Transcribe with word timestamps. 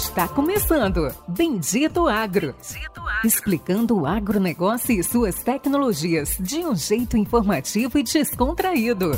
Está 0.00 0.26
começando 0.26 1.14
Bendito 1.28 2.08
Agro. 2.08 2.54
Bendito 2.54 3.00
Agro. 3.02 3.20
Explicando 3.22 3.98
o 4.00 4.06
agronegócio 4.06 4.98
e 4.98 5.04
suas 5.04 5.42
tecnologias 5.42 6.38
de 6.40 6.60
um 6.60 6.74
jeito 6.74 7.18
informativo 7.18 7.98
e 7.98 8.02
descontraído. 8.02 9.10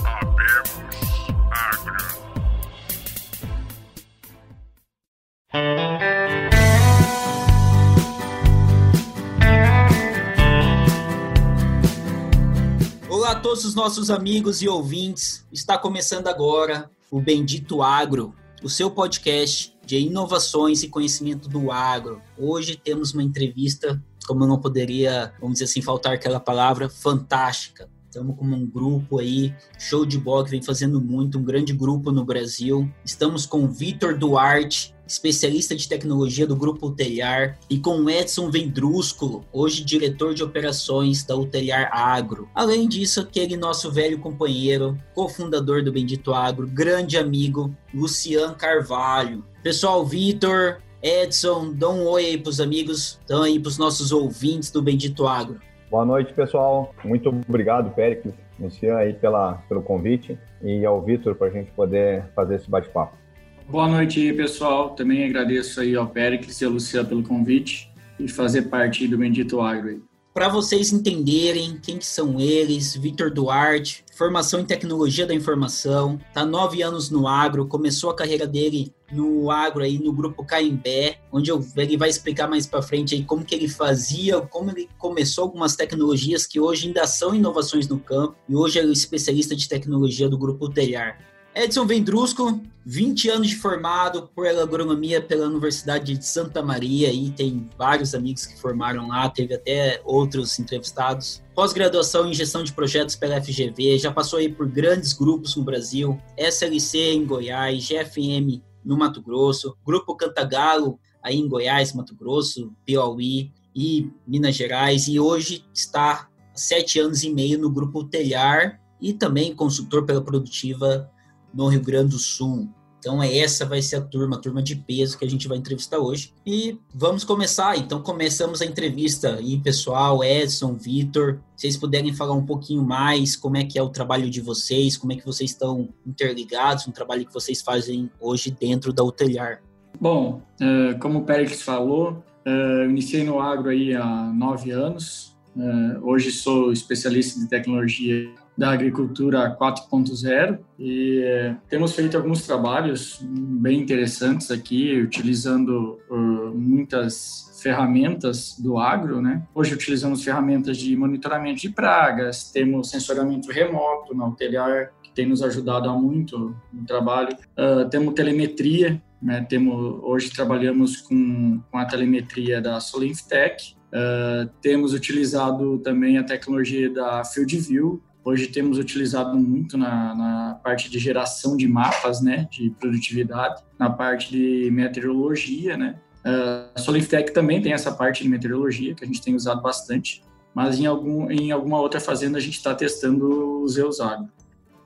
Olá 13.09 13.31
a 13.31 13.41
todos 13.41 13.65
os 13.65 13.77
nossos 13.77 14.11
amigos 14.11 14.61
e 14.61 14.69
ouvintes. 14.69 15.47
Está 15.53 15.79
começando 15.79 16.27
agora 16.27 16.91
o 17.09 17.21
Bendito 17.21 17.83
Agro, 17.83 18.35
o 18.63 18.69
seu 18.69 18.91
podcast 18.91 19.77
de 19.85 19.99
inovações 19.99 20.83
e 20.83 20.89
conhecimento 20.89 21.49
do 21.49 21.73
agro. 21.73 22.23
Hoje 22.39 22.77
temos 22.77 23.13
uma 23.13 23.23
entrevista, 23.23 24.01
como 24.27 24.47
não 24.47 24.61
poderia, 24.61 25.33
vamos 25.41 25.55
dizer 25.55 25.65
assim, 25.65 25.83
faltar 25.83 26.15
aquela 26.15 26.39
palavra, 26.39 26.89
fantástica. 26.89 27.91
Estamos 28.07 28.37
com 28.37 28.45
um 28.45 28.67
grupo 28.67 29.19
aí, 29.19 29.53
show 29.79 30.07
de 30.07 30.17
bola, 30.17 30.45
que 30.45 30.51
vem 30.51 30.63
fazendo 30.63 31.01
muito, 31.01 31.39
um 31.39 31.43
grande 31.43 31.73
grupo 31.73 32.13
no 32.13 32.25
Brasil. 32.25 32.89
Estamos 33.05 33.47
com 33.47 33.65
o 33.65 33.69
Vitor 33.69 34.17
Duarte, 34.17 34.95
especialista 35.13 35.77
de 35.77 35.87
tecnologia 35.87 36.47
do 36.47 36.57
Grupo 36.57 36.87
Uteliar, 36.87 37.59
e 37.69 37.79
com 37.79 38.09
Edson 38.09 38.51
Vendrúsculo, 38.51 39.45
hoje 39.53 39.85
diretor 39.85 40.33
de 40.33 40.43
operações 40.43 41.23
da 41.23 41.37
Uteliar 41.37 41.91
Agro. 41.93 42.49
Além 42.55 42.89
disso, 42.89 43.21
aquele 43.21 43.55
nosso 43.57 43.93
velho 43.93 44.19
companheiro, 44.19 44.99
cofundador 45.15 45.85
do 45.85 45.93
Bendito 45.93 46.33
Agro, 46.33 46.67
grande 46.67 47.19
amigo, 47.19 47.75
Lucian 47.93 48.55
Carvalho. 48.55 49.45
Pessoal, 49.63 50.05
Vitor, 50.05 50.79
Edson, 51.03 51.73
dão 51.75 52.01
um 52.01 52.07
oi 52.07 52.27
aí 52.27 52.39
para 52.39 52.51
os 52.51 52.61
amigos, 52.61 53.21
dão 53.29 53.43
aí 53.43 53.61
para 53.61 53.69
os 53.69 53.77
nossos 53.77 54.13
ouvintes 54.13 54.71
do 54.71 54.81
Bendito 54.81 55.27
Agro. 55.27 55.61
Boa 55.91 56.07
noite, 56.07 56.33
pessoal. 56.33 56.95
Muito 57.05 57.29
obrigado, 57.29 57.95
Péricles, 57.95 58.35
Luciano, 58.59 58.97
aí 58.99 59.13
pela, 59.13 59.55
pelo 59.69 59.83
convite 59.83 60.39
e 60.63 60.87
ao 60.87 61.03
Vitor 61.03 61.35
para 61.35 61.49
a 61.49 61.51
gente 61.51 61.71
poder 61.73 62.25
fazer 62.35 62.55
esse 62.55 62.71
bate-papo. 62.71 63.22
Boa 63.69 63.89
noite, 63.89 64.33
pessoal. 64.35 64.91
Também 64.91 65.25
agradeço 65.25 65.81
aí 65.81 65.97
ao 65.97 66.07
Péricles 66.07 66.61
e 66.61 66.65
ao 66.65 66.73
Luciano 66.73 67.09
pelo 67.09 67.23
convite 67.23 67.91
e 68.19 68.29
fazer 68.29 68.63
parte 68.63 69.09
do 69.09 69.17
Bendito 69.17 69.61
Agro. 69.61 70.03
Para 70.35 70.49
vocês 70.49 70.91
entenderem 70.91 71.79
quem 71.83 71.99
que 71.99 72.07
são 72.07 72.41
eles, 72.41 72.97
Vitor 72.97 73.31
Duarte, 73.31 74.03
formação 74.15 74.61
em 74.61 74.65
tecnologia 74.65 75.27
da 75.27 75.35
informação, 75.35 76.19
tá 76.33 76.43
nove 76.43 76.83
anos 76.83 77.11
no 77.11 77.29
agro, 77.29 77.67
começou 77.67 78.09
a 78.09 78.17
carreira 78.17 78.47
dele 78.47 78.95
no 79.13 79.51
agro 79.51 79.83
aí 79.83 79.99
no 79.99 80.11
grupo 80.11 80.43
Caimbé, 80.43 81.19
onde 81.31 81.51
eu, 81.51 81.63
ele 81.77 81.99
vai 81.99 82.09
explicar 82.09 82.49
mais 82.49 82.67
para 82.67 82.81
frente 82.81 83.15
aí 83.15 83.23
como 83.23 83.45
que 83.45 83.55
ele 83.55 83.69
fazia, 83.69 84.41
como 84.41 84.71
ele 84.71 84.89
começou 84.97 85.45
algumas 85.45 85.77
tecnologias 85.77 86.47
que 86.47 86.59
hoje 86.59 86.87
ainda 86.87 87.07
são 87.07 87.35
inovações 87.35 87.87
no 87.87 87.99
campo 87.99 88.35
e 88.49 88.57
hoje 88.57 88.79
é 88.79 88.85
o 88.85 88.91
especialista 88.91 89.55
de 89.55 89.69
tecnologia 89.69 90.31
do 90.31 90.39
grupo 90.39 90.67
Telhar. 90.67 91.32
Edson 91.55 91.87
Vendrusco, 91.87 92.61
20 92.87 93.29
anos 93.29 93.49
de 93.49 93.57
formado 93.57 94.31
por 94.35 94.47
agronomia 94.47 95.21
pela 95.21 95.47
Universidade 95.47 96.17
de 96.17 96.25
Santa 96.25 96.63
Maria 96.63 97.13
e 97.13 97.31
tem 97.31 97.69
vários 97.77 98.15
amigos 98.15 98.47
que 98.47 98.59
formaram 98.59 99.09
lá, 99.09 99.29
teve 99.29 99.55
até 99.55 100.01
outros 100.03 100.59
entrevistados. 100.59 101.43
Pós-graduação 101.55 102.27
em 102.27 102.33
gestão 102.33 102.65
de 102.65 102.73
projetos 102.73 103.17
pela 103.17 103.41
FGV, 103.41 103.99
já 103.99 104.11
passou 104.11 104.39
aí 104.39 104.49
por 104.49 104.67
grandes 104.67 105.13
grupos 105.13 105.55
no 105.55 105.63
Brasil, 105.63 106.19
SLC 106.39 107.13
em 107.13 107.27
Goiás, 107.27 107.87
GFM 107.87 108.63
no 108.83 108.97
Mato 108.97 109.21
Grosso, 109.21 109.77
Grupo 109.85 110.17
Cantagalo 110.17 110.99
aí 111.23 111.37
em 111.37 111.49
Goiás, 111.49 111.93
Mato 111.93 112.17
Grosso, 112.17 112.73
Piauí 112.87 113.53
e 113.77 114.11
Minas 114.27 114.57
Gerais 114.57 115.07
e 115.07 115.21
hoje 115.21 115.65
está 115.75 116.13
há 116.13 116.29
sete 116.55 116.99
anos 116.99 117.23
e 117.23 117.31
meio 117.31 117.59
no 117.59 117.71
Grupo 117.71 118.05
Telhar 118.05 118.81
e 119.01 119.13
também 119.13 119.55
consultor 119.55 120.07
pela 120.07 120.23
Produtiva 120.23 121.12
no 121.53 121.69
Rio 121.69 121.83
Grande 121.83 122.11
do 122.11 122.19
Sul. 122.19 122.69
Então 123.03 123.21
é 123.21 123.37
essa 123.39 123.67
vai 123.67 123.83
ser 123.83 123.97
a 123.97 124.01
turma, 124.01 124.37
a 124.37 124.39
turma 124.39 124.63
de 124.63 124.77
peso 124.77 125.19
que 125.19 125.25
a 125.25 125.29
gente 125.29 125.49
vai 125.49 125.59
entrevistar 125.59 125.99
hoje. 125.99 126.33
E 126.47 126.79
vamos 126.95 127.25
começar. 127.25 127.77
Então 127.77 128.01
começamos 128.01 128.63
a 128.63 128.65
entrevista 128.65 129.41
e 129.43 129.59
pessoal, 129.59 130.23
Edson, 130.23 130.75
Vitor, 130.75 131.41
vocês 131.57 131.77
puderem 131.77 132.15
falar 132.15 132.35
um 132.35 132.47
pouquinho 132.47 132.85
mais 132.85 133.35
como 133.35 133.57
é 133.57 133.65
que 133.65 133.77
é 133.77 133.83
o 133.83 133.89
trabalho 133.89 134.31
de 134.31 134.41
vocês, 134.41 134.97
como 134.97 135.13
é 135.13 135.17
que 135.17 135.27
vocês 135.27 135.51
estão 135.51 135.89
interligados 136.07 136.87
no 136.87 136.93
trabalho 136.93 137.27
que 137.27 137.35
vocês 137.35 137.61
fazem 137.61 138.09
hoje 138.21 138.53
dentro 138.53 138.93
da 138.93 139.03
Utelhar. 139.03 139.61
Bom, 140.01 140.41
é, 140.61 140.95
como 140.95 141.19
o 141.19 141.25
Pérez 141.25 141.61
falou, 141.61 142.23
é, 142.45 142.85
eu 142.85 142.91
iniciei 142.91 143.25
no 143.25 143.41
agro 143.41 143.71
aí 143.71 143.97
há 143.97 144.33
nove 144.33 144.71
anos. 144.71 145.37
É, 145.57 145.99
hoje 146.01 146.31
sou 146.31 146.73
especialista 146.73 147.41
de 147.41 147.49
tecnologia 147.49 148.31
da 148.57 148.71
agricultura 148.71 149.57
4.0 149.59 150.59
e 150.79 151.23
é, 151.25 151.57
temos 151.69 151.95
feito 151.95 152.17
alguns 152.17 152.47
trabalhos 152.47 153.19
bem 153.23 153.81
interessantes 153.81 154.51
aqui, 154.51 155.01
utilizando 155.01 155.99
uh, 156.11 156.55
muitas 156.55 157.51
ferramentas 157.63 158.57
do 158.59 158.77
agro, 158.77 159.23
né? 159.23 159.43
Hoje 159.55 159.75
utilizamos 159.75 160.23
ferramentas 160.23 160.77
de 160.77 160.97
monitoramento 160.97 161.61
de 161.61 161.71
pragas, 161.71 162.51
temos 162.51 162.91
sensoramento 162.91 163.51
remoto 163.51 164.15
na 164.15 164.27
Uteliar, 164.27 164.93
que 165.03 165.13
tem 165.13 165.27
nos 165.27 165.43
ajudado 165.43 165.89
há 165.89 165.97
muito 165.97 166.55
no 166.73 166.85
trabalho. 166.85 167.37
Uh, 167.57 167.89
temos 167.89 168.15
telemetria, 168.15 169.01
né? 169.23 169.47
Temos, 169.49 170.01
hoje 170.03 170.31
trabalhamos 170.31 171.01
com, 171.01 171.61
com 171.71 171.79
a 171.79 171.85
telemetria 171.85 172.61
da 172.61 172.81
Solinftech, 172.81 173.77
uh, 173.89 174.51
temos 174.61 174.93
utilizado 174.93 175.79
também 175.79 176.19
a 176.19 176.25
tecnologia 176.25 176.91
da 176.91 177.25
FieldView, 177.25 178.03
Hoje 178.25 178.47
temos 178.47 178.79
utilizado 178.79 179.37
muito 179.37 179.77
na, 179.77 180.15
na, 180.15 180.61
parte 180.63 180.89
de 180.89 180.99
geração 180.99 181.57
de 181.57 181.67
mapas, 181.67 182.21
né, 182.21 182.47
de 182.51 182.71
produtividade, 182.71 183.63
na 183.77 183.91
parte 183.91 184.31
de 184.31 184.71
meteorologia, 184.71 185.77
né. 185.77 185.97
A 186.25 186.79
Solintec 186.79 187.33
também 187.33 187.61
tem 187.61 187.73
essa 187.73 187.91
parte 187.91 188.23
de 188.23 188.29
meteorologia 188.29 188.95
que 188.95 189.03
a 189.03 189.07
gente 189.07 189.21
tem 189.21 189.35
usado 189.35 189.61
bastante, 189.61 190.23
mas 190.55 190.79
em, 190.79 190.87
algum, 190.87 191.29
em 191.33 191.51
alguma 191.51 191.81
outra 191.81 191.99
fazenda 191.99 192.39
a 192.39 192.41
gente 192.41 192.55
está 192.55 192.73
testando 192.77 193.61
os 193.61 193.77
EUS 193.77 194.01
agro. 194.01 194.29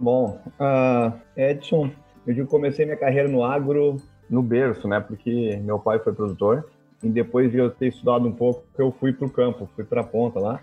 Bom, 0.01 0.41
uh, 0.59 1.13
Edson, 1.37 1.91
eu 2.27 2.47
comecei 2.47 2.87
minha 2.87 2.97
carreira 2.97 3.29
no 3.29 3.45
agro 3.45 4.01
no 4.31 4.43
berço, 4.43 4.89
né, 4.89 4.99
porque 4.99 5.61
meu 5.63 5.79
pai 5.79 5.99
foi 5.99 6.15
produtor 6.15 6.67
e 7.03 7.11
depois 7.11 7.53
de 7.53 7.59
eu 7.59 7.71
ter 7.71 7.89
estudado 7.89 8.27
um 8.27 8.33
pouco, 8.33 8.65
eu 8.79 8.91
fui 8.99 9.13
para 9.13 9.27
o 9.27 9.31
campo, 9.31 9.69
fui 9.77 9.85
para 9.85 10.01
a 10.01 10.05
ponta 10.05 10.41
lá 10.41 10.59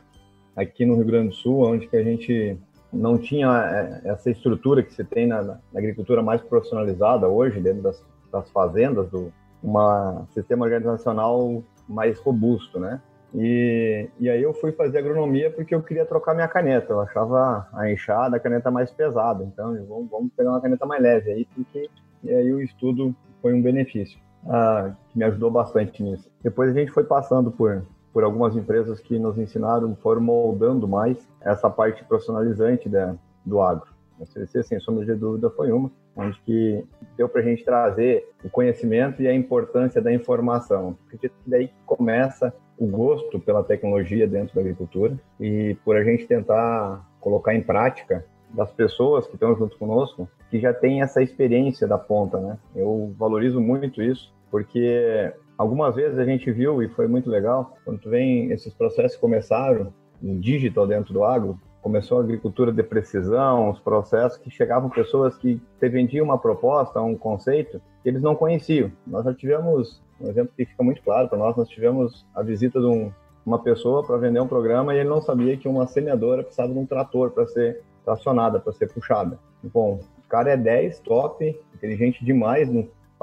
aqui 0.56 0.86
no 0.86 0.96
Rio 0.96 1.06
Grande 1.06 1.30
do 1.30 1.36
Sul, 1.36 1.66
onde 1.66 1.88
que 1.88 1.96
a 1.96 2.04
gente 2.04 2.58
não 2.92 3.18
tinha 3.18 4.02
é, 4.04 4.10
essa 4.10 4.30
estrutura 4.30 4.84
que 4.84 4.94
se 4.94 5.04
tem 5.04 5.28
na, 5.28 5.42
na 5.42 5.60
agricultura 5.76 6.22
mais 6.22 6.42
profissionalizada 6.42 7.28
hoje, 7.28 7.60
dentro 7.60 7.82
das, 7.82 8.04
das 8.32 8.50
fazendas, 8.52 9.10
do 9.10 9.32
uma 9.62 10.28
sistema 10.34 10.66
organizacional 10.66 11.64
mais 11.88 12.20
robusto, 12.20 12.80
né? 12.80 13.02
E, 13.34 14.08
e 14.20 14.30
aí 14.30 14.44
eu 14.44 14.54
fui 14.54 14.72
fazer 14.74 15.00
agronomia 15.00 15.50
porque 15.50 15.74
eu 15.74 15.82
queria 15.82 16.06
trocar 16.06 16.36
minha 16.36 16.48
caneta. 16.48 16.94
Eu 16.94 17.02
achava 17.02 17.68
a 17.74 17.92
enxada 17.92 18.36
a 18.36 18.40
caneta 18.40 18.70
mais 18.70 18.92
pesada. 18.92 19.44
Então, 19.44 19.74
vamos, 19.88 20.10
vamos 20.10 20.32
pegar 20.36 20.52
uma 20.52 20.62
caneta 20.62 20.86
mais 20.86 21.02
leve 21.02 21.32
aí, 21.32 21.48
porque 21.56 21.90
e 22.24 22.34
aí 22.34 22.54
o 22.54 22.62
estudo 22.62 23.16
foi 23.42 23.54
um 23.54 23.62
benefício, 23.62 24.18
ah, 24.48 24.94
que 25.10 25.18
me 25.18 25.26
ajudou 25.26 25.52
bastante 25.52 26.02
nisso. 26.02 26.30
Depois 26.42 26.70
a 26.70 26.80
gente 26.80 26.92
foi 26.92 27.04
passando 27.04 27.52
por 27.52 27.84
por 28.14 28.24
algumas 28.24 28.56
empresas 28.56 29.00
que 29.00 29.18
nos 29.18 29.38
ensinaram, 29.38 29.96
foram 29.96 30.22
moldando 30.22 30.88
mais 30.88 31.28
essa 31.42 31.70
parte 31.70 32.06
profissionalizante 32.06 32.88
da, 32.88 33.16
do 33.44 33.60
agro. 33.60 33.92
A 34.22 34.26
CVC, 34.26 34.64
sem 34.64 34.80
sombra 34.80 35.04
de 35.04 35.16
dúvida, 35.16 35.50
foi 35.50 35.72
uma, 35.72 35.92
onde 36.16 36.40
que 36.42 36.86
deu 37.18 37.28
para 37.28 37.42
a 37.42 37.44
gente 37.44 37.66
trazer 37.66 38.30
o 38.44 38.50
conhecimento 38.50 39.22
e 39.22 39.28
a 39.28 39.34
importância 39.34 40.00
da 40.00 40.14
informação. 40.14 40.96
Porque 41.10 41.32
daí 41.46 41.72
começa 41.86 42.54
o 42.78 42.86
gosto 42.86 43.40
pela 43.40 43.64
tecnologia 43.64 44.28
dentro 44.28 44.54
da 44.56 44.62
agricultura 44.62 45.20
e 45.40 45.76
por 45.84 45.98
a 45.98 46.04
gente 46.04 46.28
tentar 46.28 47.04
colocar 47.20 47.56
em 47.56 47.62
prática 47.62 48.26
das 48.54 48.72
pessoas 48.72 49.26
que 49.26 49.34
estão 49.34 49.56
junto 49.56 49.78
conosco, 49.78 50.30
que 50.52 50.60
já 50.60 50.72
tem 50.72 51.02
essa 51.02 51.24
experiência 51.24 51.88
da 51.88 51.98
ponta, 51.98 52.40
né? 52.40 52.58
Eu 52.76 53.14
valorizo 53.18 53.60
muito 53.60 54.02
isso, 54.02 54.32
porque 54.52 55.34
Algumas 55.58 55.96
vezes 55.96 56.18
a 56.18 56.26
gente 56.26 56.52
viu, 56.52 56.82
e 56.82 56.90
foi 56.90 57.08
muito 57.08 57.30
legal, 57.30 57.78
quando 57.86 58.10
vem, 58.10 58.52
esses 58.52 58.74
processos 58.74 59.18
começaram 59.18 59.94
em 60.22 60.40
digital 60.40 60.88
dentro 60.88 61.14
do 61.14 61.24
agro, 61.24 61.60
começou 61.82 62.18
a 62.18 62.22
agricultura 62.22 62.72
de 62.72 62.82
precisão, 62.82 63.70
os 63.70 63.80
processos 63.80 64.38
que 64.38 64.50
chegavam 64.50 64.90
pessoas 64.90 65.38
que 65.38 65.62
te 65.80 65.90
vendiam 65.90 66.26
uma 66.26 66.38
proposta, 66.38 67.02
um 67.02 67.16
conceito, 67.16 67.82
que 68.02 68.10
eles 68.10 68.22
não 68.22 68.36
conheciam. 68.36 68.90
Nós 69.06 69.26
já 69.26 69.34
tivemos, 69.34 70.02
um 70.20 70.30
exemplo 70.30 70.54
que 70.56 70.66
fica 70.66 70.82
muito 70.82 71.04
claro 71.04 71.28
para 71.28 71.38
nós, 71.38 71.58
nós 71.58 71.68
tivemos 71.68 72.26
a 72.34 72.42
visita 72.42 72.80
de 72.80 72.86
um, 72.86 73.12
uma 73.46 73.60
pessoa 73.60 74.02
para 74.02 74.18
vender 74.18 74.40
um 74.40 74.48
programa 74.48 74.96
e 74.96 75.00
ele 75.00 75.10
não 75.10 75.22
sabia 75.22 75.58
que 75.58 75.68
uma 75.68 75.86
semeadora 75.86 76.42
precisava 76.42 76.72
de 76.72 76.80
um 76.80 76.86
trator 76.86 77.32
para 77.32 77.46
ser 77.48 77.82
tracionada, 78.06 78.62
para 78.62 78.72
ser 78.72 78.92
puxada. 78.92 79.38
Bom, 79.62 80.00
o 80.26 80.30
cara 80.30 80.52
é 80.52 80.58
10, 80.58 81.00
top, 81.00 81.54
inteligente 81.76 82.24
demais, 82.24 82.70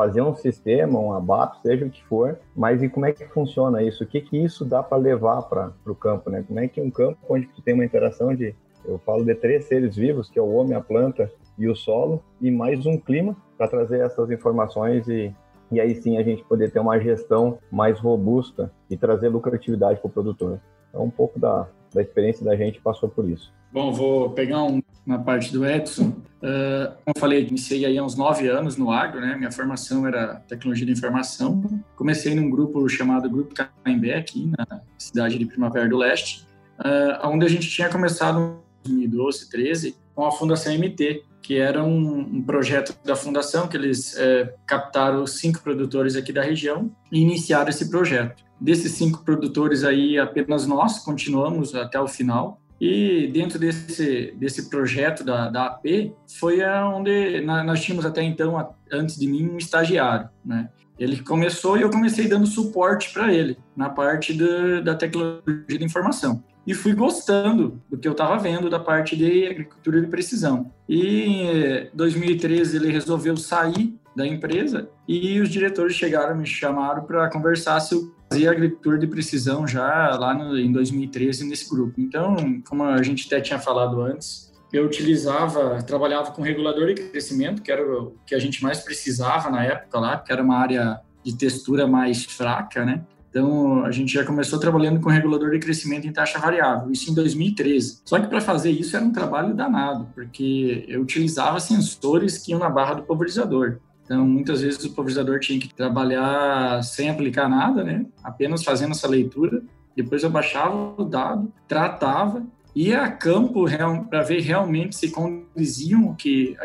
fazer 0.00 0.23
um 0.23 0.35
sistema, 0.35 0.99
um 0.99 1.12
ABAP, 1.12 1.61
seja 1.61 1.85
o 1.85 1.91
que 1.91 2.02
for, 2.05 2.38
mas 2.56 2.82
e 2.82 2.88
como 2.88 3.05
é 3.05 3.12
que 3.12 3.26
funciona 3.26 3.82
isso? 3.82 4.02
O 4.02 4.06
que 4.06 4.23
que 4.23 4.43
isso 4.43 4.64
dá 4.64 4.82
para 4.82 4.97
levar 4.97 5.43
para 5.43 5.75
o 5.87 5.94
campo, 5.94 6.31
né? 6.31 6.43
Como 6.49 6.58
é 6.58 6.67
que 6.67 6.81
um 6.81 6.91
campo 6.91 7.19
onde 7.29 7.47
tu 7.49 7.61
tem 7.61 7.75
uma 7.75 7.85
interação 7.85 8.35
de, 8.35 8.55
eu 8.82 8.99
falo 9.00 9.23
de 9.26 9.35
três 9.35 9.67
seres 9.67 9.94
vivos, 9.94 10.31
que 10.31 10.38
é 10.38 10.43
o 10.43 10.55
homem, 10.55 10.75
a 10.75 10.81
planta 10.81 11.31
e 11.58 11.69
o 11.69 11.76
solo, 11.76 12.23
e 12.41 12.50
mais 12.50 12.87
um 12.87 12.97
clima 12.97 13.37
para 13.58 13.69
trazer 13.69 14.00
essas 14.00 14.31
informações 14.31 15.06
e, 15.06 15.35
e 15.70 15.79
aí 15.79 15.94
sim 15.94 16.17
a 16.17 16.23
gente 16.23 16.43
poder 16.44 16.73
ter 16.73 16.81
uma 16.81 16.99
gestão 16.99 17.58
mais 17.70 18.00
robusta 18.00 18.73
e 18.88 18.97
trazer 18.97 19.29
lucratividade 19.29 20.00
para 20.00 20.08
o 20.08 20.11
produtor. 20.11 20.58
Então, 20.88 21.05
um 21.05 21.11
pouco 21.11 21.38
da, 21.38 21.69
da 21.94 22.02
experiência 22.02 22.44
da 22.44 22.56
gente 22.56 22.81
passou 22.81 23.08
por 23.08 23.28
isso. 23.28 23.52
Bom, 23.72 23.92
vou 23.92 24.31
pegar 24.31 24.64
um, 24.64 24.82
parte 25.25 25.52
do 25.52 25.64
Edson. 25.64 26.08
Uh, 26.42 26.90
como 27.04 27.14
eu 27.14 27.20
falei, 27.20 27.46
iniciei 27.46 27.84
aí 27.84 27.98
há 27.98 28.02
uns 28.02 28.16
nove 28.16 28.48
anos 28.48 28.76
no 28.76 28.90
agro, 28.90 29.20
né? 29.20 29.37
Minha 29.37 29.52
formação 29.52 30.06
era 30.06 30.37
tecnologia 30.48 30.87
de 30.87 30.92
informação. 30.92 31.62
Comecei 31.94 32.34
num 32.34 32.50
grupo 32.50 32.88
chamado 32.88 33.31
Grupo 33.31 33.54
Caimbé, 33.84 34.16
aqui 34.16 34.50
na 34.58 34.81
cidade 34.98 35.38
de 35.38 35.46
Primavera 35.46 35.88
do 35.88 35.96
Leste, 35.96 36.46
uh, 36.81 37.28
onde 37.28 37.46
a 37.46 37.48
gente 37.48 37.69
tinha 37.69 37.88
começado 37.88 38.58
em 38.84 39.06
2012, 39.06 39.50
13, 39.50 39.96
com 40.20 40.26
a 40.26 40.32
Fundação 40.32 40.75
MT, 40.75 41.22
que 41.40 41.56
era 41.56 41.82
um, 41.82 42.19
um 42.20 42.43
projeto 42.43 42.94
da 43.02 43.17
fundação 43.17 43.67
que 43.67 43.75
eles 43.75 44.14
é, 44.19 44.52
captaram 44.67 45.26
cinco 45.26 45.62
produtores 45.62 46.14
aqui 46.14 46.31
da 46.31 46.43
região 46.43 46.94
e 47.11 47.20
iniciaram 47.20 47.70
esse 47.70 47.88
projeto. 47.88 48.44
Desses 48.61 48.93
cinco 48.93 49.25
produtores 49.25 49.82
aí, 49.82 50.19
apenas 50.19 50.67
nós 50.67 50.99
continuamos 50.99 51.75
até 51.75 51.99
o 51.99 52.06
final. 52.06 52.61
E 52.78 53.31
dentro 53.32 53.58
desse, 53.58 54.34
desse 54.38 54.69
projeto 54.69 55.25
da, 55.25 55.49
da 55.49 55.67
AP, 55.69 56.12
foi 56.38 56.62
onde 56.62 57.40
nós 57.40 57.82
tínhamos 57.82 58.05
até 58.05 58.23
então, 58.23 58.75
antes 58.93 59.19
de 59.19 59.26
mim, 59.26 59.49
um 59.49 59.56
estagiário, 59.56 60.28
né? 60.44 60.69
Ele 60.99 61.23
começou 61.23 61.78
e 61.78 61.82
eu 61.82 61.90
comecei 61.90 62.28
dando 62.28 62.46
suporte 62.46 63.11
para 63.11 63.32
ele 63.32 63.56
na 63.75 63.88
parte 63.88 64.34
do, 64.34 64.84
da 64.84 64.94
tecnologia 64.94 65.78
da 65.78 65.84
informação. 65.84 66.44
E 66.66 66.74
fui 66.74 66.94
gostando 66.94 67.80
do 67.88 67.98
que 67.98 68.06
eu 68.06 68.12
estava 68.12 68.36
vendo 68.38 68.68
da 68.68 68.78
parte 68.78 69.16
de 69.16 69.46
agricultura 69.46 70.00
de 70.00 70.06
precisão. 70.06 70.70
E 70.88 71.32
em 71.32 71.90
2013 71.94 72.76
ele 72.76 72.92
resolveu 72.92 73.36
sair 73.36 73.94
da 74.14 74.26
empresa 74.26 74.88
e 75.06 75.40
os 75.40 75.48
diretores 75.48 75.94
chegaram, 75.94 76.36
me 76.36 76.46
chamaram 76.46 77.04
para 77.04 77.30
conversar 77.30 77.80
se 77.80 77.94
eu 77.94 78.12
fazia 78.30 78.50
agricultura 78.50 78.98
de 78.98 79.06
precisão 79.06 79.66
já 79.66 80.16
lá 80.16 80.34
no, 80.34 80.58
em 80.58 80.70
2013 80.70 81.44
nesse 81.48 81.68
grupo. 81.68 82.00
Então, 82.00 82.36
como 82.68 82.84
a 82.84 83.02
gente 83.02 83.26
até 83.26 83.40
tinha 83.40 83.58
falado 83.58 84.00
antes, 84.00 84.52
eu 84.72 84.84
utilizava, 84.84 85.82
trabalhava 85.82 86.30
com 86.30 86.42
regulador 86.42 86.94
de 86.94 87.02
crescimento, 87.02 87.62
que 87.62 87.72
era 87.72 87.82
o 87.82 88.14
que 88.24 88.34
a 88.34 88.38
gente 88.38 88.62
mais 88.62 88.80
precisava 88.80 89.50
na 89.50 89.64
época 89.64 89.98
lá, 89.98 90.16
que 90.18 90.32
era 90.32 90.42
uma 90.42 90.56
área 90.56 91.00
de 91.24 91.36
textura 91.36 91.86
mais 91.86 92.24
fraca, 92.24 92.84
né? 92.84 93.04
Então, 93.30 93.84
a 93.84 93.92
gente 93.92 94.12
já 94.12 94.24
começou 94.24 94.58
trabalhando 94.58 95.00
com 95.00 95.08
regulador 95.08 95.50
de 95.50 95.60
crescimento 95.60 96.06
em 96.06 96.12
taxa 96.12 96.38
variável, 96.38 96.90
isso 96.90 97.10
em 97.10 97.14
2013. 97.14 98.00
Só 98.04 98.18
que 98.18 98.26
para 98.26 98.40
fazer 98.40 98.72
isso 98.72 98.96
era 98.96 99.04
um 99.04 99.12
trabalho 99.12 99.54
danado, 99.54 100.08
porque 100.14 100.84
eu 100.88 101.00
utilizava 101.00 101.60
sensores 101.60 102.38
que 102.38 102.50
iam 102.50 102.58
na 102.58 102.68
barra 102.68 102.94
do 102.94 103.02
pulverizador. 103.02 103.78
Então, 104.04 104.26
muitas 104.26 104.60
vezes 104.60 104.84
o 104.84 104.92
pulverizador 104.92 105.38
tinha 105.38 105.60
que 105.60 105.72
trabalhar 105.72 106.82
sem 106.82 107.08
aplicar 107.08 107.48
nada, 107.48 107.84
né? 107.84 108.04
Apenas 108.24 108.64
fazendo 108.64 108.90
essa 108.90 109.06
leitura. 109.06 109.62
Depois 109.96 110.24
eu 110.24 110.30
baixava 110.30 110.94
o 110.98 111.04
dado, 111.04 111.52
tratava, 111.68 112.44
ia 112.74 113.02
a 113.02 113.10
campo 113.12 113.64
para 114.08 114.22
ver 114.22 114.40
realmente 114.40 114.96
se 114.96 115.10
condiziam 115.10 116.14
que 116.14 116.56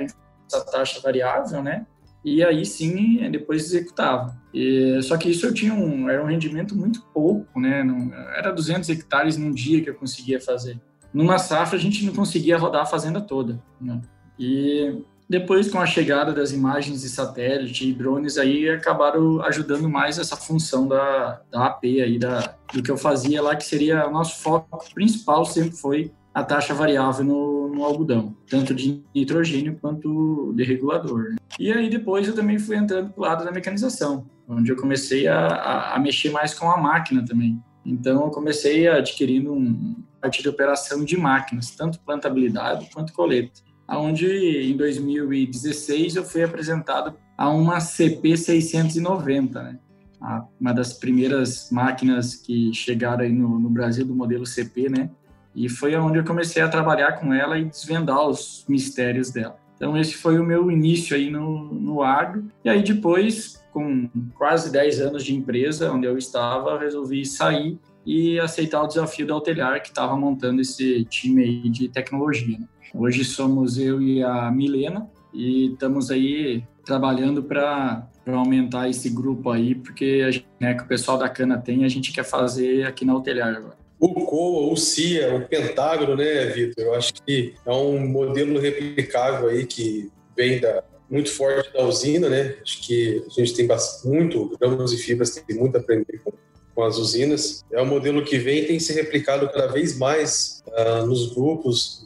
a 0.51 0.59
taxa 0.61 0.99
variável, 0.99 1.61
né? 1.61 1.85
E 2.25 2.43
aí 2.43 2.65
sim, 2.65 3.29
depois 3.29 3.65
executava. 3.65 4.35
E, 4.51 4.99
só 5.03 5.15
que 5.15 5.29
isso 5.29 5.45
eu 5.45 5.53
tinha 5.53 5.75
um, 5.75 6.09
era 6.09 6.23
um 6.23 6.27
rendimento 6.27 6.75
muito 6.75 7.03
pouco, 7.13 7.59
né? 7.59 7.83
Não, 7.83 8.11
era 8.35 8.51
200 8.51 8.89
hectares 8.89 9.37
num 9.37 9.51
dia 9.51 9.79
que 9.83 9.91
eu 9.91 9.93
conseguia 9.93 10.41
fazer. 10.41 10.81
Numa 11.13 11.37
safra 11.37 11.77
a 11.77 11.81
gente 11.81 12.03
não 12.03 12.13
conseguia 12.13 12.57
rodar 12.57 12.81
a 12.81 12.85
fazenda 12.87 13.21
toda, 13.21 13.61
né? 13.79 14.01
E 14.39 15.03
depois, 15.29 15.71
com 15.71 15.79
a 15.79 15.85
chegada 15.85 16.33
das 16.33 16.51
imagens 16.51 17.01
de 17.01 17.09
satélite 17.09 17.87
e 17.87 17.93
drones, 17.93 18.39
aí 18.39 18.69
acabaram 18.69 19.39
ajudando 19.43 19.87
mais 19.87 20.17
essa 20.17 20.35
função 20.35 20.87
da, 20.87 21.41
da 21.51 21.67
AP 21.67 21.83
aí, 21.83 22.17
da, 22.17 22.55
do 22.73 22.81
que 22.81 22.89
eu 22.89 22.97
fazia 22.97 23.41
lá, 23.41 23.55
que 23.55 23.65
seria 23.65 24.07
o 24.07 24.11
nosso 24.11 24.41
foco 24.41 24.83
principal 24.95 25.45
sempre 25.45 25.77
foi 25.77 26.11
a 26.33 26.43
taxa 26.43 26.73
variável 26.73 27.23
no, 27.23 27.54
no 27.67 27.83
algodão, 27.83 28.35
tanto 28.49 28.73
de 28.73 29.03
nitrogênio 29.13 29.77
quanto 29.81 30.53
de 30.55 30.63
regulador. 30.63 31.31
Né? 31.31 31.35
E 31.59 31.71
aí 31.71 31.89
depois 31.89 32.27
eu 32.27 32.35
também 32.35 32.59
fui 32.59 32.75
entrando 32.75 33.11
para 33.11 33.19
o 33.19 33.23
lado 33.23 33.45
da 33.45 33.51
mecanização, 33.51 34.25
onde 34.47 34.71
eu 34.71 34.75
comecei 34.75 35.27
a, 35.27 35.47
a, 35.47 35.95
a, 35.95 35.99
mexer 35.99 36.31
mais 36.31 36.53
com 36.53 36.69
a 36.69 36.77
máquina 36.77 37.23
também. 37.25 37.61
Então 37.85 38.23
eu 38.23 38.31
comecei 38.31 38.87
adquirindo 38.87 39.53
um 39.53 39.95
parte 40.21 40.41
de 40.41 40.49
operação 40.49 41.05
de 41.05 41.17
máquinas, 41.17 41.71
tanto 41.71 41.99
plantabilidade 41.99 42.89
quanto 42.93 43.13
coleta 43.13 43.65
onde 43.87 44.27
em 44.27 44.75
2016 44.75 46.15
eu 46.15 46.23
fui 46.23 46.43
apresentado 46.43 47.15
a 47.37 47.49
uma 47.49 47.79
CP 47.79 48.35
690, 48.37 49.61
né? 49.61 49.79
uma 50.59 50.73
das 50.73 50.93
primeiras 50.93 51.69
máquinas 51.71 52.35
que 52.35 52.73
chegaram 52.73 53.23
aí 53.23 53.31
no, 53.31 53.59
no, 53.59 53.69
Brasil 53.69 54.05
do 54.05 54.15
modelo 54.15 54.45
CP, 54.45 54.89
né? 54.89 55.09
E 55.55 55.69
foi 55.69 55.95
onde 55.95 56.17
eu 56.17 56.25
comecei 56.25 56.61
a 56.61 56.67
trabalhar 56.67 57.13
com 57.13 57.33
ela 57.33 57.57
e 57.57 57.65
desvendar 57.65 58.27
os 58.27 58.65
mistérios 58.67 59.31
dela. 59.31 59.57
Então 59.75 59.97
esse 59.97 60.15
foi 60.15 60.39
o 60.39 60.43
meu 60.43 60.69
início 60.71 61.15
aí 61.15 61.29
no, 61.29 61.73
no 61.73 62.01
agro. 62.01 62.45
E 62.63 62.69
aí 62.69 62.83
depois, 62.83 63.63
com 63.71 64.09
quase 64.35 64.71
10 64.71 65.01
anos 65.01 65.23
de 65.23 65.35
empresa 65.35 65.91
onde 65.91 66.05
eu 66.07 66.17
estava, 66.17 66.79
resolvi 66.79 67.25
sair 67.25 67.77
e 68.05 68.39
aceitar 68.39 68.83
o 68.83 68.87
desafio 68.87 69.25
da 69.25 69.33
Altelhar, 69.33 69.81
que 69.81 69.89
estava 69.89 70.15
montando 70.15 70.61
esse 70.61 71.05
time 71.05 71.43
aí 71.43 71.69
de 71.69 71.87
tecnologia. 71.89 72.57
Né? 72.59 72.67
Hoje 72.93 73.25
somos 73.25 73.77
eu 73.77 74.01
e 74.01 74.23
a 74.23 74.51
Milena 74.51 75.09
e 75.33 75.71
estamos 75.71 76.11
aí 76.11 76.63
trabalhando 76.85 77.43
para 77.43 78.07
aumentar 78.27 78.87
esse 78.87 79.09
grupo 79.09 79.49
aí, 79.49 79.75
porque 79.75 80.23
a 80.25 80.31
gente, 80.31 80.47
né, 80.59 80.73
que 80.75 80.83
o 80.83 80.87
pessoal 80.87 81.17
da 81.17 81.27
Cana 81.27 81.57
tem, 81.57 81.83
a 81.83 81.89
gente 81.89 82.13
quer 82.13 82.23
fazer 82.23 82.85
aqui 82.85 83.03
na 83.03 83.13
Altelhar 83.13 83.55
agora. 83.55 83.84
O 83.99 84.25
COA, 84.25 84.73
o 84.73 84.77
CIA, 84.77 85.35
o 85.35 85.47
Pentágono, 85.47 86.15
né, 86.15 86.45
Vitor? 86.47 86.85
Eu 86.85 86.93
acho 86.93 87.13
que 87.13 87.55
é 87.65 87.71
um 87.71 88.05
modelo 88.07 88.59
replicável 88.59 89.49
aí 89.49 89.65
que 89.65 90.11
vem 90.35 90.59
da, 90.59 90.83
muito 91.09 91.31
forte 91.31 91.71
da 91.73 91.83
usina, 91.83 92.29
né? 92.29 92.57
Acho 92.61 92.81
que 92.81 93.23
a 93.25 93.29
gente 93.29 93.53
tem 93.53 93.67
muito, 94.03 94.57
grãos 94.59 94.91
e 94.91 94.97
fibras, 94.97 95.31
tem 95.31 95.57
muito 95.57 95.77
a 95.77 95.79
aprender 95.79 96.19
com 96.23 96.31
com 96.75 96.83
as 96.83 96.97
usinas. 96.97 97.63
É 97.71 97.81
um 97.81 97.85
modelo 97.85 98.23
que 98.23 98.37
vem 98.37 98.59
e 98.59 98.65
tem 98.65 98.79
se 98.79 98.93
replicado 98.93 99.47
cada 99.47 99.67
vez 99.67 99.97
mais 99.97 100.61
uh, 100.67 101.05
nos 101.05 101.33
grupos, 101.33 102.05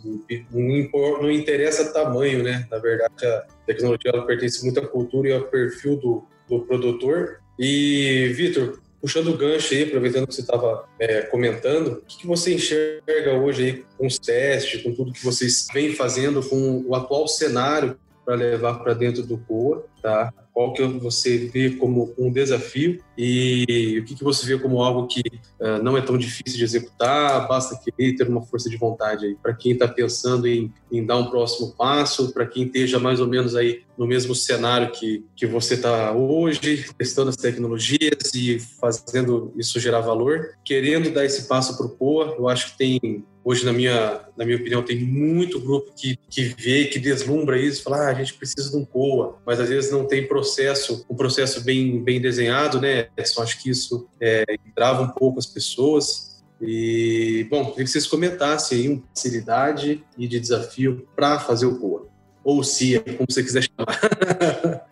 não, 0.52 1.24
não 1.24 1.32
interessa 1.32 1.92
tamanho, 1.92 2.44
né? 2.44 2.68
Na 2.70 2.78
verdade, 2.78 3.26
a 3.26 3.46
tecnologia 3.66 4.12
ela 4.14 4.26
pertence 4.26 4.64
muito 4.64 4.80
à 4.80 4.88
cultura 4.88 5.30
e 5.30 5.34
ao 5.34 5.42
perfil 5.42 5.98
do, 5.98 6.24
do 6.48 6.62
produtor. 6.62 7.40
E, 7.58 8.32
Vitor, 8.36 8.80
puxando 9.02 9.28
o 9.28 9.38
gancho 9.38 9.74
aí, 9.74 9.84
aproveitando 9.84 10.28
que 10.28 10.36
você 10.36 10.42
estava 10.42 10.88
é, 11.00 11.22
comentando, 11.22 11.88
o 11.88 12.02
que, 12.02 12.20
que, 12.20 12.28
você 12.28 12.54
enxerga 12.54 13.34
hoje 13.34 13.64
aí 13.64 13.86
com 13.98 14.06
os 14.06 14.20
testes, 14.20 14.82
com 14.82 14.94
tudo 14.94 15.14
que 15.14 15.24
vocês 15.24 15.68
vêm 15.74 15.96
fazendo, 15.96 16.42
com 16.42 16.84
o 16.86 16.96
atual 16.96 17.28
cenário 17.28 17.98
para 18.26 18.36
levar 18.36 18.76
para 18.76 18.94
dentro 18.94 19.24
do 19.24 19.38
COA, 19.38 19.86
tá? 20.02 20.34
Qual 20.60 20.74
que 20.74 20.86
você 20.86 21.38
vê 21.38 21.70
como 21.70 22.14
um 22.18 22.30
desafio 22.30 23.00
e 23.18 23.98
o 24.02 24.04
que, 24.04 24.14
que 24.14 24.24
você 24.26 24.46
vê 24.46 24.60
como 24.60 24.84
algo 24.84 25.08
que 25.08 25.22
uh, 25.58 25.82
não 25.82 25.98
é 25.98 26.02
tão 26.02 26.18
difícil 26.18 26.58
de 26.58 26.66
executar, 26.66 27.48
basta 27.48 27.80
querer 27.80 28.18
ter 28.18 28.28
uma 28.28 28.42
força 28.42 28.70
de 28.70 28.76
vontade 28.76 29.26
aí. 29.26 29.36
Para 29.42 29.54
quem 29.54 29.72
está 29.72 29.88
pensando 29.88 30.46
em, 30.50 30.70
em, 30.92 31.06
dar 31.06 31.16
um 31.16 31.30
próximo 31.30 31.74
passo, 31.78 32.34
para 32.34 32.46
quem 32.46 32.66
esteja 32.66 33.00
mais 33.00 33.22
ou 33.22 33.28
menos 33.28 33.56
aí 33.56 33.84
no 33.98 34.06
mesmo 34.06 34.36
cenário 34.36 34.92
que, 34.92 35.24
que 35.34 35.46
você 35.46 35.76
está 35.76 36.12
hoje, 36.12 36.86
testando 36.98 37.30
as 37.30 37.38
tecnologias 37.38 38.34
e 38.36 38.60
fazendo 38.60 39.54
isso 39.56 39.80
gerar 39.80 40.02
valor, 40.02 40.56
querendo 40.66 41.10
dar 41.10 41.24
esse 41.24 41.48
passo 41.48 41.78
para 41.78 41.86
o 41.86 41.90
POA, 41.90 42.36
eu 42.38 42.50
acho 42.50 42.74
que 42.74 42.78
tem 42.78 43.24
Hoje, 43.44 43.66
na 43.66 43.72
minha, 43.72 44.22
na 44.38 44.46
minha 44.46 44.58
opinião, 44.58 44.84
tem 44.84 45.00
muito 45.00 45.60
grupo 45.60 45.94
que, 45.96 46.18
que 46.30 46.44
vê, 46.44 46.86
que 46.86 47.00
deslumbra 47.00 47.58
isso, 47.58 47.84
fala, 47.84 47.98
ah, 47.98 48.10
a 48.10 48.14
gente 48.14 48.34
precisa 48.34 48.70
de 48.70 48.78
um 48.78 48.86
COA, 48.86 49.38
mas 49.46 49.60
às 49.60 49.70
vezes 49.70 49.92
não 49.92 50.06
tem 50.06 50.28
processo, 50.28 51.06
um 51.10 51.16
processo 51.16 51.64
bem, 51.64 52.04
bem 52.04 52.22
desenhado, 52.22 52.82
né? 52.82 53.08
Só 53.26 53.42
acho 53.42 53.62
que 53.62 53.70
isso 53.70 54.08
é, 54.20 54.44
trava 54.76 55.04
um 55.04 55.10
pouco 55.10 55.40
as 55.40 55.46
pessoas. 55.46 56.44
E, 56.62 57.48
bom, 57.50 57.72
queria 57.72 57.86
que 57.86 57.92
vocês 57.92 58.06
comentassem 58.06 58.80
aí 58.80 58.90
uma 58.90 59.04
facilidade 59.16 60.04
e 60.18 60.28
de 60.28 60.40
desafio 60.40 61.08
para 61.16 61.40
fazer 61.40 61.66
o 61.66 61.80
COA 61.80 62.10
ou 62.44 62.64
CIA, 62.64 63.02
como 63.02 63.26
você 63.30 63.44
quiser 63.44 63.64
chamar. 63.64 64.00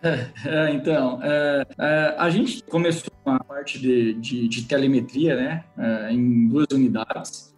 é, 0.46 0.72
então, 0.72 1.18
é, 1.22 1.66
é, 1.78 2.14
a 2.16 2.30
gente 2.30 2.62
começou 2.64 3.12
a 3.26 3.42
parte 3.42 3.78
de, 3.78 4.14
de, 4.14 4.48
de 4.48 4.62
telemetria, 4.62 5.34
né, 5.34 5.64
é, 5.76 6.12
em 6.12 6.48
duas 6.48 6.66
unidades 6.72 7.57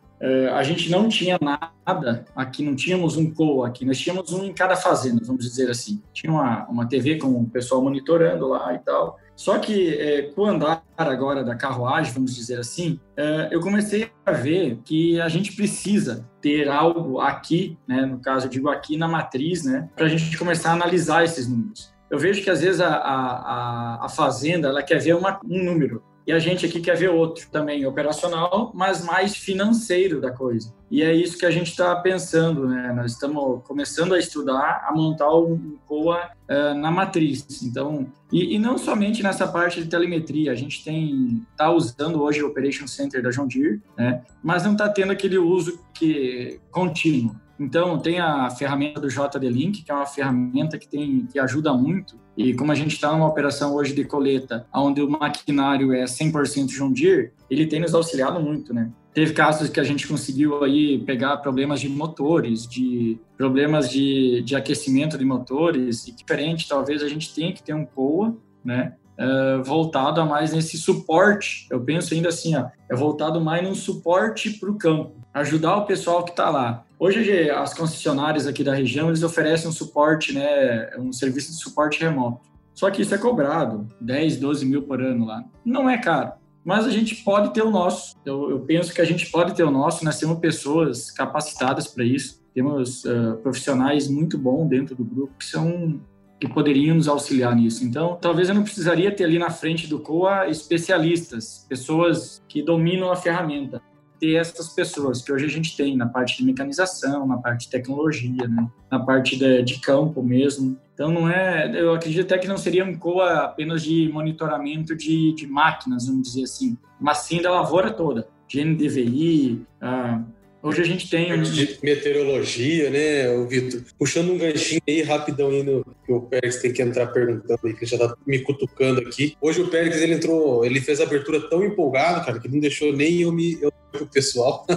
a 0.52 0.62
gente 0.62 0.90
não 0.90 1.08
tinha 1.08 1.38
nada 1.40 2.24
aqui, 2.36 2.62
não 2.62 2.76
tínhamos 2.76 3.16
um 3.16 3.32
co 3.32 3.64
aqui, 3.64 3.86
nós 3.86 3.98
tínhamos 3.98 4.32
um 4.32 4.44
em 4.44 4.52
cada 4.52 4.76
fazenda, 4.76 5.20
vamos 5.24 5.44
dizer 5.44 5.70
assim. 5.70 6.02
Tinha 6.12 6.32
uma, 6.32 6.66
uma 6.68 6.88
TV 6.88 7.16
com 7.16 7.28
o 7.28 7.48
pessoal 7.48 7.82
monitorando 7.82 8.48
lá 8.48 8.74
e 8.74 8.78
tal. 8.78 9.18
Só 9.40 9.58
que 9.58 9.94
é, 9.94 10.22
com 10.34 10.42
o 10.42 10.44
andar 10.44 10.84
agora 10.98 11.42
da 11.42 11.56
carruagem, 11.56 12.12
vamos 12.12 12.36
dizer 12.36 12.58
assim, 12.58 13.00
é, 13.16 13.48
eu 13.50 13.60
comecei 13.60 14.10
a 14.26 14.32
ver 14.32 14.78
que 14.84 15.18
a 15.18 15.30
gente 15.30 15.56
precisa 15.56 16.28
ter 16.42 16.68
algo 16.68 17.20
aqui, 17.20 17.78
né, 17.88 18.04
no 18.04 18.18
caso 18.18 18.44
eu 18.44 18.50
digo 18.50 18.68
aqui 18.68 18.98
na 18.98 19.08
matriz, 19.08 19.64
né, 19.64 19.88
para 19.96 20.04
a 20.04 20.08
gente 20.10 20.36
começar 20.36 20.72
a 20.72 20.74
analisar 20.74 21.24
esses 21.24 21.48
números. 21.48 21.90
Eu 22.10 22.18
vejo 22.18 22.42
que 22.42 22.50
às 22.50 22.60
vezes 22.60 22.82
a, 22.82 22.94
a, 22.94 24.04
a 24.04 24.08
fazenda 24.10 24.68
ela 24.68 24.82
quer 24.82 24.98
ver 24.98 25.14
uma, 25.14 25.40
um 25.42 25.64
número, 25.64 26.02
e 26.30 26.32
a 26.32 26.38
gente 26.38 26.64
aqui 26.64 26.80
quer 26.80 26.96
ver 26.96 27.10
outro 27.10 27.48
também 27.50 27.84
operacional, 27.84 28.70
mas 28.72 29.04
mais 29.04 29.34
financeiro 29.34 30.20
da 30.20 30.30
coisa. 30.30 30.72
E 30.88 31.02
é 31.02 31.12
isso 31.12 31.36
que 31.36 31.44
a 31.44 31.50
gente 31.50 31.70
está 31.70 31.96
pensando, 31.96 32.68
né? 32.68 32.92
Nós 32.92 33.10
estamos 33.10 33.64
começando 33.64 34.14
a 34.14 34.18
estudar, 34.18 34.86
a 34.88 34.92
montar 34.94 35.34
um 35.36 35.76
COA 35.88 36.30
uh, 36.48 36.74
na 36.78 36.88
matriz. 36.88 37.44
Então, 37.64 38.06
e, 38.32 38.54
e, 38.54 38.58
não 38.60 38.78
somente 38.78 39.24
nessa 39.24 39.48
parte 39.48 39.82
de 39.82 39.88
telemetria, 39.88 40.52
a 40.52 40.54
gente 40.54 40.84
tem 40.84 41.44
está 41.50 41.68
usando 41.68 42.22
hoje 42.22 42.44
o 42.44 42.46
Operation 42.46 42.86
Center 42.86 43.20
da 43.20 43.30
John 43.30 43.48
Deere, 43.48 43.82
né? 43.98 44.22
Mas 44.40 44.62
não 44.62 44.72
está 44.72 44.88
tendo 44.88 45.10
aquele 45.10 45.36
uso 45.36 45.80
que 45.92 46.60
contínuo. 46.70 47.34
Então, 47.58 47.98
tem 47.98 48.20
a 48.20 48.48
ferramenta 48.50 49.00
do 49.00 49.08
JD 49.08 49.48
Link, 49.48 49.82
que 49.82 49.90
é 49.90 49.94
uma 49.94 50.06
ferramenta 50.06 50.78
que, 50.78 50.86
tem, 50.86 51.26
que 51.26 51.40
ajuda 51.40 51.74
muito. 51.74 52.19
E 52.36 52.54
como 52.54 52.72
a 52.72 52.74
gente 52.74 52.94
está 52.94 53.12
numa 53.12 53.26
operação 53.26 53.74
hoje 53.74 53.94
de 53.94 54.04
coleta, 54.04 54.66
onde 54.72 55.02
o 55.02 55.10
maquinário 55.10 55.92
é 55.92 56.04
100% 56.04 56.66
John 56.68 56.92
Deere, 56.92 57.32
ele 57.50 57.66
tem 57.66 57.80
nos 57.80 57.94
auxiliado 57.94 58.40
muito, 58.40 58.72
né? 58.72 58.90
Teve 59.12 59.32
casos 59.32 59.68
que 59.68 59.80
a 59.80 59.84
gente 59.84 60.06
conseguiu 60.06 60.62
aí 60.62 60.98
pegar 60.98 61.36
problemas 61.38 61.80
de 61.80 61.88
motores, 61.88 62.66
de 62.66 63.18
problemas 63.36 63.90
de, 63.90 64.40
de 64.42 64.54
aquecimento 64.54 65.18
de 65.18 65.24
motores, 65.24 66.06
e 66.06 66.12
diferente, 66.12 66.68
talvez 66.68 67.02
a 67.02 67.08
gente 67.08 67.34
tenha 67.34 67.52
que 67.52 67.62
ter 67.62 67.74
um 67.74 67.84
COA, 67.84 68.36
né? 68.64 68.94
Uh, 69.18 69.62
voltado 69.62 70.20
a 70.20 70.24
mais 70.24 70.52
nesse 70.52 70.78
suporte. 70.78 71.66
Eu 71.70 71.80
penso 71.80 72.14
ainda 72.14 72.28
assim, 72.28 72.56
ó, 72.56 72.68
é 72.88 72.94
voltado 72.94 73.40
mais 73.40 73.62
num 73.62 73.74
suporte 73.74 74.50
para 74.58 74.70
o 74.70 74.78
campo, 74.78 75.12
ajudar 75.34 75.76
o 75.76 75.86
pessoal 75.86 76.24
que 76.24 76.30
está 76.30 76.48
lá. 76.48 76.86
Hoje, 77.00 77.48
as 77.48 77.72
concessionárias 77.72 78.46
aqui 78.46 78.62
da 78.62 78.74
região, 78.74 79.08
eles 79.08 79.22
oferecem 79.22 79.66
um 79.66 79.72
suporte, 79.72 80.34
né, 80.34 80.90
um 80.98 81.10
serviço 81.10 81.50
de 81.50 81.56
suporte 81.56 81.98
remoto. 81.98 82.42
Só 82.74 82.90
que 82.90 83.00
isso 83.00 83.14
é 83.14 83.18
cobrado, 83.18 83.88
10, 84.02 84.36
12 84.36 84.66
mil 84.66 84.82
por 84.82 85.00
ano 85.00 85.24
lá. 85.24 85.42
Não 85.64 85.88
é 85.88 85.96
caro, 85.96 86.32
mas 86.62 86.84
a 86.84 86.90
gente 86.90 87.16
pode 87.24 87.54
ter 87.54 87.62
o 87.62 87.70
nosso. 87.70 88.14
Eu, 88.22 88.50
eu 88.50 88.60
penso 88.60 88.92
que 88.92 89.00
a 89.00 89.04
gente 89.06 89.30
pode 89.30 89.54
ter 89.54 89.64
o 89.64 89.70
nosso, 89.70 90.04
nós 90.04 90.18
temos 90.18 90.38
pessoas 90.40 91.10
capacitadas 91.10 91.86
para 91.86 92.04
isso, 92.04 92.44
temos 92.52 93.02
uh, 93.06 93.38
profissionais 93.42 94.06
muito 94.06 94.36
bons 94.36 94.68
dentro 94.68 94.94
do 94.94 95.02
grupo 95.02 95.32
que 95.38 95.46
são 95.46 95.98
que 96.38 96.48
poderiam 96.48 96.96
nos 96.96 97.08
auxiliar 97.08 97.54
nisso. 97.54 97.84
Então, 97.84 98.18
talvez 98.20 98.48
eu 98.48 98.54
não 98.54 98.62
precisaria 98.62 99.14
ter 99.14 99.24
ali 99.24 99.38
na 99.38 99.50
frente 99.50 99.86
do 99.86 99.98
COA 99.98 100.48
especialistas, 100.48 101.66
pessoas 101.68 102.42
que 102.48 102.62
dominam 102.62 103.12
a 103.12 103.16
ferramenta 103.16 103.82
ter 104.20 104.34
essas 104.34 104.68
pessoas 104.68 105.22
que 105.22 105.32
hoje 105.32 105.46
a 105.46 105.48
gente 105.48 105.76
tem 105.76 105.96
na 105.96 106.06
parte 106.06 106.36
de 106.36 106.44
mecanização, 106.44 107.26
na 107.26 107.38
parte 107.38 107.64
de 107.64 107.70
tecnologia, 107.70 108.46
né? 108.46 108.68
na 108.90 109.00
parte 109.00 109.36
de, 109.36 109.62
de, 109.62 109.80
campo 109.80 110.22
mesmo. 110.22 110.78
Então 110.94 111.10
não 111.10 111.28
é, 111.28 111.72
eu 111.74 111.94
acredito 111.94 112.26
até 112.26 112.38
que 112.38 112.46
não 112.46 112.58
seria 112.58 112.84
um 112.84 112.96
COA 112.96 113.44
apenas 113.44 113.82
de 113.82 114.10
monitoramento 114.12 114.94
de, 114.94 115.34
de 115.34 115.46
máquinas, 115.46 116.06
vamos 116.06 116.28
dizer 116.28 116.44
assim, 116.44 116.76
mas 117.00 117.18
sim 117.18 117.40
da 117.40 117.50
lavoura 117.50 117.90
toda, 117.90 118.28
GNDVI, 118.52 119.64
ah, 119.80 120.22
Hoje 120.62 120.82
a 120.82 120.84
gente 120.84 121.08
tem. 121.08 121.32
Um... 121.32 121.42
De 121.42 121.78
meteorologia, 121.82 122.90
né, 122.90 123.30
o 123.30 123.46
Vitor? 123.46 123.80
Puxando 123.98 124.32
um 124.32 124.38
ganchinho 124.38 124.80
aí 124.86 125.02
rapidão 125.02 125.48
aí 125.48 125.62
no 125.62 125.84
que 126.04 126.12
o 126.12 126.20
Pérez 126.20 126.56
tem 126.56 126.72
que 126.72 126.82
entrar 126.82 127.06
perguntando 127.06 127.60
aí, 127.64 127.74
que 127.74 127.86
já 127.86 127.96
tá 127.96 128.14
me 128.26 128.38
cutucando 128.40 129.00
aqui. 129.00 129.34
Hoje 129.40 129.62
o 129.62 129.68
Pérez 129.68 130.00
ele 130.02 130.14
entrou, 130.14 130.64
ele 130.64 130.80
fez 130.80 131.00
a 131.00 131.04
abertura 131.04 131.40
tão 131.48 131.64
empolgado, 131.64 132.24
cara, 132.26 132.38
que 132.38 132.48
não 132.48 132.60
deixou 132.60 132.92
nem 132.92 133.22
eu 133.22 133.32
me. 133.32 133.58
Eu, 133.60 133.69
o 133.94 134.06
pessoal. 134.06 134.66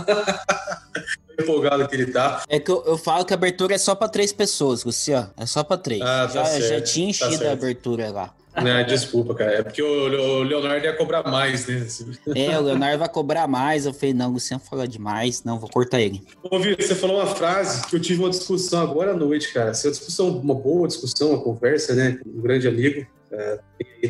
empolgado 1.39 1.87
que 1.87 1.95
ele 1.95 2.11
tá. 2.11 2.43
É 2.47 2.59
que 2.59 2.69
eu, 2.69 2.83
eu, 2.85 2.97
falo 2.97 3.25
que 3.25 3.33
a 3.33 3.35
abertura 3.35 3.75
é 3.75 3.77
só 3.77 3.95
pra 3.95 4.07
três 4.07 4.31
pessoas, 4.31 4.83
Luciano. 4.83 5.31
É 5.37 5.45
só 5.45 5.63
pra 5.63 5.77
três. 5.77 6.01
Ah, 6.01 6.27
tá 6.27 6.33
já, 6.33 6.45
certo, 6.45 6.67
já 6.67 6.81
tinha 6.81 7.05
tá 7.05 7.09
enchido 7.09 7.43
tá 7.43 7.49
a 7.49 7.53
abertura 7.53 8.11
lá. 8.11 8.33
Não, 8.55 8.85
desculpa, 8.85 9.33
cara. 9.33 9.51
É 9.53 9.63
porque 9.63 9.81
o 9.81 10.43
Leonardo 10.43 10.85
ia 10.85 10.95
cobrar 10.95 11.23
mais, 11.23 11.65
né? 11.65 11.87
É, 12.35 12.57
o 12.59 12.61
Leonardo 12.61 12.99
vai 12.99 13.09
cobrar 13.09 13.47
mais. 13.47 13.87
Eu 13.87 13.93
falei, 13.93 14.13
não, 14.13 14.29
o 14.29 14.33
Luciano 14.33 14.61
fala 14.63 14.87
demais, 14.87 15.43
não, 15.43 15.57
vou 15.57 15.69
cortar 15.69 15.99
ele. 15.99 16.23
Ô, 16.43 16.59
Vitor, 16.59 16.85
você 16.85 16.93
falou 16.93 17.17
uma 17.17 17.25
frase 17.35 17.87
que 17.87 17.95
eu 17.95 17.99
tive 17.99 18.19
uma 18.21 18.29
discussão 18.29 18.81
agora 18.81 19.11
à 19.11 19.15
noite, 19.15 19.51
cara. 19.51 19.71
Essa 19.71 19.87
é 19.87 19.89
uma 19.89 19.93
discussão, 19.93 20.29
uma 20.37 20.53
boa 20.53 20.87
discussão, 20.87 21.31
uma 21.31 21.41
conversa, 21.41 21.95
né? 21.95 22.19
Um 22.27 22.41
grande 22.41 22.67
amigo 22.67 23.07
é, 23.31 23.59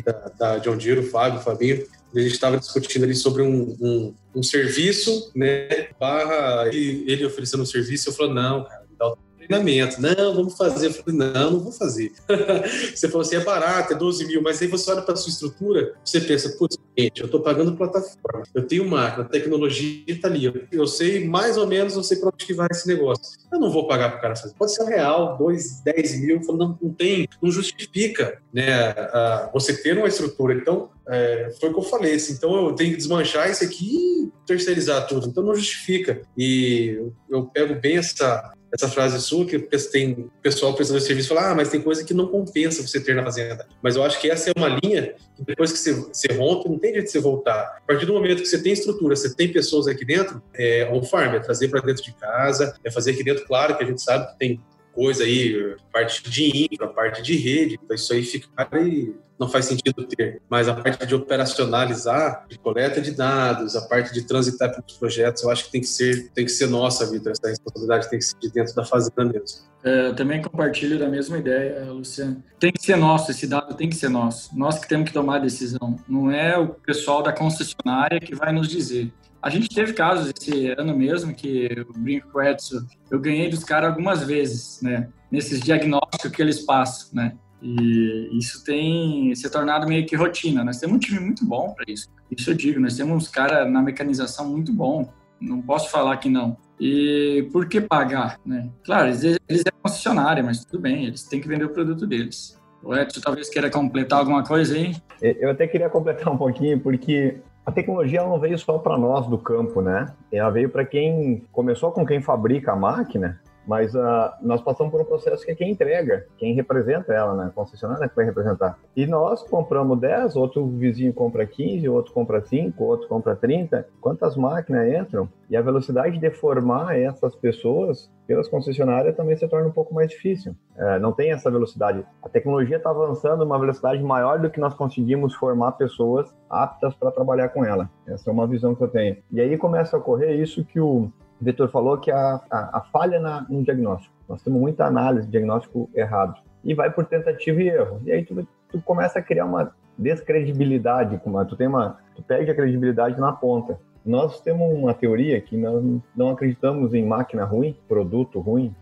da, 0.04 0.12
da 0.38 0.58
John 0.58 0.76
Deere, 0.76 1.00
o 1.00 1.10
Fábio, 1.10 1.40
o 1.40 1.42
Fabinho. 1.42 1.86
A 2.14 2.20
gente 2.20 2.32
estava 2.32 2.58
discutindo 2.58 3.04
ali 3.04 3.14
sobre 3.14 3.42
um, 3.42 3.76
um, 3.80 4.14
um, 4.36 4.42
serviço, 4.42 5.32
né? 5.34 5.88
Barra 5.98 6.68
ele, 6.68 7.04
ele 7.10 7.26
oferecendo 7.26 7.62
um 7.62 7.66
serviço. 7.66 8.08
Eu 8.08 8.12
falei, 8.12 8.34
não, 8.34 8.64
cara, 8.64 8.86
me 8.88 8.96
dá 8.96 9.14
treinamento. 9.46 10.00
Não, 10.00 10.34
vamos 10.34 10.56
fazer. 10.56 10.86
Eu 10.86 10.92
falei, 10.92 11.18
não, 11.18 11.50
não 11.52 11.60
vou 11.60 11.72
fazer. 11.72 12.12
você 12.94 13.08
falou 13.08 13.22
assim, 13.22 13.36
é 13.36 13.40
barato, 13.40 13.92
é 13.92 13.96
12 13.96 14.26
mil, 14.26 14.42
mas 14.42 14.60
aí 14.60 14.68
você 14.68 14.90
olha 14.90 15.02
para 15.02 15.16
sua 15.16 15.30
estrutura, 15.30 15.94
você 16.04 16.20
pensa, 16.20 16.50
putz, 16.58 16.76
gente, 16.96 17.20
eu 17.20 17.26
estou 17.26 17.40
pagando 17.40 17.76
plataforma, 17.76 18.44
eu 18.54 18.66
tenho 18.66 18.88
máquina, 18.88 19.24
tecnologia 19.24 20.04
está 20.06 20.28
ali, 20.28 20.66
eu, 20.70 20.86
sei 20.86 21.26
mais 21.26 21.56
ou 21.56 21.66
menos, 21.66 21.94
eu 21.96 22.02
sei 22.02 22.18
para 22.18 22.28
onde 22.28 22.46
que 22.46 22.54
vai 22.54 22.68
esse 22.70 22.86
negócio. 22.86 23.38
Eu 23.52 23.58
não 23.58 23.70
vou 23.70 23.86
pagar 23.86 24.10
para 24.10 24.18
o 24.18 24.20
cara 24.20 24.36
fazer. 24.36 24.54
Pode 24.54 24.74
ser 24.74 24.84
real, 24.84 25.36
dois, 25.36 25.80
dez 25.82 26.20
mil, 26.20 26.40
não, 26.48 26.78
não 26.80 26.90
tem, 26.92 27.28
não 27.42 27.50
justifica 27.50 28.38
né, 28.52 28.90
a, 28.90 29.50
você 29.52 29.76
ter 29.76 29.96
uma 29.96 30.08
estrutura. 30.08 30.54
Então, 30.54 30.90
é, 31.08 31.50
foi 31.60 31.68
o 31.68 31.72
que 31.72 31.78
eu 31.78 31.84
falei, 31.84 32.14
assim, 32.14 32.32
então 32.32 32.68
eu 32.68 32.74
tenho 32.74 32.90
que 32.92 32.96
desmanchar 32.96 33.50
isso 33.50 33.64
aqui 33.64 33.96
e 33.96 34.32
terceirizar 34.46 35.06
tudo, 35.06 35.28
então 35.28 35.42
não 35.42 35.54
justifica. 35.54 36.22
E 36.36 36.96
eu, 36.96 37.12
eu 37.28 37.44
pego 37.46 37.74
bem 37.74 37.98
essa, 37.98 38.52
essa 38.74 38.88
frase 38.88 39.20
sua, 39.20 39.46
que 39.46 39.58
tem 39.92 40.28
pessoal 40.42 40.74
prestando 40.74 41.00
serviço 41.00 41.28
fala, 41.28 41.52
ah, 41.52 41.54
mas 41.54 41.68
tem 41.68 41.80
coisa 41.80 42.04
que 42.04 42.12
não 42.12 42.26
compensa 42.26 42.82
você 42.82 43.00
ter 43.00 43.14
na 43.14 43.22
fazenda. 43.22 43.66
Mas 43.80 43.94
eu 43.94 44.02
acho 44.02 44.20
que 44.20 44.28
essa 44.28 44.50
é 44.50 44.52
uma 44.56 44.68
linha 44.82 45.14
que 45.36 45.44
depois 45.44 45.72
que 45.72 45.78
você, 45.78 45.92
você 45.92 46.32
rompe, 46.32 46.68
não 46.68 46.78
tem 46.78 46.92
jeito 46.92 47.04
de 47.04 47.12
você 47.12 47.20
voltar. 47.20 47.78
A 47.78 47.86
partir 47.86 48.04
do 48.04 48.12
momento 48.12 48.42
que 48.42 48.48
você 48.48 48.60
tem 48.60 48.72
estrutura, 48.72 49.14
você 49.14 49.32
tem 49.32 49.52
pessoas 49.52 49.86
aqui 49.86 50.04
dentro, 50.04 50.42
é 50.52 50.90
on 50.92 51.02
farm, 51.04 51.34
é 51.34 51.38
trazer 51.38 51.68
para 51.68 51.80
dentro 51.80 52.02
de 52.02 52.12
casa, 52.14 52.76
é 52.82 52.90
fazer 52.90 53.12
aqui 53.12 53.22
dentro, 53.22 53.46
claro 53.46 53.76
que 53.76 53.84
a 53.84 53.86
gente 53.86 54.02
sabe 54.02 54.32
que 54.32 54.38
tem 54.38 54.60
coisa 54.92 55.24
aí, 55.24 55.76
parte 55.92 56.28
de 56.28 56.68
infra, 56.72 56.88
parte 56.88 57.22
de 57.22 57.36
rede, 57.36 57.78
então 57.82 57.94
isso 57.94 58.12
aí 58.12 58.22
fica 58.22 58.48
e 58.80 59.14
não 59.38 59.48
faz 59.48 59.66
sentido 59.66 60.04
ter. 60.06 60.40
Mas 60.48 60.68
a 60.68 60.74
parte 60.74 61.06
de 61.06 61.14
operacionalizar, 61.14 62.46
de 62.48 62.58
coleta 62.58 63.00
de 63.00 63.10
dados, 63.10 63.76
a 63.76 63.82
parte 63.82 64.12
de 64.12 64.26
transitar 64.26 64.70
pelos 64.70 64.96
projetos, 64.96 65.42
eu 65.42 65.50
acho 65.50 65.66
que 65.66 65.72
tem 65.72 65.80
que 65.80 65.86
ser, 65.86 66.30
tem 66.34 66.44
que 66.44 66.52
ser 66.52 66.68
nossa, 66.68 67.10
Vitor. 67.10 67.32
Essa 67.32 67.48
responsabilidade 67.48 68.10
tem 68.10 68.18
que 68.18 68.24
ser 68.24 68.38
de 68.38 68.50
dentro 68.50 68.74
da 68.74 68.84
fazenda 68.84 69.24
mesmo. 69.24 69.74
É, 69.82 70.08
eu 70.08 70.14
também 70.14 70.40
compartilho 70.40 70.98
da 70.98 71.08
mesma 71.08 71.38
ideia, 71.38 71.84
Luciano. 71.92 72.42
Tem 72.58 72.72
que 72.72 72.82
ser 72.82 72.96
nosso, 72.96 73.30
esse 73.30 73.46
dado 73.46 73.74
tem 73.74 73.88
que 73.88 73.96
ser 73.96 74.08
nosso. 74.08 74.56
Nós 74.56 74.78
que 74.78 74.88
temos 74.88 75.08
que 75.08 75.12
tomar 75.12 75.36
a 75.36 75.40
decisão. 75.40 75.98
Não 76.08 76.30
é 76.30 76.56
o 76.56 76.68
pessoal 76.68 77.22
da 77.22 77.32
concessionária 77.32 78.18
que 78.20 78.34
vai 78.34 78.52
nos 78.52 78.68
dizer. 78.68 79.12
A 79.42 79.50
gente 79.50 79.68
teve 79.68 79.92
casos 79.92 80.32
esse 80.34 80.68
ano 80.70 80.96
mesmo 80.96 81.34
que 81.34 81.68
eu 81.70 81.92
brinco 81.94 82.28
com 82.30 82.38
o 82.38 82.42
Edson, 82.42 82.86
eu 83.10 83.20
ganhei 83.20 83.50
dos 83.50 83.62
caras 83.62 83.90
algumas 83.90 84.24
vezes, 84.24 84.80
né? 84.80 85.08
Nesses 85.30 85.60
diagnósticos 85.60 86.30
que 86.30 86.40
eles 86.40 86.60
passam, 86.60 87.08
né? 87.12 87.36
E 87.64 88.28
isso 88.36 88.62
tem 88.62 89.34
se 89.34 89.48
tornado 89.48 89.88
meio 89.88 90.04
que 90.04 90.14
rotina. 90.14 90.62
Nós 90.62 90.78
temos 90.78 90.96
um 90.96 90.98
time 90.98 91.18
muito 91.18 91.46
bom 91.46 91.72
para 91.72 91.86
isso. 91.88 92.10
Isso 92.30 92.50
eu 92.50 92.54
digo, 92.54 92.78
nós 92.78 92.94
temos 92.94 93.16
uns 93.16 93.28
caras 93.28 93.70
na 93.72 93.80
mecanização 93.80 94.46
muito 94.50 94.70
bom. 94.70 95.10
Não 95.40 95.62
posso 95.62 95.90
falar 95.90 96.18
que 96.18 96.28
não. 96.28 96.58
E 96.78 97.48
por 97.50 97.66
que 97.66 97.80
pagar, 97.80 98.38
né? 98.44 98.68
Claro, 98.84 99.08
eles, 99.08 99.24
eles 99.48 99.62
é 99.66 99.70
concessionária, 99.82 100.42
mas 100.42 100.62
tudo 100.62 100.82
bem, 100.82 101.06
eles 101.06 101.22
têm 101.22 101.40
que 101.40 101.48
vender 101.48 101.64
o 101.64 101.70
produto 101.70 102.06
deles. 102.06 102.60
O 102.82 102.94
Edson 102.94 103.20
talvez 103.22 103.48
queira 103.48 103.70
completar 103.70 104.18
alguma 104.18 104.44
coisa 104.44 104.74
aí. 104.74 104.94
Eu 105.22 105.50
até 105.50 105.66
queria 105.66 105.88
completar 105.88 106.30
um 106.30 106.36
pouquinho, 106.36 106.78
porque 106.80 107.38
a 107.64 107.72
tecnologia 107.72 108.22
não 108.22 108.38
veio 108.38 108.58
só 108.58 108.76
para 108.76 108.98
nós 108.98 109.26
do 109.26 109.38
campo, 109.38 109.80
né? 109.80 110.12
Ela 110.30 110.50
veio 110.50 110.68
para 110.68 110.84
quem 110.84 111.44
começou 111.50 111.90
com 111.92 112.04
quem 112.04 112.20
fabrica 112.20 112.72
a 112.72 112.76
máquina, 112.76 113.40
mas 113.66 113.94
uh, 113.94 114.30
nós 114.42 114.60
passamos 114.60 114.90
por 114.90 115.00
um 115.00 115.04
processo 115.04 115.44
que 115.44 115.50
é 115.50 115.54
quem 115.54 115.70
entrega, 115.70 116.26
quem 116.38 116.54
representa 116.54 117.12
ela, 117.12 117.34
né? 117.34 117.50
Concessionária 117.54 118.08
que 118.08 118.16
vai 118.16 118.24
representar. 118.24 118.78
E 118.96 119.06
nós 119.06 119.42
compramos 119.42 119.98
10, 119.98 120.36
outro 120.36 120.66
vizinho 120.66 121.12
compra 121.12 121.46
15, 121.46 121.88
outro 121.88 122.12
compra 122.12 122.40
5, 122.42 122.84
outro 122.84 123.08
compra 123.08 123.34
30. 123.34 123.86
Quantas 124.00 124.36
máquinas 124.36 124.88
entram? 124.88 125.28
E 125.48 125.56
a 125.56 125.62
velocidade 125.62 126.18
de 126.18 126.30
formar 126.30 126.98
essas 126.98 127.34
pessoas 127.34 128.10
pelas 128.26 128.48
concessionárias 128.48 129.16
também 129.16 129.36
se 129.36 129.46
torna 129.46 129.68
um 129.68 129.72
pouco 129.72 129.94
mais 129.94 130.10
difícil. 130.10 130.54
É, 130.76 130.98
não 130.98 131.12
tem 131.12 131.32
essa 131.32 131.50
velocidade. 131.50 132.04
A 132.22 132.28
tecnologia 132.28 132.76
está 132.78 132.90
avançando 132.90 133.42
uma 133.42 133.58
velocidade 133.58 134.02
maior 134.02 134.38
do 134.38 134.50
que 134.50 134.58
nós 134.58 134.74
conseguimos 134.74 135.34
formar 135.34 135.72
pessoas 135.72 136.34
aptas 136.48 136.94
para 136.94 137.10
trabalhar 137.10 137.50
com 137.50 137.64
ela. 137.64 137.90
Essa 138.06 138.30
é 138.30 138.32
uma 138.32 138.46
visão 138.46 138.74
que 138.74 138.82
eu 138.82 138.88
tenho. 138.88 139.16
E 139.30 139.40
aí 139.40 139.56
começa 139.58 139.96
a 139.96 140.00
ocorrer 140.00 140.38
isso 140.40 140.64
que 140.64 140.80
o, 140.80 141.10
o 141.40 141.44
Vitor 141.44 141.68
falou 141.68 141.98
que 141.98 142.10
a, 142.10 142.40
a, 142.50 142.78
a 142.78 142.80
falha 142.92 143.18
na, 143.18 143.46
no 143.48 143.62
diagnóstico. 143.62 144.14
Nós 144.28 144.42
temos 144.42 144.60
muita 144.60 144.86
análise, 144.86 145.28
diagnóstico 145.28 145.90
errado. 145.94 146.40
E 146.62 146.74
vai 146.74 146.90
por 146.90 147.04
tentativa 147.04 147.62
e 147.62 147.68
erro. 147.68 148.00
E 148.04 148.12
aí 148.12 148.24
tu, 148.24 148.46
tu 148.70 148.80
começa 148.80 149.18
a 149.18 149.22
criar 149.22 149.44
uma 149.44 149.72
descredibilidade, 149.98 151.20
tu 151.48 151.56
tem 151.56 151.66
uma, 151.66 151.98
tu 152.14 152.22
perde 152.22 152.50
a 152.50 152.54
credibilidade 152.54 153.20
na 153.20 153.32
ponta. 153.32 153.78
Nós 154.04 154.40
temos 154.40 154.72
uma 154.76 154.92
teoria 154.92 155.40
que 155.40 155.56
nós 155.56 155.82
não 156.14 156.30
acreditamos 156.30 156.92
em 156.92 157.04
máquina 157.04 157.44
ruim, 157.44 157.76
produto 157.88 158.38
ruim. 158.38 158.74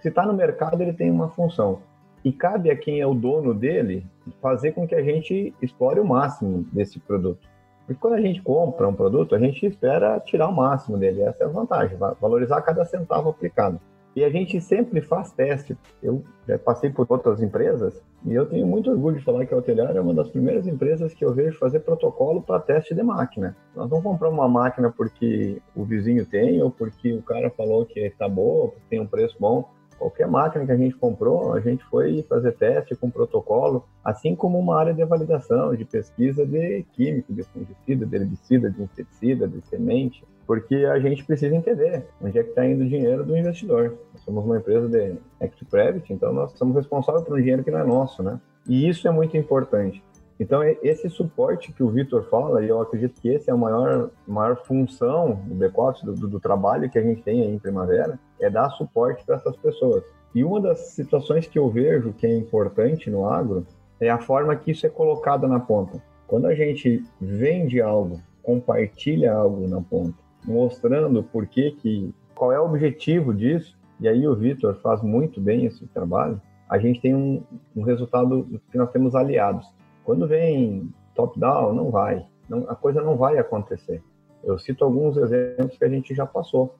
Se 0.00 0.08
está 0.08 0.26
no 0.26 0.34
mercado, 0.34 0.82
ele 0.82 0.92
tem 0.92 1.10
uma 1.10 1.28
função. 1.28 1.80
E 2.22 2.32
cabe 2.32 2.70
a 2.70 2.76
quem 2.76 3.00
é 3.00 3.06
o 3.06 3.14
dono 3.14 3.54
dele 3.54 4.04
fazer 4.42 4.72
com 4.72 4.86
que 4.86 4.94
a 4.94 5.02
gente 5.02 5.54
explore 5.62 6.00
o 6.00 6.04
máximo 6.04 6.66
desse 6.72 6.98
produto. 6.98 7.48
Porque 7.86 8.00
quando 8.00 8.14
a 8.14 8.20
gente 8.20 8.42
compra 8.42 8.88
um 8.88 8.94
produto, 8.94 9.34
a 9.34 9.38
gente 9.38 9.64
espera 9.64 10.18
tirar 10.20 10.48
o 10.48 10.52
máximo 10.54 10.98
dele. 10.98 11.22
Essa 11.22 11.44
é 11.44 11.46
a 11.46 11.50
vantagem, 11.50 11.96
valorizar 12.20 12.60
cada 12.62 12.84
centavo 12.84 13.30
aplicado. 13.30 13.80
E 14.16 14.24
a 14.24 14.30
gente 14.30 14.58
sempre 14.62 15.02
faz 15.02 15.30
teste. 15.30 15.76
Eu 16.02 16.24
já 16.48 16.58
passei 16.58 16.88
por 16.88 17.06
outras 17.08 17.42
empresas 17.42 18.02
e 18.24 18.32
eu 18.32 18.46
tenho 18.46 18.66
muito 18.66 18.90
orgulho 18.90 19.18
de 19.18 19.22
falar 19.22 19.44
que 19.44 19.52
a 19.52 19.56
Hotelier 19.58 19.94
é 19.94 20.00
uma 20.00 20.14
das 20.14 20.30
primeiras 20.30 20.66
empresas 20.66 21.12
que 21.12 21.22
eu 21.22 21.34
vejo 21.34 21.58
fazer 21.58 21.80
protocolo 21.80 22.40
para 22.40 22.58
teste 22.58 22.94
de 22.94 23.02
máquina. 23.02 23.54
Nós 23.74 23.90
não 23.90 24.00
compramos 24.00 24.38
uma 24.38 24.48
máquina 24.48 24.90
porque 24.90 25.60
o 25.76 25.84
vizinho 25.84 26.24
tem 26.24 26.62
ou 26.62 26.70
porque 26.70 27.12
o 27.12 27.22
cara 27.22 27.50
falou 27.50 27.84
que 27.84 28.00
está 28.00 28.26
boa, 28.26 28.68
porque 28.68 28.86
tem 28.88 29.00
um 29.00 29.06
preço 29.06 29.36
bom. 29.38 29.68
Qualquer 29.98 30.26
máquina 30.28 30.66
que 30.66 30.72
a 30.72 30.76
gente 30.76 30.94
comprou, 30.96 31.52
a 31.52 31.60
gente 31.60 31.84
foi 31.84 32.22
fazer 32.28 32.52
teste 32.52 32.94
com 32.94 33.10
protocolo, 33.10 33.84
assim 34.04 34.34
como 34.34 34.58
uma 34.58 34.78
área 34.78 34.94
de 34.94 35.04
validação, 35.04 35.74
de 35.74 35.84
pesquisa 35.84 36.46
de 36.46 36.84
químico, 36.92 37.32
de 37.32 37.42
fungicida, 37.44 38.06
de 38.06 38.16
herbicida, 38.16 38.70
de 38.70 38.82
inseticida, 38.82 39.48
de 39.48 39.60
semente 39.66 40.24
porque 40.46 40.76
a 40.76 40.98
gente 41.00 41.24
precisa 41.24 41.54
entender 41.56 42.06
onde 42.22 42.38
é 42.38 42.42
que 42.42 42.50
está 42.50 42.64
indo 42.64 42.84
o 42.84 42.88
dinheiro 42.88 43.24
do 43.24 43.36
investidor. 43.36 43.98
Nós 44.12 44.22
somos 44.22 44.44
uma 44.44 44.58
empresa 44.58 44.88
de 44.88 45.18
equity 45.40 45.64
credit, 45.64 46.12
então 46.12 46.32
nós 46.32 46.52
somos 46.52 46.76
responsáveis 46.76 47.24
por 47.24 47.36
um 47.36 47.40
dinheiro 47.40 47.64
que 47.64 47.70
não 47.70 47.80
é 47.80 47.84
nosso, 47.84 48.22
né? 48.22 48.40
E 48.66 48.88
isso 48.88 49.08
é 49.08 49.10
muito 49.10 49.36
importante. 49.36 50.02
Então, 50.38 50.62
esse 50.82 51.08
suporte 51.08 51.72
que 51.72 51.82
o 51.82 51.88
Vitor 51.88 52.24
fala, 52.28 52.62
e 52.62 52.68
eu 52.68 52.80
acredito 52.80 53.20
que 53.20 53.28
esse 53.28 53.48
é 53.48 53.52
a 53.52 53.56
maior, 53.56 54.10
maior 54.26 54.56
função 54.64 55.40
do 55.46 55.54
back-office, 55.54 56.04
do, 56.04 56.28
do, 56.28 56.38
trabalho 56.38 56.90
que 56.90 56.98
a 56.98 57.02
gente 57.02 57.22
tem 57.22 57.40
aí 57.40 57.48
em 57.48 57.58
Primavera, 57.58 58.18
é 58.40 58.50
dar 58.50 58.70
suporte 58.70 59.24
para 59.24 59.36
essas 59.36 59.56
pessoas. 59.56 60.04
E 60.34 60.44
uma 60.44 60.60
das 60.60 60.88
situações 60.88 61.46
que 61.46 61.58
eu 61.58 61.68
vejo 61.68 62.12
que 62.12 62.26
é 62.26 62.36
importante 62.36 63.10
no 63.10 63.28
agro 63.28 63.66
é 64.00 64.10
a 64.10 64.18
forma 64.18 64.54
que 64.54 64.70
isso 64.70 64.86
é 64.86 64.90
colocado 64.90 65.48
na 65.48 65.58
ponta. 65.58 66.02
Quando 66.26 66.46
a 66.46 66.54
gente 66.54 67.02
vende 67.20 67.80
algo, 67.80 68.20
compartilha 68.42 69.32
algo 69.32 69.66
na 69.66 69.80
ponta, 69.80 70.18
mostrando 70.44 71.22
por 71.22 71.46
que, 71.46 71.70
que 71.72 72.14
qual 72.34 72.52
é 72.52 72.60
o 72.60 72.64
objetivo 72.64 73.32
disso, 73.32 73.76
e 73.98 74.06
aí 74.06 74.26
o 74.28 74.34
Vitor 74.34 74.74
faz 74.82 75.02
muito 75.02 75.40
bem 75.40 75.64
esse 75.64 75.86
trabalho, 75.86 76.40
a 76.68 76.78
gente 76.78 77.00
tem 77.00 77.14
um, 77.14 77.42
um 77.74 77.82
resultado 77.82 78.60
que 78.70 78.76
nós 78.76 78.90
temos 78.90 79.14
aliados. 79.14 79.66
Quando 80.04 80.26
vem 80.26 80.92
top-down, 81.14 81.72
não 81.72 81.90
vai, 81.90 82.26
não, 82.48 82.68
a 82.68 82.74
coisa 82.74 83.00
não 83.00 83.16
vai 83.16 83.38
acontecer. 83.38 84.02
Eu 84.44 84.58
cito 84.58 84.84
alguns 84.84 85.16
exemplos 85.16 85.76
que 85.76 85.84
a 85.84 85.88
gente 85.88 86.14
já 86.14 86.26
passou. 86.26 86.76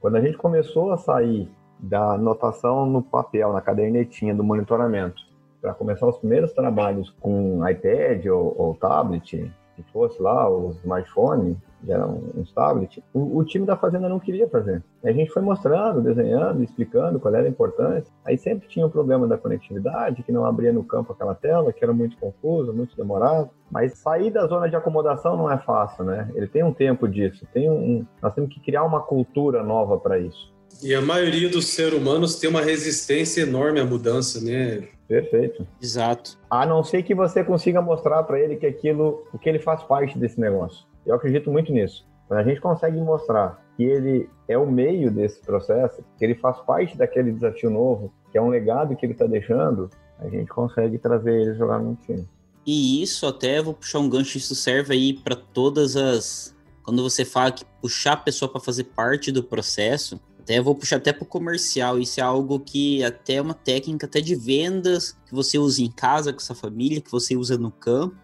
Quando 0.00 0.16
a 0.16 0.20
gente 0.20 0.38
começou 0.38 0.92
a 0.92 0.96
sair 0.96 1.50
da 1.78 2.14
anotação 2.14 2.86
no 2.86 3.02
papel, 3.02 3.52
na 3.52 3.60
cadernetinha 3.60 4.34
do 4.34 4.42
monitoramento, 4.42 5.22
para 5.60 5.74
começar 5.74 6.06
os 6.06 6.16
primeiros 6.16 6.52
trabalhos 6.52 7.10
com 7.20 7.68
iPad 7.68 8.26
ou, 8.26 8.54
ou 8.56 8.74
tablet, 8.74 9.52
que 9.76 9.82
fosse 9.92 10.20
lá, 10.20 10.48
o 10.48 10.70
smartphone, 10.70 11.56
era 11.88 12.06
um, 12.06 12.30
um 12.36 12.44
tablet, 12.54 13.02
o, 13.12 13.38
o, 13.38 13.44
time 13.44 13.64
da 13.64 13.76
fazenda 13.76 14.08
não 14.08 14.20
queria 14.20 14.48
fazer. 14.48 14.82
A 15.04 15.12
gente 15.12 15.30
foi 15.30 15.42
mostrando, 15.42 16.02
desenhando, 16.02 16.62
explicando 16.62 17.18
qual 17.18 17.34
era 17.34 17.46
a 17.46 17.50
importância. 17.50 18.12
Aí 18.24 18.36
sempre 18.36 18.68
tinha 18.68 18.86
o 18.86 18.90
problema 18.90 19.26
da 19.26 19.38
conectividade, 19.38 20.22
que 20.22 20.32
não 20.32 20.44
abria 20.44 20.72
no 20.72 20.84
campo 20.84 21.12
aquela 21.12 21.34
tela, 21.34 21.72
que 21.72 21.82
era 21.82 21.92
muito 21.92 22.16
confuso, 22.18 22.72
muito 22.72 22.96
demorado. 22.96 23.50
Mas 23.70 23.98
sair 23.98 24.30
da 24.30 24.46
zona 24.46 24.68
de 24.68 24.76
acomodação 24.76 25.36
não 25.36 25.50
é 25.50 25.58
fácil, 25.58 26.04
né? 26.04 26.30
Ele 26.34 26.46
tem 26.46 26.62
um 26.62 26.72
tempo 26.72 27.08
disso. 27.08 27.46
Tem 27.52 27.70
um, 27.70 28.04
nós 28.20 28.34
temos 28.34 28.52
que 28.52 28.60
criar 28.60 28.84
uma 28.84 29.00
cultura 29.00 29.62
nova 29.62 29.98
para 29.98 30.18
isso. 30.18 30.52
E 30.82 30.94
a 30.94 31.00
maioria 31.00 31.48
dos 31.48 31.68
seres 31.68 31.98
humanos 31.98 32.36
tem 32.36 32.48
uma 32.48 32.62
resistência 32.62 33.42
enorme 33.42 33.80
à 33.80 33.84
mudança, 33.84 34.40
né? 34.40 34.88
Perfeito. 35.06 35.66
Exato. 35.82 36.38
A 36.48 36.64
não 36.64 36.84
ser 36.84 37.02
que 37.02 37.14
você 37.14 37.42
consiga 37.42 37.82
mostrar 37.82 38.22
para 38.22 38.38
ele 38.38 38.56
que 38.56 38.64
aquilo, 38.64 39.26
que 39.42 39.48
ele 39.48 39.58
faz 39.58 39.82
parte 39.82 40.16
desse 40.16 40.40
negócio. 40.40 40.86
Eu 41.10 41.16
acredito 41.16 41.50
muito 41.50 41.72
nisso. 41.72 42.06
Quando 42.28 42.40
a 42.40 42.44
gente 42.44 42.60
consegue 42.60 42.98
mostrar 43.00 43.60
que 43.76 43.82
ele 43.82 44.30
é 44.46 44.56
o 44.56 44.70
meio 44.70 45.10
desse 45.10 45.40
processo, 45.40 46.04
que 46.16 46.24
ele 46.24 46.34
faz 46.36 46.58
parte 46.60 46.96
daquele 46.96 47.32
desafio 47.32 47.70
novo, 47.70 48.12
que 48.30 48.38
é 48.38 48.42
um 48.42 48.48
legado 48.48 48.94
que 48.94 49.04
ele 49.04 49.12
está 49.12 49.26
deixando, 49.26 49.90
a 50.18 50.28
gente 50.28 50.48
consegue 50.48 50.98
trazer 50.98 51.32
ele 51.32 51.54
jogar 51.54 51.80
no 51.80 51.96
time. 51.96 52.26
E 52.64 53.02
isso 53.02 53.26
até 53.26 53.60
vou 53.60 53.74
puxar 53.74 53.98
um 53.98 54.08
gancho, 54.08 54.38
isso 54.38 54.54
serve 54.54 54.94
aí 54.94 55.12
para 55.12 55.34
todas 55.34 55.96
as 55.96 56.54
quando 56.82 57.02
você 57.02 57.24
fala 57.24 57.52
que 57.52 57.64
puxar 57.80 58.14
a 58.14 58.16
pessoa 58.16 58.50
para 58.50 58.60
fazer 58.60 58.84
parte 58.84 59.30
do 59.30 59.44
processo, 59.44 60.20
até 60.38 60.60
vou 60.60 60.74
puxar 60.74 60.96
até 60.96 61.12
para 61.12 61.22
o 61.22 61.26
comercial. 61.26 61.98
Isso 61.98 62.18
é 62.18 62.22
algo 62.22 62.58
que 62.58 63.04
até 63.04 63.34
é 63.34 63.42
uma 63.42 63.54
técnica 63.54 64.06
até 64.06 64.20
de 64.20 64.34
vendas 64.34 65.16
que 65.26 65.34
você 65.34 65.58
usa 65.58 65.82
em 65.82 65.90
casa 65.90 66.32
com 66.32 66.40
sua 66.40 66.56
família, 66.56 67.00
que 67.00 67.10
você 67.10 67.36
usa 67.36 67.56
no 67.56 67.70
campo. 67.70 68.16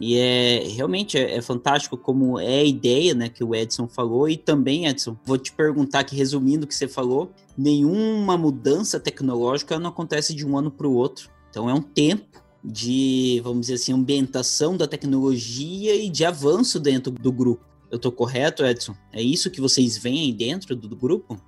E 0.00 0.16
é 0.16 0.64
realmente 0.68 1.16
é, 1.16 1.36
é, 1.36 1.42
fantástico 1.42 1.96
como 1.96 2.38
é 2.38 2.60
a 2.60 2.64
ideia, 2.64 3.14
né, 3.14 3.28
que 3.28 3.44
o 3.44 3.54
Edson 3.54 3.86
falou. 3.86 4.28
E 4.28 4.36
também, 4.36 4.86
Edson, 4.86 5.16
vou 5.24 5.38
te 5.38 5.52
perguntar 5.52 6.00
aqui, 6.00 6.16
resumindo 6.16 6.64
o 6.64 6.68
que 6.68 6.74
você 6.74 6.88
falou, 6.88 7.30
nenhuma 7.56 8.36
mudança 8.36 8.98
tecnológica 8.98 9.78
não 9.78 9.90
acontece 9.90 10.34
de 10.34 10.46
um 10.46 10.56
ano 10.56 10.70
para 10.70 10.88
o 10.88 10.94
outro. 10.94 11.30
Então 11.50 11.68
é 11.68 11.74
um 11.74 11.82
tempo 11.82 12.42
de, 12.64 13.40
vamos 13.44 13.62
dizer 13.62 13.74
assim, 13.74 13.92
ambientação 13.92 14.76
da 14.76 14.86
tecnologia 14.86 15.94
e 15.94 16.08
de 16.08 16.24
avanço 16.24 16.78
dentro 16.80 17.12
do 17.12 17.32
grupo. 17.32 17.64
Eu 17.90 17.96
estou 17.96 18.10
correto, 18.10 18.64
Edson? 18.64 18.94
É 19.12 19.20
isso 19.20 19.50
que 19.50 19.60
vocês 19.60 19.98
veem 19.98 20.34
dentro 20.34 20.74
do, 20.74 20.88
do 20.88 20.96
grupo? 20.96 21.38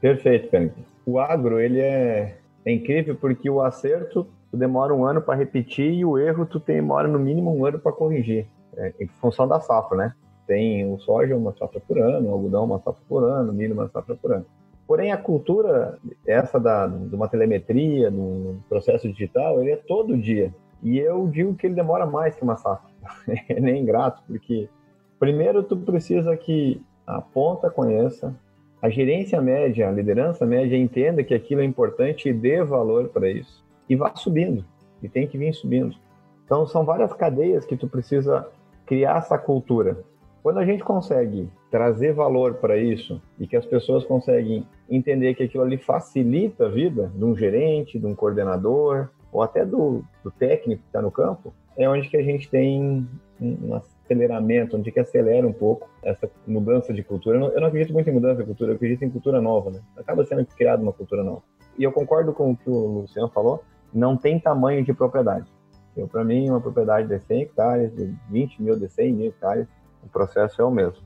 Perfeito, 0.00 0.48
Felipe. 0.48 0.80
O 1.04 1.18
agro, 1.18 1.58
ele 1.58 1.80
é, 1.80 2.38
é 2.64 2.72
incrível 2.72 3.16
porque 3.16 3.50
o 3.50 3.60
acerto 3.60 4.26
tu 4.50 4.56
demora 4.56 4.94
um 4.94 5.04
ano 5.04 5.22
para 5.22 5.38
repetir 5.38 5.92
e 5.92 6.04
o 6.04 6.18
erro 6.18 6.44
tu 6.44 6.58
demora 6.58 7.06
no 7.06 7.18
mínimo 7.18 7.54
um 7.54 7.64
ano 7.64 7.78
para 7.78 7.92
corrigir, 7.92 8.46
é, 8.76 8.92
em 9.00 9.06
função 9.06 9.46
da 9.46 9.60
safra, 9.60 9.96
né? 9.96 10.14
Tem 10.46 10.92
o 10.92 10.98
soja 10.98 11.36
uma 11.36 11.52
safra 11.56 11.80
por 11.80 11.98
ano, 11.98 12.28
o 12.28 12.32
algodão 12.32 12.64
uma 12.64 12.78
safra 12.80 13.02
por 13.08 13.22
ano, 13.22 13.52
o 13.52 13.54
milho 13.54 13.74
uma 13.74 13.88
safra 13.88 14.16
por 14.16 14.32
ano. 14.32 14.46
Porém, 14.86 15.12
a 15.12 15.16
cultura, 15.16 15.96
essa 16.26 16.58
da, 16.58 16.88
de 16.88 17.14
uma 17.14 17.28
telemetria, 17.28 18.10
de 18.10 18.18
um 18.18 18.58
processo 18.68 19.08
digital, 19.08 19.60
ele 19.60 19.70
é 19.70 19.76
todo 19.76 20.18
dia. 20.18 20.52
E 20.82 20.98
eu 20.98 21.28
digo 21.28 21.54
que 21.54 21.68
ele 21.68 21.76
demora 21.76 22.04
mais 22.06 22.34
que 22.34 22.42
uma 22.42 22.56
safra. 22.56 22.90
é 23.48 23.60
nem 23.60 23.82
ingrato, 23.82 24.20
porque 24.26 24.68
primeiro 25.18 25.62
tu 25.62 25.76
precisa 25.76 26.36
que 26.36 26.82
a 27.06 27.20
ponta 27.20 27.70
conheça, 27.70 28.34
a 28.82 28.88
gerência 28.88 29.40
média, 29.40 29.88
a 29.88 29.92
liderança 29.92 30.44
média 30.44 30.76
entenda 30.76 31.22
que 31.22 31.34
aquilo 31.34 31.60
é 31.60 31.64
importante 31.64 32.28
e 32.28 32.32
dê 32.32 32.64
valor 32.64 33.08
para 33.10 33.30
isso. 33.30 33.62
E 33.90 33.96
vá 33.96 34.14
subindo. 34.14 34.64
E 35.02 35.08
tem 35.08 35.26
que 35.26 35.36
vir 35.36 35.52
subindo. 35.52 35.94
Então, 36.44 36.66
são 36.66 36.84
várias 36.84 37.12
cadeias 37.12 37.66
que 37.66 37.76
tu 37.76 37.88
precisa 37.88 38.48
criar 38.86 39.18
essa 39.18 39.36
cultura. 39.36 40.02
Quando 40.42 40.58
a 40.58 40.64
gente 40.64 40.82
consegue 40.82 41.50
trazer 41.70 42.14
valor 42.14 42.54
para 42.54 42.78
isso 42.78 43.20
e 43.38 43.46
que 43.46 43.56
as 43.56 43.66
pessoas 43.66 44.04
conseguem 44.04 44.66
entender 44.88 45.34
que 45.34 45.42
aquilo 45.42 45.64
ali 45.64 45.76
facilita 45.76 46.66
a 46.66 46.68
vida 46.70 47.12
de 47.14 47.24
um 47.24 47.36
gerente, 47.36 47.98
de 47.98 48.06
um 48.06 48.14
coordenador 48.14 49.10
ou 49.30 49.42
até 49.42 49.64
do, 49.66 50.02
do 50.24 50.30
técnico 50.30 50.82
que 50.82 50.88
está 50.88 51.02
no 51.02 51.10
campo, 51.10 51.52
é 51.76 51.88
onde 51.88 52.08
que 52.08 52.16
a 52.16 52.22
gente 52.22 52.48
tem 52.48 53.06
uma 53.40 53.82
aceleramento, 54.10 54.76
onde 54.76 54.90
que 54.90 54.98
acelera 54.98 55.46
um 55.46 55.52
pouco 55.52 55.88
essa 56.02 56.28
mudança 56.46 56.92
de 56.92 57.02
cultura. 57.02 57.38
Eu 57.38 57.60
não, 57.60 57.68
acredito 57.68 57.92
muito 57.92 58.10
em 58.10 58.12
mudança 58.12 58.40
de 58.40 58.44
cultura, 58.44 58.72
eu 58.72 58.76
acredito 58.76 59.04
em 59.04 59.10
cultura 59.10 59.40
nova, 59.40 59.70
né? 59.70 59.80
Acaba 59.96 60.24
sendo 60.24 60.44
criada 60.46 60.82
uma 60.82 60.92
cultura 60.92 61.22
nova. 61.22 61.42
E 61.78 61.84
eu 61.84 61.92
concordo 61.92 62.32
com 62.32 62.50
o 62.50 62.56
que 62.56 62.68
o 62.68 63.00
Luciano 63.02 63.28
falou, 63.28 63.62
não 63.92 64.16
tem 64.16 64.38
tamanho 64.38 64.84
de 64.84 64.92
propriedade. 64.92 65.46
Para 66.10 66.24
mim, 66.24 66.48
uma 66.48 66.60
propriedade 66.60 67.08
de 67.08 67.18
100 67.26 67.42
hectares, 67.42 67.94
de 67.94 68.14
20 68.30 68.62
mil, 68.62 68.78
de 68.78 68.88
100 68.88 69.12
mil 69.12 69.28
hectares, 69.28 69.66
o 70.02 70.08
processo 70.08 70.62
é 70.62 70.64
o 70.64 70.70
mesmo. 70.70 71.02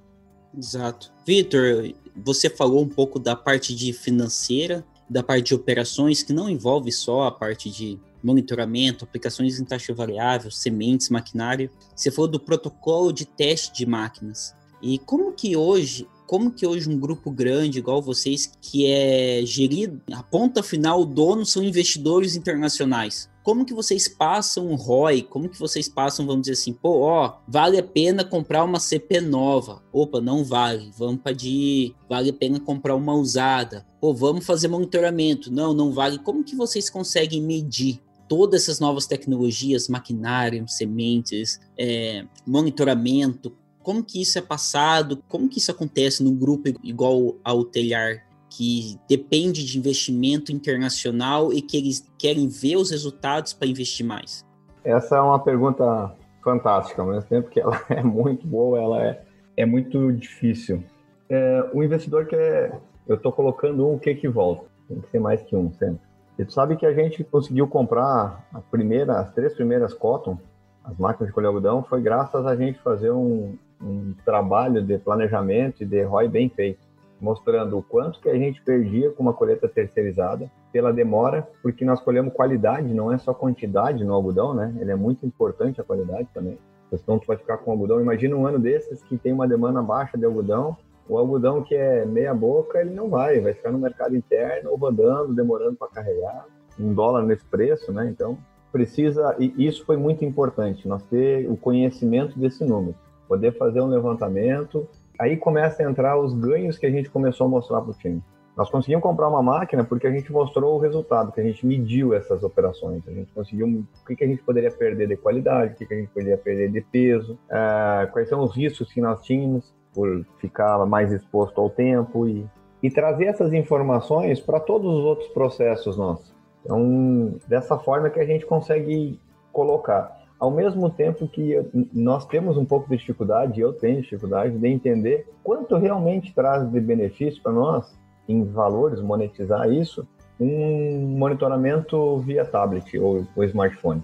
Exato. 0.57 1.12
Vitor, 1.27 1.92
você 2.14 2.49
falou 2.49 2.83
um 2.83 2.88
pouco 2.88 3.18
da 3.18 3.35
parte 3.35 3.75
de 3.75 3.92
financeira, 3.92 4.85
da 5.11 5.23
parte 5.23 5.49
de 5.49 5.55
operações, 5.55 6.23
que 6.23 6.33
não 6.33 6.49
envolve 6.49 6.92
só 6.92 7.25
a 7.25 7.33
parte 7.33 7.70
de 7.70 7.99
monitoramento, 8.23 9.05
aplicações 9.05 9.59
em 9.59 9.64
taxa 9.64 9.92
variável, 9.92 10.51
sementes, 10.51 11.11
maquinário. 11.11 11.70
Você 11.94 12.11
falou 12.11 12.31
do 12.31 12.38
protocolo 12.38 13.12
de 13.12 13.27
teste 13.27 13.75
de 13.75 13.87
máquinas. 13.87 14.55
E 14.81 14.99
como 14.99 15.33
que 15.33 15.57
hoje 15.57 16.07
como 16.27 16.51
que 16.51 16.67
hoje 16.67 16.89
um 16.89 16.99
grupo 16.99 17.31
grande 17.31 17.79
igual 17.79 18.03
vocês, 18.03 18.51
que 18.61 18.87
é 18.87 19.43
gerido, 19.45 20.01
a 20.13 20.23
ponta 20.23 20.63
final, 20.63 21.03
o 21.03 21.07
dono 21.07 21.45
são 21.45 21.63
investidores 21.63 22.37
internacionais. 22.37 23.29
Como 23.43 23.67
que 23.67 23.75
vocês 23.75 24.09
passam 24.09 24.69
um 24.69 24.75
ROI? 24.75 25.21
Como 25.23 25.51
que 25.51 25.61
vocês 25.61 25.87
passam, 25.87 26.27
vamos 26.27 26.43
dizer 26.43 26.55
assim, 26.55 26.73
pô, 26.73 27.03
ó, 27.03 27.41
vale 27.47 27.79
a 27.79 27.83
pena 27.83 28.25
comprar 28.25 28.65
uma 28.65 28.81
CP 28.81 29.21
nova? 29.21 29.83
Opa, 29.93 30.19
não 30.19 30.43
vale. 30.43 30.91
Vamos 30.97 31.21
para 31.21 31.33
de 31.33 31.95
vale 32.09 32.31
a 32.31 32.33
pena 32.33 32.59
comprar 32.59 32.97
uma 32.97 33.13
usada. 33.13 33.87
Pô, 34.01 34.15
vamos 34.15 34.47
fazer 34.47 34.69
monitoramento. 34.69 35.53
Não, 35.53 35.75
não 35.75 35.93
vale. 35.93 36.19
Como 36.19 36.43
que 36.43 36.57
vocês 36.57 36.89
conseguem 36.89 37.43
medir 37.43 38.01
todas 38.27 38.63
essas 38.63 38.81
novas 38.81 39.07
tecnologias, 39.07 39.89
maquinário, 39.89 40.67
sementes, 40.67 41.61
é, 41.79 42.25
monitoramento, 42.47 43.55
como 43.85 44.03
que 44.03 44.20
isso 44.20 44.38
é 44.38 44.42
passado, 44.42 45.23
como 45.29 45.49
que 45.49 45.59
isso 45.59 45.70
acontece 45.70 46.25
num 46.25 46.35
grupo 46.35 46.70
igual 46.83 47.37
ao 47.44 47.64
Telhar, 47.64 48.25
que 48.49 48.99
depende 49.09 49.64
de 49.64 49.79
investimento 49.79 50.51
internacional 50.51 51.53
e 51.53 51.61
que 51.61 51.77
eles 51.77 52.11
querem 52.18 52.49
ver 52.49 52.77
os 52.77 52.90
resultados 52.90 53.53
para 53.53 53.68
investir 53.68 54.05
mais? 54.05 54.44
Essa 54.83 55.16
é 55.16 55.20
uma 55.20 55.38
pergunta 55.38 56.12
fantástica, 56.42 57.03
ao 57.03 57.09
mesmo 57.09 57.29
tempo 57.29 57.51
que 57.51 57.61
ela 57.61 57.81
é 57.90 58.03
muito 58.03 58.47
boa, 58.47 58.81
ela 58.81 59.05
é, 59.05 59.23
é 59.57 59.66
muito 59.66 60.12
difícil. 60.12 60.83
É, 61.29 61.70
o 61.73 61.83
investidor 61.83 62.27
quer, 62.27 62.81
eu 63.07 63.16
estou 63.16 63.33
colocando 63.33 63.88
um, 63.88 63.99
que 63.99 64.14
que 64.14 64.29
volta? 64.29 64.64
Tem 64.88 65.01
que 65.01 65.11
ser 65.11 65.18
mais 65.18 65.42
que 65.42 65.55
um 65.55 65.70
sempre. 65.73 66.01
E 66.38 66.44
tu 66.44 66.53
sabe 66.53 66.77
que 66.77 66.87
a 66.87 66.92
gente 66.92 67.23
conseguiu 67.23 67.68
comprar 67.68 68.47
a 68.53 68.61
primeira, 68.61 69.20
as 69.20 69.33
três 69.33 69.55
primeiras 69.55 69.92
cotton, 69.92 70.38
as 70.85 70.97
máquinas 70.99 71.29
de 71.29 71.35
colher 71.35 71.47
algodão, 71.47 71.83
foi 71.83 72.03
graças 72.03 72.44
a 72.47 72.55
gente 72.55 72.79
fazer 72.81 73.11
um, 73.11 73.57
um 73.85 74.14
trabalho 74.25 74.83
de 74.83 74.99
planejamento 74.99 75.83
e 75.83 75.87
de 75.87 76.03
ROI 76.03 76.29
bem 76.29 76.49
feito, 76.49 76.81
mostrando 77.20 77.79
o 77.79 77.83
quanto 77.83 78.20
que 78.20 78.29
a 78.29 78.37
gente 78.37 78.62
perdia 78.62 79.11
com 79.11 79.23
uma 79.23 79.33
colheita 79.33 79.68
terceirizada 79.68 80.51
pela 80.73 80.92
demora, 80.92 81.49
porque 81.62 81.85
nós 81.85 82.01
colhemos 82.01 82.33
qualidade, 82.33 82.92
não 82.92 83.12
é 83.12 83.18
só 83.18 83.33
quantidade 83.33 84.05
no 84.05 84.12
algodão, 84.12 84.55
né? 84.55 84.75
Ele 84.81 84.90
é 84.90 84.97
muito 84.97 85.25
importante 85.25 85.81
a 85.81 85.85
qualidade 85.85 86.29
também. 86.35 86.59
Então 86.92 87.18
tu 87.18 87.27
vai 87.27 87.37
ficar 87.37 87.59
com 87.59 87.70
algodão, 87.70 88.01
imagina 88.01 88.37
um 88.37 88.47
ano 88.47 88.59
desses 88.59 89.03
que 89.03 89.16
tem 89.16 89.33
uma 89.33 89.49
demanda 89.49 89.83
baixa 89.83 90.16
de 90.16 90.25
algodão, 90.25 90.77
o 91.09 91.18
algodão 91.18 91.62
que 91.62 91.75
é 91.75 92.05
meia 92.05 92.33
boca, 92.33 92.81
ele 92.81 92.90
não 92.90 93.09
vai, 93.09 93.40
vai 93.40 93.53
ficar 93.53 93.70
no 93.70 93.79
mercado 93.79 94.16
interno, 94.16 94.75
rodando, 94.75 95.35
demorando 95.35 95.77
para 95.77 95.88
carregar, 95.88 96.47
um 96.79 96.94
dólar 96.94 97.23
nesse 97.23 97.44
preço, 97.44 97.92
né? 97.92 98.09
Então, 98.09 98.38
precisa, 98.73 99.37
e 99.38 99.53
isso 99.64 99.85
foi 99.85 99.97
muito 99.97 100.25
importante, 100.25 100.88
nós 100.88 101.03
ter 101.05 101.49
o 101.49 101.57
conhecimento 101.57 102.38
desse 102.38 102.64
número, 102.64 102.97
poder 103.35 103.53
fazer 103.59 103.81
um 103.81 103.87
levantamento, 103.87 104.88
aí 105.18 105.37
começa 105.37 105.83
a 105.83 105.90
entrar 105.90 106.16
os 106.18 106.33
ganhos 106.33 106.79
que 106.79 106.87
a 106.87 106.90
gente 106.90 107.11
começou 107.11 107.47
a 107.47 107.51
mostrar 107.51 107.81
para 107.81 107.90
o 107.90 107.94
time. 107.94 108.23
Nós 108.57 108.70
conseguimos 108.70 109.03
comprar 109.03 109.29
uma 109.29 109.42
máquina 109.42 109.83
porque 109.83 110.07
a 110.07 110.12
gente 110.12 110.33
mostrou 110.33 110.77
o 110.77 110.79
resultado, 110.79 111.33
que 111.33 111.40
a 111.40 111.44
gente 111.44 111.66
mediu 111.66 112.14
essas 112.14 112.44
operações. 112.44 113.03
A 113.09 113.11
gente 113.11 113.33
conseguiu 113.33 113.66
o 113.66 114.07
que, 114.07 114.14
que 114.14 114.23
a 114.23 114.29
gente 114.29 114.42
poderia 114.44 114.70
perder 114.70 115.09
de 115.09 115.16
qualidade, 115.16 115.73
o 115.73 115.77
que, 115.77 115.85
que 115.85 115.94
a 115.94 115.97
gente 115.97 116.11
poderia 116.11 116.38
perder 116.38 116.70
de 116.70 116.81
peso, 116.81 117.37
uh, 117.51 118.11
quais 118.12 118.29
são 118.29 118.40
os 118.40 118.55
riscos 118.55 118.92
que 118.92 119.01
nós 119.01 119.20
tínhamos 119.23 119.75
por 119.92 120.25
ficar 120.38 120.87
mais 120.87 121.11
exposto 121.11 121.61
ao 121.61 121.68
tempo 121.68 122.29
e, 122.29 122.47
e 122.81 122.90
trazer 122.90 123.25
essas 123.25 123.53
informações 123.53 124.38
para 124.38 124.61
todos 124.61 124.88
os 124.88 125.05
outros 125.05 125.29
processos 125.31 125.97
nossos. 125.97 126.33
Então, 126.64 127.35
dessa 127.49 127.77
forma 127.77 128.09
que 128.09 128.20
a 128.20 128.25
gente 128.25 128.47
consegue 128.47 129.18
colocar. 129.53 130.24
Ao 130.45 130.51
mesmo 130.51 130.91
tempo 130.91 131.27
que 131.27 131.59
nós 131.91 132.27
temos 132.27 132.59
um 132.59 132.67
pouco 132.67 132.87
de 132.91 132.99
dificuldade, 132.99 133.63
eu 133.63 133.73
tenho 133.73 134.03
dificuldade 134.03 134.59
de 134.59 134.69
entender 134.69 135.27
quanto 135.43 135.75
realmente 135.77 136.35
traz 136.35 136.71
de 136.71 136.79
benefício 136.81 137.43
para 137.43 137.51
nós, 137.51 137.99
em 138.29 138.45
valores, 138.45 139.01
monetizar 139.01 139.73
isso, 139.73 140.07
um 140.39 141.17
monitoramento 141.17 142.19
via 142.19 142.45
tablet 142.45 142.99
ou, 142.99 143.27
ou 143.35 143.45
smartphone. 143.45 144.03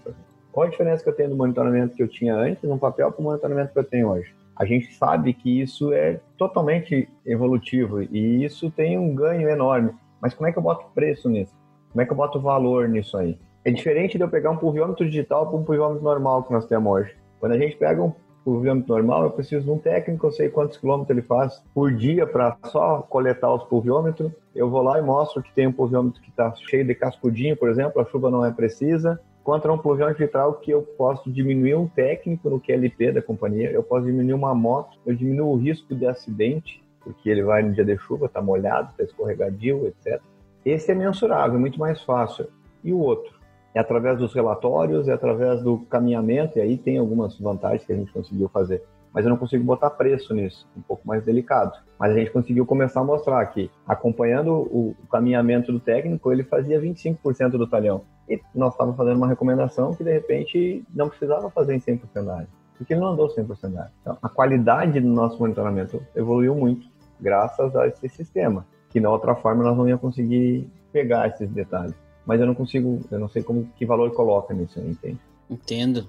Qual 0.51 0.67
a 0.67 0.71
diferença 0.71 1.05
que 1.05 1.11
eu 1.11 1.15
tenho 1.15 1.29
do 1.29 1.37
monitoramento 1.37 1.95
que 1.95 2.03
eu 2.03 2.09
tinha 2.09 2.35
antes 2.35 2.63
no 2.63 2.79
papel 2.79 3.13
para 3.13 3.21
o 3.21 3.25
monitoramento 3.25 3.75
que 3.75 3.79
eu 3.79 3.85
tenho 3.85 4.09
hoje? 4.09 4.35
a 4.57 4.65
gente 4.65 4.95
sabe 4.95 5.35
que 5.35 5.61
isso 5.61 5.93
é 5.93 6.21
totalmente 6.39 7.07
evolutivo 7.25 8.03
e 8.03 8.45
isso 8.45 8.71
tem 8.71 8.99
um 8.99 9.15
ganho 9.15 9.49
enorme. 9.49 9.93
Mas 10.21 10.35
como 10.35 10.49
é 10.49 10.53
que 10.53 10.59
eu 10.59 10.63
boto 10.63 10.87
preço 10.95 11.29
nisso? 11.31 11.55
Como 11.91 12.01
é 12.01 12.07
que 12.07 12.13
eu 12.13 12.17
boto 12.17 12.39
valor 12.39 12.87
nisso 12.87 13.17
aí? 13.17 13.39
É 13.65 13.71
diferente 13.71 14.17
de 14.17 14.25
eu 14.25 14.29
pegar 14.29 14.51
um 14.51 14.57
pulviômetro 14.57 15.05
digital 15.05 15.47
para 15.47 15.57
um 15.57 15.65
pulviômetro 15.65 16.03
normal 16.03 16.43
que 16.45 16.53
nós 16.53 16.67
temos 16.67 16.93
hoje. 16.93 17.15
Quando 17.39 17.53
a 17.53 17.59
gente 17.59 17.77
pega 17.77 18.03
um 18.03 18.13
pulviômetro 18.45 18.95
normal, 18.95 19.25
eu 19.25 19.31
preciso 19.31 19.65
de 19.65 19.71
um 19.71 19.79
técnico, 19.79 20.27
eu 20.27 20.33
sei 20.33 20.49
quantos 20.49 20.79
quilômetros 20.79 21.11
ele 21.11 21.27
faz 21.27 21.63
por 21.75 21.93
dia 21.93 22.27
para 22.27 22.57
só 22.65 23.03
coletar 23.03 23.53
os 23.53 23.65
pulviômetros. 23.65 24.33
Eu 24.55 24.71
vou 24.71 24.83
lá 24.83 24.99
e 24.99 25.03
mostro 25.03 25.43
que 25.43 25.53
tem 25.53 25.67
um 25.67 25.73
pulviômetro 25.73 26.23
que 26.23 26.31
está 26.31 26.53
cheio 26.55 26.87
de 26.87 26.95
cascudinho, 26.95 27.57
por 27.57 27.69
exemplo, 27.69 28.01
a 28.01 28.05
chuva 28.07 28.31
não 28.31 28.45
é 28.45 28.51
precisa 28.51 29.21
contra 29.43 29.73
um 29.73 29.79
pluviômetro 29.79 30.25
vitral 30.25 30.55
que 30.55 30.71
eu 30.71 30.83
posso 30.83 31.31
diminuir 31.31 31.75
um 31.75 31.89
técnico 31.89 32.51
no 32.51 32.61
QLP 32.61 33.13
da 33.13 33.23
companhia, 33.23 33.71
eu 33.71 33.83
posso 33.83 34.07
diminuir 34.07 34.35
uma 34.35 34.55
moto, 34.55 34.99
eu 35.07 35.15
diminuo 35.15 35.55
o 35.55 35.57
risco 35.57 35.95
de 35.95 36.07
acidente, 36.07 36.83
porque 37.01 37.29
ele 37.29 37.43
vai 37.43 37.63
no 37.63 37.73
dia 37.73 37.85
de 37.85 37.97
chuva, 37.99 38.27
está 38.27 38.43
molhado, 38.43 38.91
está 38.91 39.03
escorregadio, 39.03 39.87
etc. 39.87 40.21
Esse 40.65 40.93
é 40.93 40.95
mensurável, 40.95 41.59
muito 41.59 41.81
mais 41.81 42.03
fácil. 42.03 42.47
E 42.85 42.93
o 42.93 42.99
outro? 42.99 43.40
É 43.75 43.81
através 43.81 44.19
dos 44.19 44.35
relatórios, 44.35 45.09
é 45.09 45.13
através 45.13 45.63
do 45.63 45.79
caminhamento, 45.79 46.59
e 46.59 46.63
aí 46.63 46.77
tem 46.77 46.99
algumas 46.99 47.39
vantagens 47.39 47.85
que 47.85 47.93
a 47.93 47.97
gente 47.97 48.13
conseguiu 48.13 48.49
fazer 48.49 48.83
mas 49.13 49.25
eu 49.25 49.31
não 49.31 49.37
consigo 49.37 49.65
botar 49.65 49.91
preço 49.91 50.33
nisso, 50.35 50.67
um 50.77 50.81
pouco 50.81 51.07
mais 51.07 51.25
delicado. 51.25 51.77
Mas 51.99 52.13
a 52.13 52.15
gente 52.15 52.31
conseguiu 52.31 52.65
começar 52.65 53.01
a 53.01 53.05
mostrar 53.05 53.45
que, 53.47 53.71
acompanhando 53.87 54.53
o, 54.53 54.95
caminhamento 55.11 55.73
do 55.73 55.81
técnico, 55.81 56.33
ele 56.33 56.45
fazia 56.45 56.81
25% 56.81 57.51
do 57.51 57.67
talhão. 57.67 58.03
E 58.29 58.41
nós 58.55 58.73
estávamos 58.73 58.97
fazendo 58.97 59.17
uma 59.17 59.27
recomendação 59.27 59.95
que, 59.95 60.05
de 60.05 60.13
repente, 60.13 60.85
não 60.95 61.09
precisava 61.09 61.51
fazer 61.51 61.75
em 61.75 61.81
100% 61.81 62.25
da 62.25 62.37
área, 62.37 62.49
porque 62.79 62.95
ele 62.95 63.01
não 63.01 63.09
andou 63.09 63.29
100% 63.29 63.73
da 63.73 63.81
área. 63.81 63.93
Então, 64.01 64.19
a 64.23 64.29
qualidade 64.29 65.01
do 65.01 65.09
nosso 65.09 65.39
monitoramento 65.41 66.01
evoluiu 66.15 66.55
muito, 66.55 66.87
graças 67.21 67.75
a 67.75 67.89
esse 67.89 68.09
sistema, 68.09 68.65
que, 68.89 69.01
na 69.01 69.11
outra 69.11 69.35
forma, 69.35 69.65
nós 69.65 69.77
não 69.77 69.89
ia 69.89 69.99
conseguir 69.99 70.71
pegar 70.93 71.29
esses 71.29 71.51
detalhes. 71.51 71.95
Mas 72.27 72.41
eu 72.41 72.47
não 72.47 72.55
consigo, 72.55 73.01
eu 73.11 73.19
não 73.19 73.29
sei 73.29 73.43
como 73.43 73.71
que 73.77 73.87
valor 73.87 74.11
coloca 74.13 74.53
nisso, 74.55 74.79
entende? 74.79 75.19
Entendo. 75.49 76.07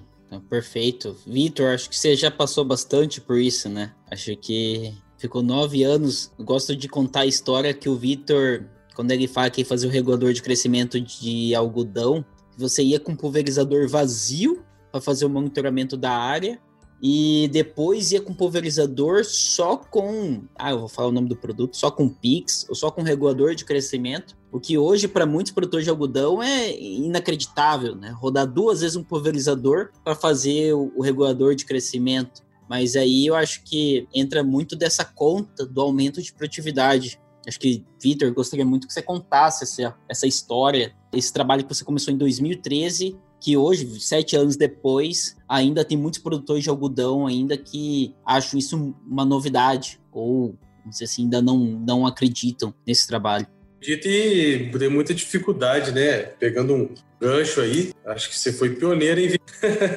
Perfeito. 0.48 1.16
Vitor, 1.26 1.74
acho 1.74 1.90
que 1.90 1.96
você 1.96 2.16
já 2.16 2.30
passou 2.30 2.64
bastante 2.64 3.20
por 3.20 3.38
isso, 3.38 3.68
né? 3.68 3.92
Acho 4.10 4.34
que 4.36 4.94
ficou 5.18 5.42
nove 5.42 5.82
anos. 5.82 6.32
Gosto 6.38 6.74
de 6.74 6.88
contar 6.88 7.20
a 7.20 7.26
história 7.26 7.74
que 7.74 7.88
o 7.88 7.96
Vitor, 7.96 8.64
quando 8.94 9.10
ele 9.10 9.28
fala 9.28 9.50
que 9.50 9.64
fazia 9.64 9.88
o 9.88 9.92
regulador 9.92 10.32
de 10.32 10.42
crescimento 10.42 11.00
de 11.00 11.54
algodão, 11.54 12.24
você 12.56 12.82
ia 12.82 13.00
com 13.00 13.12
um 13.12 13.16
pulverizador 13.16 13.88
vazio 13.88 14.62
para 14.90 15.00
fazer 15.00 15.24
o 15.24 15.30
monitoramento 15.30 15.96
da 15.96 16.12
área 16.12 16.58
e 17.02 17.48
depois 17.52 18.12
ia 18.12 18.20
com 18.20 18.32
pulverizador 18.32 19.24
só 19.24 19.76
com, 19.76 20.44
ah, 20.54 20.70
eu 20.70 20.80
vou 20.80 20.88
falar 20.88 21.08
o 21.08 21.12
nome 21.12 21.28
do 21.28 21.36
produto, 21.36 21.76
só 21.76 21.90
com 21.90 22.08
Pix 22.08 22.64
ou 22.68 22.76
só 22.76 22.90
com 22.90 23.02
regulador 23.02 23.54
de 23.54 23.64
crescimento, 23.64 24.36
o 24.52 24.60
que 24.60 24.76
hoje 24.76 25.08
para 25.08 25.24
muitos 25.24 25.50
produtores 25.50 25.84
de 25.84 25.90
algodão 25.90 26.42
é 26.42 26.78
inacreditável, 26.78 27.96
né? 27.96 28.10
Rodar 28.10 28.46
duas 28.46 28.82
vezes 28.82 28.96
um 28.96 29.02
pulverizador 29.02 29.90
para 30.04 30.14
fazer 30.14 30.74
o, 30.74 30.92
o 30.94 31.02
regulador 31.02 31.54
de 31.54 31.64
crescimento. 31.64 32.42
Mas 32.68 32.94
aí 32.94 33.26
eu 33.26 33.34
acho 33.34 33.62
que 33.64 34.06
entra 34.14 34.44
muito 34.44 34.76
dessa 34.76 35.04
conta 35.04 35.64
do 35.64 35.80
aumento 35.80 36.20
de 36.22 36.32
produtividade. 36.32 37.18
Acho 37.48 37.58
que, 37.58 37.84
Vitor, 38.00 38.32
gostaria 38.32 38.64
muito 38.64 38.86
que 38.86 38.92
você 38.92 39.02
contasse 39.02 39.64
essa, 39.64 39.96
essa 40.08 40.26
história, 40.26 40.94
esse 41.12 41.32
trabalho 41.32 41.64
que 41.64 41.74
você 41.74 41.84
começou 41.84 42.12
em 42.12 42.18
2013 42.18 43.16
que 43.42 43.56
hoje, 43.56 44.00
sete 44.00 44.36
anos 44.36 44.54
depois, 44.54 45.36
ainda 45.48 45.84
tem 45.84 45.98
muitos 45.98 46.20
produtores 46.20 46.62
de 46.62 46.70
algodão 46.70 47.26
ainda 47.26 47.58
que 47.58 48.14
acham 48.24 48.56
isso 48.56 48.94
uma 49.04 49.24
novidade, 49.24 50.00
ou, 50.12 50.54
não 50.86 50.92
sei 50.92 51.06
assim, 51.06 51.24
ainda 51.24 51.42
não, 51.42 51.58
não 51.58 52.06
acreditam 52.06 52.72
nesse 52.86 53.04
trabalho. 53.04 53.44
Acredito 53.82 54.06
e 54.06 54.70
tem 54.78 54.88
muita 54.88 55.12
dificuldade, 55.12 55.90
né? 55.90 56.18
Pegando 56.38 56.72
um 56.72 56.94
gancho 57.20 57.60
aí, 57.60 57.92
acho 58.06 58.28
que 58.28 58.38
você 58.38 58.52
foi 58.52 58.70
pioneiro 58.76 59.18
em... 59.20 59.34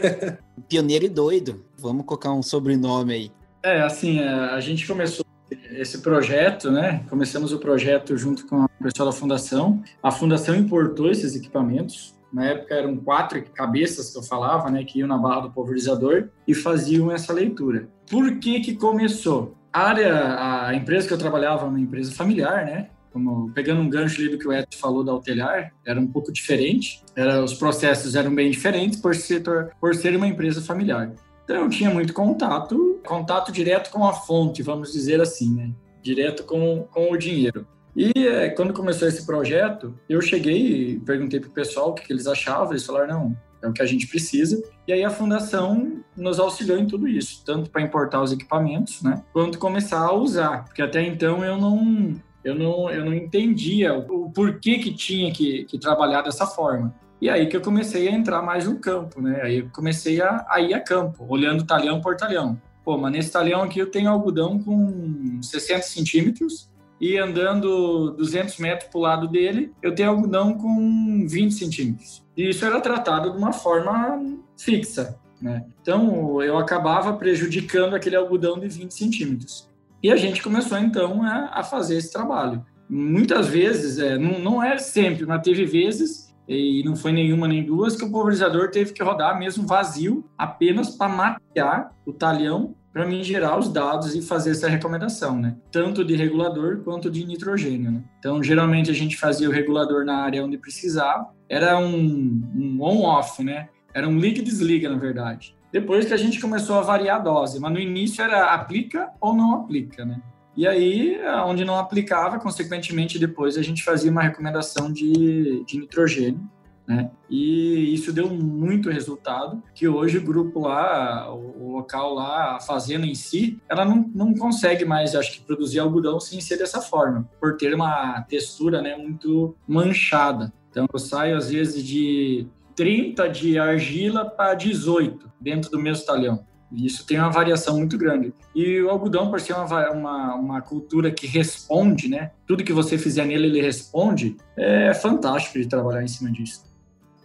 pioneiro 0.67 1.05
e 1.05 1.09
doido. 1.09 1.63
Vamos 1.77 2.03
colocar 2.03 2.33
um 2.33 2.41
sobrenome 2.41 3.13
aí. 3.13 3.31
É, 3.61 3.81
assim, 3.81 4.21
é, 4.21 4.27
a 4.27 4.59
gente 4.59 4.87
começou 4.87 5.23
esse 5.69 5.99
projeto, 5.99 6.71
né? 6.71 7.05
Começamos 7.11 7.53
o 7.53 7.59
projeto 7.59 8.17
junto 8.17 8.47
com 8.47 8.63
o 8.63 8.69
pessoal 8.81 9.11
da 9.11 9.15
fundação. 9.15 9.83
A 10.01 10.11
fundação 10.11 10.55
importou 10.55 11.11
esses 11.11 11.35
equipamentos 11.35 12.15
na 12.33 12.47
época 12.47 12.73
eram 12.73 12.97
quatro 12.97 13.41
cabeças 13.53 14.09
que 14.09 14.17
eu 14.17 14.23
falava, 14.23 14.69
né, 14.69 14.83
que 14.83 14.99
iam 14.99 15.07
na 15.07 15.17
barra 15.17 15.41
do 15.41 15.51
pulverizador 15.51 16.27
e 16.45 16.53
faziam 16.53 17.09
essa 17.09 17.31
leitura. 17.31 17.87
Por 18.09 18.39
que 18.39 18.59
que 18.59 18.75
começou? 18.75 19.55
A 19.71 19.83
área, 19.83 20.67
a 20.67 20.75
empresa 20.75 21.07
que 21.07 21.13
eu 21.13 21.17
trabalhava, 21.17 21.65
uma 21.65 21.79
empresa 21.79 22.11
familiar, 22.11 22.65
né, 22.65 22.89
como 23.15 23.49
pegando 23.53 23.79
um 23.79 23.89
gancho 23.89 24.19
ali 24.19 24.29
do 24.29 24.37
que 24.37 24.45
o 24.45 24.51
Edson 24.51 24.77
falou 24.77 25.01
da 25.01 25.13
Altelhar, 25.13 25.73
era 25.85 25.97
um 25.97 26.05
pouco 26.05 26.33
diferente. 26.33 27.01
Era, 27.15 27.41
os 27.41 27.53
processos 27.53 28.13
eram 28.13 28.35
bem 28.35 28.51
diferentes 28.51 28.99
por 28.99 29.15
ser, 29.15 29.41
por 29.79 29.95
ser 29.95 30.17
uma 30.17 30.27
empresa 30.27 30.61
familiar. 30.61 31.13
Então 31.45 31.55
eu 31.55 31.69
tinha 31.69 31.89
muito 31.89 32.11
contato, 32.11 32.99
contato 33.05 33.53
direto 33.53 33.89
com 33.89 34.05
a 34.05 34.11
fonte, 34.11 34.61
vamos 34.61 34.91
dizer 34.91 35.21
assim, 35.21 35.55
né? 35.55 35.71
direto 36.01 36.43
com, 36.43 36.85
com 36.91 37.09
o 37.09 37.17
dinheiro. 37.17 37.65
E 37.95 38.11
é, 38.27 38.49
quando 38.49 38.73
começou 38.73 39.07
esse 39.07 39.25
projeto, 39.25 39.97
eu 40.09 40.21
cheguei 40.21 40.89
e 40.91 40.99
perguntei 40.99 41.39
para 41.39 41.47
o 41.47 41.53
pessoal 41.53 41.91
o 41.91 41.93
que, 41.93 42.05
que, 42.05 42.11
eles 42.11 42.27
achavam. 42.27 42.71
Eles 42.71 42.85
falaram: 42.85 43.07
não, 43.07 43.37
é 43.63 43.69
o 43.69 43.71
que 43.71 43.81
a 43.81 43.85
gente 43.85 44.07
precisa. 44.07 44.61
E 44.85 44.91
aí 44.91 45.05
a 45.05 45.09
fundação 45.09 46.03
nos 46.17 46.37
auxiliou 46.37 46.77
em 46.77 46.85
tudo 46.85 47.07
isso, 47.07 47.41
tanto 47.45 47.69
para 47.69 47.81
importar 47.81 48.21
os 48.21 48.33
equipamentos, 48.33 49.01
né, 49.01 49.23
quanto 49.31 49.57
começar 49.57 49.99
a 49.99 50.13
usar, 50.13 50.65
porque 50.65 50.81
até 50.81 51.01
então 51.01 51.43
eu 51.43 51.57
não 51.57 52.15
eu 52.45 52.53
não, 52.53 52.91
eu 52.91 53.03
não 53.03 53.13
entendia 53.13 53.95
o, 53.97 54.31
porquê 54.31 54.77
que 54.77 54.93
tinha 54.93 55.33
que, 55.33 55.65
que 55.65 55.79
trabalhar 55.79 56.21
dessa 56.21 56.45
forma. 56.45 56.93
E 57.19 57.27
aí 57.27 57.47
que 57.47 57.57
eu 57.57 57.61
comecei 57.61 58.07
a 58.07 58.11
entrar 58.11 58.43
mais 58.43 58.67
no 58.67 58.77
campo, 58.77 59.19
né? 59.19 59.41
Aí 59.41 59.59
eu 59.59 59.69
comecei 59.73 60.21
a, 60.21 60.45
a 60.47 60.61
ir 60.61 60.75
a 60.75 60.79
campo, 60.79 61.25
olhando 61.27 61.65
talhão 61.65 61.99
por 61.99 62.15
talhão. 62.15 62.61
Pô, 62.83 62.99
mas 62.99 63.11
nesse 63.11 63.31
talhão 63.31 63.63
aqui 63.63 63.79
eu 63.79 63.89
tenho 63.89 64.11
algodão 64.11 64.59
com 64.59 65.41
60 65.41 65.81
centímetros 65.81 66.69
e 67.01 67.17
andando 67.17 68.11
200 68.11 68.59
metros 68.59 68.89
para 68.91 68.97
o 68.99 69.01
lado 69.01 69.27
dele, 69.27 69.73
eu 69.81 69.95
tenho 69.95 70.11
algodão 70.11 70.53
com 70.53 71.25
20 71.27 71.51
centímetros. 71.51 72.23
E 72.37 72.49
isso 72.49 72.63
era 72.63 72.79
tratado 72.79 73.31
de 73.31 73.37
uma 73.37 73.53
forma 73.53 74.21
fixa, 74.55 75.17
né? 75.41 75.65
Então 75.81 76.43
eu 76.43 76.59
acabava 76.59 77.11
prejudicando 77.13 77.95
aquele 77.95 78.15
algodão 78.15 78.59
de 78.59 78.67
20 78.67 78.91
centímetros. 78.91 79.67
E 80.05 80.11
a 80.11 80.15
gente 80.15 80.43
começou 80.43 80.77
então 80.77 81.23
a, 81.23 81.63
fazer 81.63 81.97
esse 81.97 82.13
trabalho. 82.13 82.63
Muitas 82.87 83.47
vezes, 83.47 83.97
é, 83.97 84.19
não, 84.19 84.37
não 84.37 84.63
é 84.63 84.77
sempre, 84.77 85.25
mas 85.25 85.41
teve 85.41 85.65
vezes, 85.65 86.31
e 86.47 86.83
não 86.85 86.95
foi 86.95 87.11
nenhuma 87.11 87.47
nem 87.47 87.63
duas, 87.63 87.95
que 87.95 88.05
o 88.05 88.11
pulverizador 88.11 88.69
teve 88.69 88.93
que 88.93 89.01
rodar 89.01 89.39
mesmo 89.39 89.65
vazio, 89.65 90.23
apenas 90.37 90.91
para 90.91 91.09
mapear 91.09 91.91
o 92.05 92.13
talhão 92.13 92.75
para 92.93 93.07
mim 93.07 93.23
gerar 93.23 93.57
os 93.57 93.67
dados 93.67 94.13
e 94.13 94.21
fazer 94.21 94.51
essa 94.51 94.69
recomendação, 94.69 95.39
né? 95.39 95.57
Tanto 95.71 96.05
de 96.05 96.15
regulador 96.15 96.83
quanto 96.83 97.09
de 97.09 97.25
nitrogênio, 97.25 97.89
né? 97.89 98.03
Então, 98.19 98.43
geralmente 98.43 98.91
a 98.91 98.93
gente 98.93 99.17
fazia 99.17 99.49
o 99.49 99.51
regulador 99.51 100.05
na 100.05 100.17
área 100.17 100.45
onde 100.45 100.55
precisava. 100.55 101.29
Era 101.49 101.79
um, 101.79 102.43
um 102.55 102.77
on-off, 102.79 103.43
né? 103.43 103.69
Era 103.91 104.07
um 104.07 104.19
liga 104.19 104.39
e 104.39 104.43
desliga, 104.43 104.87
na 104.87 104.99
verdade. 104.99 105.55
Depois 105.75 106.05
que 106.05 106.13
a 106.13 106.17
gente 106.17 106.39
começou 106.39 106.79
a 106.79 106.81
variar 106.81 107.17
a 107.17 107.19
dose, 107.19 107.59
mas 107.59 107.73
no 107.73 107.77
início 107.77 108.23
era 108.23 108.53
aplica 108.53 109.11
ou 109.19 109.33
não 109.33 109.55
aplica, 109.55 110.05
né? 110.05 110.21
E 110.55 110.65
aí, 110.65 111.19
onde 111.45 111.65
não 111.65 111.77
aplicava, 111.77 112.39
consequentemente, 112.39 113.19
depois 113.19 113.57
a 113.57 113.61
gente 113.61 113.83
fazia 113.83 114.09
uma 114.09 114.21
recomendação 114.21 114.89
de, 114.89 115.65
de 115.65 115.77
nitrogênio, 115.77 116.49
né? 116.87 117.11
E 117.29 117.93
isso 117.93 118.13
deu 118.13 118.29
muito 118.29 118.89
resultado, 118.89 119.61
que 119.73 119.85
hoje 119.85 120.19
o 120.19 120.23
grupo 120.23 120.61
lá, 120.61 121.29
o, 121.33 121.73
local 121.73 122.13
lá, 122.13 122.55
a 122.55 122.61
fazenda 122.61 123.05
em 123.05 123.13
si, 123.13 123.61
ela 123.67 123.83
não, 123.83 124.09
não 124.15 124.33
consegue 124.33 124.85
mais, 124.85 125.13
acho 125.13 125.33
que, 125.33 125.41
produzir 125.41 125.79
algodão 125.79 126.21
sem 126.21 126.39
ser 126.39 126.57
dessa 126.57 126.79
forma, 126.79 127.29
por 127.37 127.57
ter 127.57 127.75
uma 127.75 128.21
textura 128.29 128.81
né, 128.81 128.95
muito 128.95 129.53
manchada. 129.67 130.53
Então, 130.71 130.87
eu 130.93 130.99
saio, 130.99 131.35
às 131.35 131.49
vezes, 131.49 131.85
de 131.85 132.47
30 132.75 133.29
de 133.29 133.57
argila 133.57 134.25
para 134.25 134.53
18 134.53 135.31
dentro 135.39 135.71
do 135.71 135.79
mesmo 135.79 136.05
talhão. 136.05 136.45
Isso 136.71 137.05
tem 137.05 137.19
uma 137.19 137.29
variação 137.29 137.77
muito 137.77 137.97
grande. 137.97 138.33
E 138.53 138.81
o 138.81 138.89
algodão, 138.89 139.29
por 139.29 139.39
ser 139.39 139.53
uma, 139.53 139.91
uma, 139.91 140.35
uma, 140.35 140.61
cultura 140.61 141.11
que 141.11 141.27
responde, 141.27 142.07
né? 142.07 142.31
Tudo 142.47 142.63
que 142.63 142.73
você 142.73 142.97
fizer 142.97 143.25
nele, 143.25 143.47
ele 143.47 143.61
responde. 143.61 144.35
É 144.57 144.93
fantástico 144.93 145.59
de 145.59 145.67
trabalhar 145.67 146.03
em 146.03 146.07
cima 146.07 146.31
disso. 146.31 146.65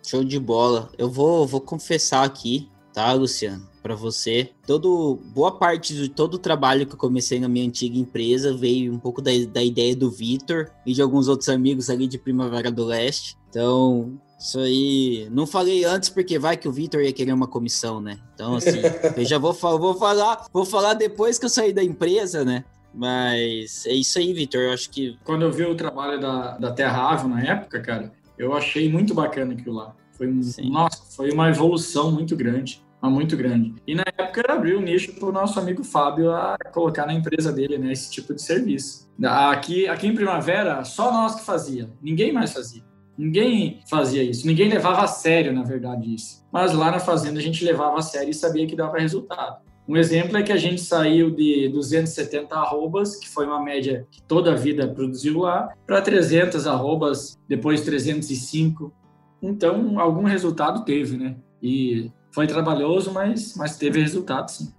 Show 0.07 0.23
de 0.23 0.39
bola. 0.39 0.91
Eu 0.97 1.11
vou, 1.11 1.47
vou 1.47 1.61
confessar 1.61 2.25
aqui, 2.25 2.69
tá, 2.93 3.13
Luciano? 3.13 3.69
Para 3.83 3.95
você, 3.95 4.51
todo 4.67 5.19
boa 5.35 5.59
parte 5.59 5.95
de 5.95 6.11
todo 6.11 6.35
o 6.35 6.39
trabalho 6.39 6.87
que 6.87 6.93
eu 6.93 6.99
comecei 6.99 7.41
na 7.41 7.49
minha 7.49 7.67
antiga 7.67 7.99
empresa 7.99 8.55
veio 8.55 8.93
um 8.93 8.99
pouco 8.99 9.23
da, 9.23 9.31
da 9.51 9.63
ideia 9.63 9.97
do 9.97 10.11
Vitor 10.11 10.71
e 10.85 10.93
de 10.93 11.01
alguns 11.01 11.29
outros 11.29 11.49
amigos 11.49 11.89
ali 11.89 12.07
de 12.07 12.19
Primavera 12.19 12.71
do 12.71 12.85
Leste. 12.85 13.39
Então, 13.49 14.21
isso 14.41 14.59
aí, 14.59 15.29
não 15.31 15.47
falei 15.47 15.85
antes 15.85 16.09
porque 16.09 16.39
vai 16.39 16.57
que 16.57 16.67
o 16.67 16.73
Vitor 16.73 17.03
ia 17.03 17.13
querer 17.13 17.35
uma 17.35 17.47
comissão, 17.47 18.01
né? 18.01 18.19
Então, 18.35 18.57
assim, 18.57 18.81
eu 19.15 19.25
já 19.27 19.37
vou, 19.37 19.53
vou 19.53 19.95
falar, 19.95 20.47
vou 20.51 20.65
falar 20.65 20.95
depois 20.95 21.39
que 21.39 21.45
eu 21.45 21.51
sair 21.51 21.75
da 21.75 21.85
empresa, 21.85 22.43
né? 22.43 22.65
Mas 22.95 23.85
é 23.85 23.93
isso 23.93 24.19
aí, 24.19 24.33
Vitor. 24.33 24.63
Eu 24.63 24.73
acho 24.73 24.89
que. 24.89 25.19
Quando 25.25 25.43
eu 25.43 25.53
vi 25.53 25.65
o 25.65 25.75
trabalho 25.75 26.19
da, 26.19 26.57
da 26.57 26.73
Terra 26.73 27.13
Ave 27.13 27.29
na 27.29 27.43
época, 27.43 27.81
cara, 27.81 28.13
eu 28.39 28.55
achei 28.55 28.91
muito 28.91 29.13
bacana 29.13 29.53
aquilo 29.53 29.77
lá. 29.77 29.95
Foi, 30.13 30.27
nossa, 30.65 31.03
foi 31.15 31.31
uma 31.31 31.51
evolução 31.51 32.11
muito 32.11 32.35
grande. 32.35 32.83
Muito 33.03 33.35
grande. 33.35 33.75
E 33.87 33.95
na 33.95 34.05
época 34.07 34.43
eu 34.47 34.55
abri 34.55 34.75
o 34.75 34.79
um 34.79 34.83
nicho 34.83 35.15
para 35.15 35.29
o 35.29 35.33
nosso 35.33 35.59
amigo 35.59 35.83
Fábio 35.83 36.31
a 36.33 36.59
colocar 36.71 37.07
na 37.07 37.15
empresa 37.15 37.51
dele, 37.51 37.79
né? 37.79 37.93
Esse 37.93 38.11
tipo 38.11 38.35
de 38.35 38.43
serviço. 38.43 39.09
Aqui, 39.23 39.89
aqui 39.89 40.07
em 40.07 40.15
Primavera, 40.15 40.85
só 40.85 41.11
nós 41.11 41.35
que 41.35 41.43
fazia. 41.43 41.91
Ninguém 42.03 42.31
mais 42.31 42.53
fazia. 42.53 42.83
Ninguém 43.21 43.81
fazia 43.87 44.23
isso, 44.23 44.47
ninguém 44.47 44.71
levava 44.71 45.03
a 45.03 45.07
sério, 45.07 45.53
na 45.53 45.63
verdade, 45.63 46.15
isso. 46.15 46.43
Mas 46.51 46.73
lá 46.73 46.91
na 46.91 46.99
fazenda 46.99 47.39
a 47.39 47.43
gente 47.43 47.63
levava 47.63 47.99
a 47.99 48.03
sério 48.03 48.31
e 48.31 48.35
sabia 48.35 48.67
que 48.67 48.75
dava 48.75 48.99
resultado. 48.99 49.61
Um 49.87 49.95
exemplo 49.95 50.39
é 50.39 50.43
que 50.43 50.51
a 50.51 50.57
gente 50.57 50.81
saiu 50.81 51.31
de 51.31 51.69
270 51.69 52.55
arrobas, 52.55 53.17
que 53.17 53.29
foi 53.29 53.45
uma 53.45 53.63
média 53.63 54.07
que 54.11 54.23
toda 54.23 54.53
a 54.53 54.57
vida 54.57 54.89
produziu 54.89 55.41
lá, 55.41 55.69
para 55.87 56.01
300 56.01 56.67
arrobas, 56.67 57.37
depois 57.47 57.83
305. 57.83 58.91
Então, 59.43 60.01
algum 60.01 60.25
resultado 60.25 60.83
teve, 60.87 61.19
né? 61.19 61.37
E 61.63 62.11
foi 62.33 62.47
trabalhoso, 62.47 63.13
mas, 63.13 63.55
mas 63.55 63.77
teve 63.77 64.01
resultado, 64.01 64.51
sim. 64.51 64.73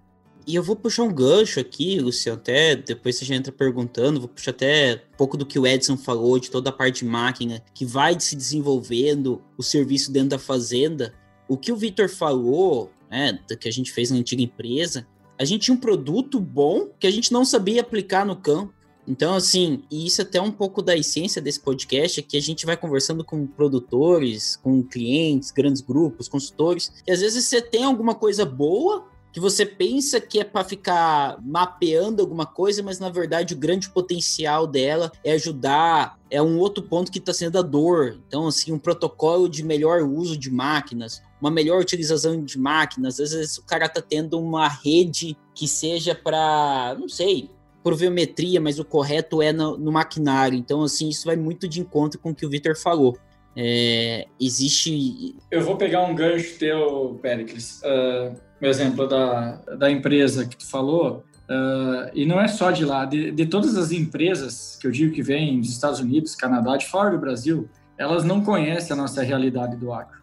E 0.48 0.56
eu 0.56 0.64
vou 0.64 0.76
puxar 0.76 1.04
um 1.04 1.14
gancho 1.14 1.60
aqui, 1.60 2.00
Luciano, 2.00 2.40
até 2.40 2.76
depois 2.76 3.16
você 3.16 3.26
já 3.26 3.36
entra 3.36 3.52
perguntando, 3.52 4.20
vou 4.20 4.30
puxar 4.30 4.52
até 4.52 5.04
um 5.14 5.18
pouco 5.18 5.38
do 5.38 5.46
que 5.46 5.60
o 5.60 5.68
Edson 5.68 5.96
falou, 5.96 6.40
de 6.40 6.50
toda 6.50 6.70
a 6.70 6.74
parte 6.74 7.00
de 7.00 7.06
máquina, 7.06 7.64
que 7.74 7.86
vai 7.86 8.20
se 8.20 8.36
desenvolvendo 8.36 9.42
o 9.58 9.64
serviço 9.64 10.12
dentro 10.12 10.30
da 10.30 10.40
fazenda. 10.40 11.14
O 11.48 11.58
que 11.58 11.72
o 11.72 11.76
Victor 11.76 12.10
falou, 12.10 12.92
né, 13.10 13.40
que 13.60 13.68
a 13.68 13.72
gente 13.72 13.92
fez 13.92 14.10
na 14.10 14.18
antiga 14.18 14.42
empresa, 14.42 15.06
a 15.38 15.46
gente 15.46 15.64
tinha 15.64 15.76
um 15.76 15.80
produto 15.80 16.40
bom 16.40 16.90
que 17.00 17.08
a 17.08 17.12
gente 17.12 17.32
não 17.32 17.44
sabia 17.44 17.82
aplicar 17.82 18.26
no 18.26 18.36
campo. 18.36 18.74
Então, 19.08 19.34
assim, 19.34 19.84
e 19.90 20.06
isso 20.06 20.22
é 20.22 20.24
até 20.24 20.40
um 20.40 20.52
pouco 20.52 20.82
da 20.82 20.96
essência 20.96 21.42
desse 21.42 21.60
podcast, 21.60 22.20
é 22.20 22.24
que 22.24 22.38
a 22.38 22.42
gente 22.42 22.66
vai 22.66 22.78
conversando 22.78 23.24
com 23.24 23.48
produtores, 23.48 24.56
com 24.58 24.84
clientes, 24.84 25.52
grandes 25.52 25.82
grupos, 25.82 26.28
consultores, 26.28 26.92
e 27.06 27.12
às 27.12 27.20
vezes 27.20 27.46
você 27.46 27.62
tem 27.62 27.84
alguma 27.84 28.14
coisa 28.14 28.46
boa, 28.46 29.08
que 29.32 29.40
você 29.40 29.66
pensa 29.66 30.20
que 30.20 30.40
é 30.40 30.44
para 30.44 30.64
ficar 30.64 31.38
mapeando 31.42 32.22
alguma 32.22 32.46
coisa, 32.46 32.84
mas 32.84 33.00
na 33.00 33.10
verdade 33.10 33.54
o 33.54 33.58
grande 33.58 33.90
potencial 33.90 34.68
dela 34.68 35.12
é 35.24 35.32
ajudar. 35.34 36.20
É 36.30 36.42
um 36.42 36.60
outro 36.60 36.84
ponto 36.84 37.12
que 37.12 37.20
está 37.20 37.34
sendo 37.34 37.58
a 37.58 37.62
dor. 37.62 38.20
Então, 38.28 38.48
assim, 38.48 38.72
um 38.72 38.80
protocolo 38.80 39.50
de 39.50 39.64
melhor 39.64 40.02
uso 40.02 40.38
de 40.38 40.50
máquinas, 40.50 41.22
uma 41.42 41.52
melhor 41.52 41.82
utilização 41.82 42.44
de 42.44 42.58
máquinas. 42.58 43.20
Às 43.20 43.32
vezes 43.32 43.58
o 43.58 43.66
cara 43.66 43.86
está 43.86 44.02
tendo 44.02 44.40
uma 44.40 44.68
rede 44.68 45.38
que 45.54 45.68
seja 45.68 46.14
para, 46.14 46.96
não 47.00 47.08
sei, 47.08 47.50
por 47.84 47.98
biometria, 47.98 48.62
mas 48.62 48.80
o 48.80 48.86
correto 48.86 49.42
é 49.42 49.52
no, 49.52 49.78
no, 49.78 49.92
maquinário. 49.92 50.58
Então, 50.58 50.84
assim, 50.84 51.10
isso 51.10 51.26
vai 51.26 51.36
muito 51.36 51.68
de 51.68 51.82
encontro 51.82 52.20
com 52.20 52.32
o 52.32 52.36
que 52.36 52.46
o 52.46 52.50
Victor 52.50 52.78
falou. 52.78 53.18
É, 53.56 54.28
existe. 54.40 55.36
Eu 55.50 55.62
vou 55.62 55.76
pegar 55.76 56.04
um 56.04 56.16
gancho 56.16 56.58
teu, 56.58 57.20
Pericles. 57.22 57.82
Uh, 57.82 58.51
o 58.62 58.66
exemplo 58.66 59.08
da, 59.08 59.54
da 59.78 59.90
empresa 59.90 60.46
que 60.46 60.56
tu 60.56 60.70
falou, 60.70 61.24
uh, 61.50 62.12
e 62.14 62.26
não 62.26 62.40
é 62.40 62.48
só 62.48 62.72
de 62.72 62.86
lá, 62.86 63.06
de, 63.06 63.32
de 63.32 63.46
todas 63.46 63.76
as 63.76 63.92
empresas 63.92 64.78
que 64.80 64.88
eu 64.88 64.92
digo 64.92 65.14
que 65.14 65.24
vêm 65.24 65.60
dos 65.60 65.70
Estados 65.70 66.00
Unidos, 66.00 66.36
Canadá, 66.36 66.78
de 66.78 66.86
fora 66.88 67.10
do 67.10 67.18
Brasil, 67.18 67.70
elas 67.98 68.24
não 68.24 68.44
conhecem 68.44 68.94
a 68.94 68.96
nossa 68.96 69.22
realidade 69.22 69.76
do 69.76 69.92
agro. 69.94 70.22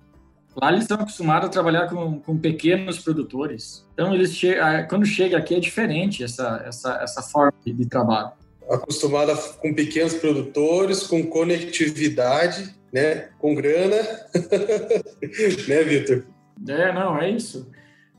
Lá 0.61 0.70
eles 0.70 0.83
estão 0.83 0.96
acostumados 0.96 1.48
a 1.48 1.53
trabalhar 1.53 1.88
com, 1.88 2.18
com 2.18 2.37
pequenos 2.37 2.98
produtores. 2.98 3.87
Então, 3.94 4.12
eles 4.12 4.35
che 4.35 4.57
quando 4.88 5.07
chega 5.07 5.38
aqui 5.38 5.55
é 5.55 5.61
diferente 5.61 6.24
essa, 6.24 6.64
essa, 6.66 6.98
essa 7.01 7.22
forma 7.22 7.53
de 7.64 7.87
trabalho. 7.87 8.33
Acostumada 8.68 9.37
com 9.37 9.72
pequenos 9.72 10.14
produtores, 10.14 11.07
com 11.07 11.24
conectividade, 11.27 12.74
né? 12.92 13.29
com 13.38 13.55
grana. 13.55 13.96
né, 15.68 15.83
Vitor? 15.85 16.24
É, 16.66 16.92
não, 16.92 17.16
é 17.16 17.31
isso. 17.31 17.70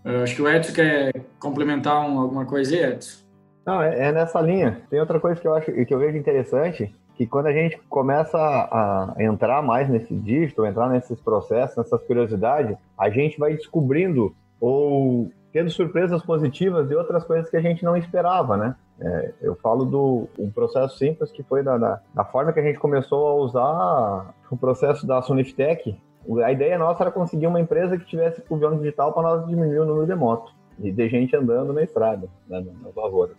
Eu 0.04 0.24
acho 0.24 0.36
que 0.36 0.42
o 0.42 0.50
Edson 0.50 0.74
quer 0.74 1.12
complementar 1.40 2.02
um, 2.02 2.20
alguma 2.20 2.46
coisa 2.46 2.74
aí, 2.74 2.84
Edson. 2.84 3.24
Não, 3.66 3.82
é, 3.82 4.08
é, 4.08 4.12
nessa 4.12 4.42
linha. 4.42 4.82
Tem 4.90 5.00
outra 5.00 5.20
coisa 5.20 5.40
que 5.40 5.48
eu 5.48 5.54
acho 5.54 5.72
que 5.72 5.94
eu 5.94 6.00
vejo 6.00 6.18
interessante, 6.18 6.94
que 7.16 7.28
quando 7.28 7.48
a 7.48 7.54
gente 7.54 7.78
começa 7.90 8.38
a, 8.38 9.14
entrar 9.20 9.62
mais 9.62 9.90
nesse 9.90 10.16
dígito, 10.16 10.66
entrar 10.66 10.90
nesses 10.90 11.20
processos, 11.20 11.78
nessas 11.78 12.02
curiosidades, 12.04 12.78
a 12.98 13.10
gente 13.10 13.38
vai 13.38 13.54
descobrindo 13.54 14.34
ou 14.60 15.30
tendo 15.52 15.70
surpresas 15.70 16.24
positivas 16.24 16.88
de 16.88 16.96
outras 16.96 17.24
coisas 17.24 17.50
que 17.50 17.58
a 17.58 17.62
gente 17.62 17.84
não 17.84 17.98
esperava, 17.98 18.56
né? 18.56 18.76
É, 19.02 19.34
eu 19.42 19.56
falo 19.56 19.86
do 19.86 20.28
um 20.38 20.50
processo 20.50 20.98
simples 20.98 21.32
que 21.32 21.44
foi 21.44 21.64
da, 21.64 21.78
da, 21.78 22.02
da, 22.14 22.26
forma 22.26 22.52
que 22.52 22.60
a 22.60 22.64
gente 22.64 22.78
começou 22.78 23.28
a 23.28 23.34
usar 23.36 24.34
o 24.52 24.58
processo 24.58 25.08
da 25.08 25.22
Soniftec 25.22 25.98
a 26.44 26.52
ideia 26.52 26.78
nossa 26.78 27.04
era 27.04 27.12
conseguir 27.12 27.48
uma 27.48 27.60
empresa 27.60 27.98
que 27.98 28.06
tivesse 28.06 28.42
pulvião 28.42 28.78
digital 28.78 29.14
para 29.14 29.24
nós 29.24 29.48
diminuir 29.48 29.80
o 29.80 29.86
número 29.86 30.06
de 30.06 30.16
motos 30.16 30.54
e 30.82 30.92
de 30.92 31.10
gente 31.10 31.36
andando 31.36 31.74
na 31.74 31.84
estrada, 31.84 32.30
né, 32.48 32.66
nas 32.82 32.96
lavouras. 32.96 33.36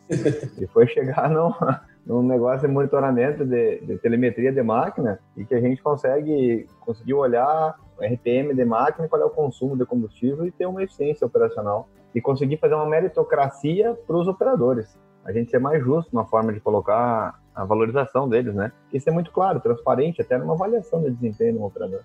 e 0.58 0.66
foi 0.66 0.86
chegar 0.86 1.30
no, 1.30 1.54
num 2.04 2.22
negócio 2.22 2.66
de 2.66 2.74
monitoramento 2.74 3.44
de, 3.44 3.80
de, 3.80 3.98
telemetria 3.98 4.52
de 4.52 4.62
máquina 4.62 5.18
e 5.36 5.44
que 5.44 5.54
a 5.54 5.60
gente 5.60 5.82
consegue 5.82 6.66
conseguir 6.80 7.14
olhar 7.14 7.76
o 7.98 8.04
RPM 8.04 8.54
de 8.54 8.64
máquina, 8.64 9.08
qual 9.08 9.22
é 9.22 9.24
o 9.24 9.30
consumo 9.30 9.76
de 9.76 9.86
combustível 9.86 10.46
e 10.46 10.50
ter 10.50 10.66
uma 10.66 10.82
eficiência 10.82 11.26
operacional 11.26 11.88
e 12.14 12.20
conseguir 12.20 12.56
fazer 12.56 12.74
uma 12.74 12.86
meritocracia 12.86 13.96
para 14.06 14.16
os 14.16 14.26
operadores. 14.26 14.98
A 15.24 15.32
gente 15.32 15.50
ser 15.50 15.58
mais 15.58 15.82
justo 15.82 16.14
na 16.14 16.24
forma 16.24 16.52
de 16.52 16.60
colocar 16.60 17.38
a 17.54 17.64
valorização 17.64 18.28
deles, 18.28 18.54
né? 18.54 18.72
Isso 18.92 19.08
é 19.08 19.12
muito 19.12 19.30
claro, 19.30 19.60
transparente, 19.60 20.20
até 20.20 20.38
numa 20.38 20.54
avaliação 20.54 21.02
de 21.02 21.10
desempenho 21.10 21.54
do 21.54 21.64
operador. 21.64 22.00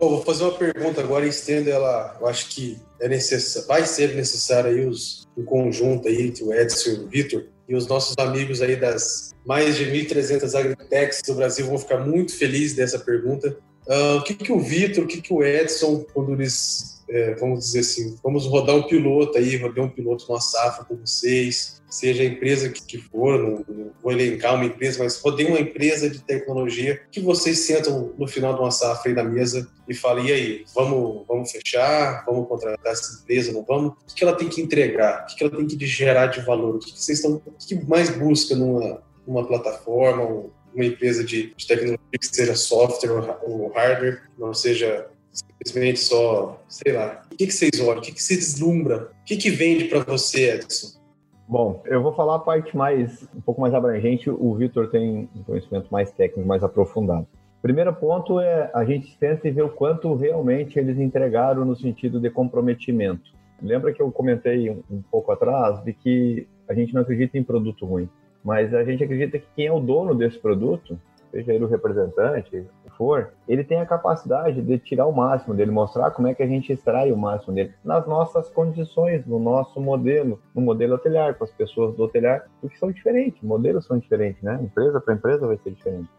Bom, 0.00 0.08
vou 0.08 0.22
fazer 0.22 0.44
uma 0.44 0.54
pergunta 0.54 1.02
agora 1.02 1.26
e 1.26 1.28
estendo 1.28 1.68
ela. 1.68 2.16
Eu 2.18 2.26
acho 2.26 2.48
que 2.48 2.80
é 2.98 3.06
necessário, 3.06 3.68
vai 3.68 3.84
ser 3.84 4.14
necessário 4.14 4.70
aí 4.70 4.86
os, 4.86 5.28
conjunto 5.44 6.08
aí 6.08 6.22
entre 6.22 6.42
o 6.42 6.54
Edson 6.54 6.90
e 6.90 6.94
o 6.94 7.08
Vitor 7.08 7.44
e 7.68 7.74
os 7.74 7.86
nossos 7.86 8.14
amigos 8.18 8.62
aí 8.62 8.76
das 8.76 9.34
mais 9.46 9.76
de 9.76 9.84
1.300 9.84 10.58
agritechs 10.58 11.22
do 11.22 11.34
Brasil 11.34 11.66
vão 11.66 11.78
ficar 11.78 11.98
muito 11.98 12.34
felizes 12.34 12.74
dessa 12.74 12.98
pergunta. 12.98 13.56
Uh, 13.86 14.16
o 14.16 14.22
que, 14.22 14.34
que 14.34 14.52
o 14.52 14.58
Vitor, 14.58 15.04
o 15.04 15.06
que, 15.06 15.20
que 15.20 15.32
o 15.32 15.42
Edson, 15.44 16.04
quando 16.14 16.32
eles, 16.32 16.99
é, 17.10 17.34
vamos 17.34 17.64
dizer 17.64 17.80
assim, 17.80 18.16
vamos 18.22 18.46
rodar 18.46 18.76
um 18.76 18.84
piloto 18.84 19.36
aí, 19.36 19.56
rodar 19.56 19.84
um 19.84 19.88
piloto 19.88 20.26
numa 20.28 20.40
safra 20.40 20.84
com 20.84 20.96
vocês, 20.96 21.82
seja 21.90 22.22
a 22.22 22.26
empresa 22.26 22.68
que 22.68 22.98
for, 22.98 23.36
não, 23.36 23.64
não, 23.68 23.90
vou 24.00 24.12
elencar 24.12 24.54
uma 24.54 24.64
empresa, 24.64 25.02
mas 25.02 25.20
rodei 25.20 25.46
uma 25.46 25.58
empresa 25.58 26.08
de 26.08 26.22
tecnologia 26.22 27.02
que 27.10 27.20
vocês 27.20 27.58
sentam 27.58 28.14
no 28.16 28.28
final 28.28 28.54
de 28.54 28.60
uma 28.60 28.70
safra 28.70 29.10
aí 29.10 29.14
na 29.14 29.24
mesa 29.24 29.68
e 29.88 29.94
falam, 29.94 30.24
e 30.24 30.32
aí, 30.32 30.64
vamos, 30.72 31.26
vamos 31.26 31.50
fechar, 31.50 32.24
vamos 32.24 32.48
contratar 32.48 32.92
essa 32.92 33.20
empresa, 33.20 33.52
não 33.52 33.64
vamos? 33.64 33.92
O 34.08 34.14
que 34.14 34.22
ela 34.22 34.36
tem 34.36 34.48
que 34.48 34.62
entregar? 34.62 35.24
O 35.24 35.34
que 35.34 35.42
ela 35.42 35.56
tem 35.56 35.66
que 35.66 35.86
gerar 35.86 36.28
de 36.28 36.40
valor? 36.42 36.76
O 36.76 36.78
que 36.78 36.92
vocês 36.92 37.18
estão, 37.18 37.42
o 37.44 37.52
que 37.58 37.74
mais 37.86 38.08
busca 38.10 38.54
numa, 38.54 39.02
numa 39.26 39.44
plataforma, 39.44 40.48
uma 40.72 40.84
empresa 40.84 41.24
de, 41.24 41.52
de 41.56 41.66
tecnologia 41.66 41.98
que 42.20 42.26
seja 42.26 42.54
software 42.54 43.36
ou 43.42 43.72
hardware, 43.72 44.22
não 44.38 44.54
seja 44.54 45.08
simplesmente 45.40 46.00
só, 46.00 46.60
sei 46.68 46.92
lá. 46.92 47.22
O 47.32 47.36
que, 47.36 47.46
que 47.46 47.52
vocês 47.52 47.80
olham? 47.80 47.98
O 47.98 48.02
que, 48.02 48.12
que 48.12 48.22
se 48.22 48.36
deslumbra? 48.36 49.10
O 49.22 49.24
que, 49.24 49.36
que 49.36 49.50
vende 49.50 49.84
para 49.84 50.00
você, 50.00 50.54
Edson? 50.54 50.98
Bom, 51.48 51.82
eu 51.86 52.00
vou 52.02 52.12
falar 52.12 52.36
a 52.36 52.38
parte 52.38 52.76
mais, 52.76 53.26
um 53.34 53.40
pouco 53.40 53.60
mais 53.60 53.74
abrangente. 53.74 54.30
O 54.30 54.54
Vitor 54.54 54.88
tem 54.88 55.28
um 55.34 55.42
conhecimento 55.42 55.88
mais 55.90 56.10
técnico, 56.12 56.46
mais 56.48 56.62
aprofundado. 56.62 57.26
Primeiro 57.60 57.92
ponto 57.92 58.40
é 58.40 58.70
a 58.72 58.84
gente 58.84 59.18
tenta 59.18 59.50
ver 59.50 59.62
o 59.62 59.68
quanto 59.68 60.14
realmente 60.14 60.78
eles 60.78 60.98
entregaram 60.98 61.64
no 61.64 61.76
sentido 61.76 62.20
de 62.20 62.30
comprometimento. 62.30 63.32
Lembra 63.60 63.92
que 63.92 64.00
eu 64.00 64.10
comentei 64.10 64.70
um 64.70 65.02
pouco 65.10 65.30
atrás 65.30 65.82
de 65.84 65.92
que 65.92 66.46
a 66.68 66.72
gente 66.72 66.94
não 66.94 67.02
acredita 67.02 67.36
em 67.36 67.42
produto 67.42 67.84
ruim, 67.84 68.08
mas 68.42 68.72
a 68.72 68.82
gente 68.82 69.04
acredita 69.04 69.38
que 69.38 69.46
quem 69.54 69.66
é 69.66 69.72
o 69.72 69.80
dono 69.80 70.14
desse 70.14 70.38
produto 70.38 70.98
seja 71.30 71.52
ele 71.52 71.64
o 71.64 71.68
representante, 71.68 72.66
o 72.86 72.90
for, 72.90 73.32
ele 73.48 73.64
tem 73.64 73.80
a 73.80 73.86
capacidade 73.86 74.60
de 74.60 74.78
tirar 74.78 75.06
o 75.06 75.12
máximo 75.12 75.54
dele, 75.54 75.70
mostrar 75.70 76.10
como 76.10 76.28
é 76.28 76.34
que 76.34 76.42
a 76.42 76.46
gente 76.46 76.72
extrai 76.72 77.12
o 77.12 77.16
máximo 77.16 77.54
dele 77.54 77.72
nas 77.84 78.06
nossas 78.06 78.50
condições, 78.50 79.24
no 79.26 79.38
nosso 79.38 79.80
modelo, 79.80 80.40
no 80.54 80.60
modelo 80.60 80.94
hotelier, 80.94 81.36
com 81.36 81.44
as 81.44 81.52
pessoas 81.52 81.94
do 81.94 82.02
hotelier, 82.02 82.44
porque 82.60 82.76
são 82.76 82.90
diferentes, 82.90 83.42
modelos 83.42 83.86
são 83.86 83.98
diferentes, 83.98 84.42
né? 84.42 84.58
Empresa 84.62 85.00
para 85.00 85.14
empresa 85.14 85.46
vai 85.46 85.56
ser 85.58 85.70
diferente. 85.70 86.10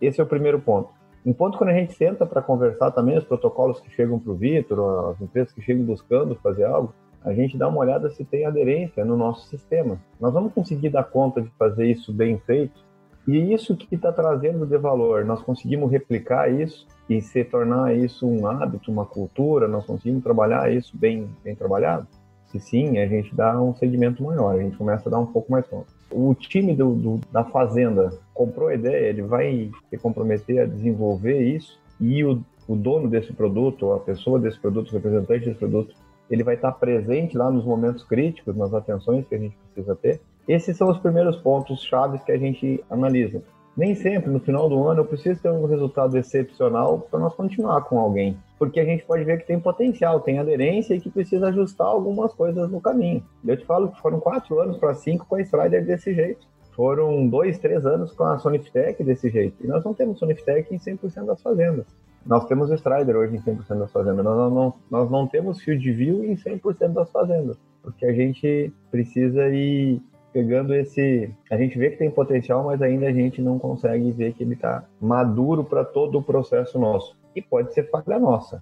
Esse 0.00 0.20
é 0.20 0.24
o 0.24 0.26
primeiro 0.26 0.60
ponto. 0.60 0.90
Um 1.24 1.32
ponto 1.32 1.56
quando 1.56 1.70
a 1.70 1.74
gente 1.74 1.94
senta 1.94 2.26
para 2.26 2.42
conversar 2.42 2.90
também, 2.90 3.16
os 3.16 3.24
protocolos 3.24 3.80
que 3.80 3.90
chegam 3.90 4.18
para 4.18 4.30
o 4.30 4.34
Vitor, 4.34 5.10
as 5.10 5.20
empresas 5.22 5.54
que 5.54 5.62
chegam 5.62 5.82
buscando 5.84 6.34
fazer 6.36 6.64
algo, 6.64 6.92
a 7.24 7.32
gente 7.32 7.56
dá 7.56 7.66
uma 7.66 7.78
olhada 7.78 8.10
se 8.10 8.22
tem 8.22 8.44
aderência 8.44 9.02
no 9.02 9.16
nosso 9.16 9.46
sistema. 9.48 9.98
Nós 10.20 10.34
vamos 10.34 10.52
conseguir 10.52 10.90
dar 10.90 11.04
conta 11.04 11.40
de 11.40 11.48
fazer 11.58 11.86
isso 11.86 12.12
bem 12.12 12.38
feito 12.40 12.83
e 13.26 13.54
isso 13.54 13.74
que 13.76 13.94
está 13.94 14.12
trazendo 14.12 14.66
de 14.66 14.76
valor, 14.76 15.24
nós 15.24 15.40
conseguimos 15.40 15.90
replicar 15.90 16.52
isso 16.52 16.86
e 17.08 17.20
se 17.22 17.42
tornar 17.44 17.96
isso 17.96 18.26
um 18.26 18.46
hábito, 18.46 18.90
uma 18.92 19.06
cultura, 19.06 19.66
nós 19.66 19.86
conseguimos 19.86 20.22
trabalhar 20.22 20.70
isso 20.70 20.96
bem, 20.96 21.28
bem 21.42 21.54
trabalhado? 21.54 22.06
Se 22.48 22.60
sim, 22.60 22.98
a 22.98 23.06
gente 23.06 23.34
dá 23.34 23.60
um 23.60 23.74
segmento 23.74 24.22
maior, 24.22 24.54
a 24.54 24.62
gente 24.62 24.76
começa 24.76 25.08
a 25.08 25.12
dar 25.12 25.18
um 25.18 25.26
pouco 25.26 25.50
mais 25.50 25.66
conta. 25.66 25.86
O 26.10 26.34
time 26.34 26.74
do, 26.74 26.94
do, 26.94 27.20
da 27.32 27.44
fazenda 27.44 28.12
comprou 28.32 28.68
a 28.68 28.74
ideia, 28.74 29.08
ele 29.08 29.22
vai 29.22 29.70
se 29.88 29.96
comprometer 29.98 30.60
a 30.60 30.66
desenvolver 30.66 31.40
isso 31.40 31.78
e 31.98 32.22
o, 32.22 32.42
o 32.68 32.76
dono 32.76 33.08
desse 33.08 33.32
produto, 33.32 33.92
a 33.92 34.00
pessoa 34.00 34.38
desse 34.38 34.58
produto, 34.60 34.90
o 34.90 34.92
representante 34.92 35.46
desse 35.46 35.58
produto, 35.58 35.94
ele 36.30 36.42
vai 36.42 36.54
estar 36.54 36.72
presente 36.72 37.36
lá 37.36 37.50
nos 37.50 37.64
momentos 37.64 38.04
críticos, 38.04 38.56
nas 38.56 38.72
atenções 38.72 39.26
que 39.26 39.34
a 39.34 39.38
gente 39.38 39.56
precisa 39.72 39.96
ter, 39.96 40.20
esses 40.46 40.76
são 40.76 40.90
os 40.90 40.98
primeiros 40.98 41.36
pontos 41.36 41.82
chaves 41.82 42.22
que 42.22 42.32
a 42.32 42.38
gente 42.38 42.82
analisa. 42.90 43.42
Nem 43.76 43.94
sempre, 43.96 44.30
no 44.30 44.38
final 44.38 44.68
do 44.68 44.86
ano, 44.86 45.00
eu 45.00 45.04
preciso 45.04 45.42
ter 45.42 45.50
um 45.50 45.66
resultado 45.66 46.16
excepcional 46.16 47.08
para 47.10 47.18
nós 47.18 47.34
continuar 47.34 47.82
com 47.82 47.98
alguém. 47.98 48.36
Porque 48.56 48.78
a 48.78 48.84
gente 48.84 49.04
pode 49.04 49.24
ver 49.24 49.38
que 49.40 49.46
tem 49.46 49.58
potencial, 49.58 50.20
tem 50.20 50.38
aderência 50.38 50.94
e 50.94 51.00
que 51.00 51.10
precisa 51.10 51.48
ajustar 51.48 51.88
algumas 51.88 52.32
coisas 52.32 52.70
no 52.70 52.80
caminho. 52.80 53.24
Eu 53.44 53.56
te 53.56 53.64
falo 53.64 53.88
que 53.88 54.00
foram 54.00 54.20
quatro 54.20 54.60
anos 54.60 54.78
para 54.78 54.94
cinco 54.94 55.26
com 55.26 55.34
a 55.34 55.40
Strider 55.40 55.84
desse 55.84 56.14
jeito. 56.14 56.46
Foram 56.76 57.26
dois, 57.26 57.58
três 57.58 57.84
anos 57.84 58.12
com 58.12 58.24
a 58.24 58.38
Soniftech 58.38 59.02
desse 59.02 59.28
jeito. 59.28 59.64
E 59.64 59.66
nós 59.66 59.84
não 59.84 59.92
temos 59.92 60.20
Soniftech 60.20 60.72
em 60.72 60.78
100% 60.78 61.24
das 61.24 61.42
fazendas. 61.42 61.86
Nós 62.24 62.46
temos 62.46 62.70
Strider 62.70 63.16
hoje 63.16 63.36
em 63.36 63.40
100% 63.40 63.78
das 63.78 63.92
fazendas. 63.92 64.24
Nós 64.24 64.52
não, 64.52 64.74
nós 64.88 65.10
não 65.10 65.26
temos 65.26 65.60
Field 65.60 65.92
View 65.92 66.24
em 66.24 66.36
100% 66.36 66.92
das 66.92 67.10
fazendas. 67.10 67.58
Porque 67.82 68.06
a 68.06 68.12
gente 68.12 68.72
precisa 68.90 69.48
ir 69.48 70.00
pegando 70.34 70.74
esse. 70.74 71.32
A 71.48 71.56
gente 71.56 71.78
vê 71.78 71.90
que 71.90 71.96
tem 71.96 72.10
potencial, 72.10 72.64
mas 72.64 72.82
ainda 72.82 73.06
a 73.06 73.12
gente 73.12 73.40
não 73.40 73.56
consegue 73.56 74.10
ver 74.10 74.34
que 74.34 74.42
ele 74.42 74.54
está 74.54 74.84
maduro 75.00 75.62
para 75.62 75.84
todo 75.84 76.18
o 76.18 76.22
processo 76.22 76.76
nosso. 76.76 77.16
E 77.36 77.40
pode 77.40 77.72
ser 77.72 77.88
falha 77.88 78.18
nossa. 78.18 78.60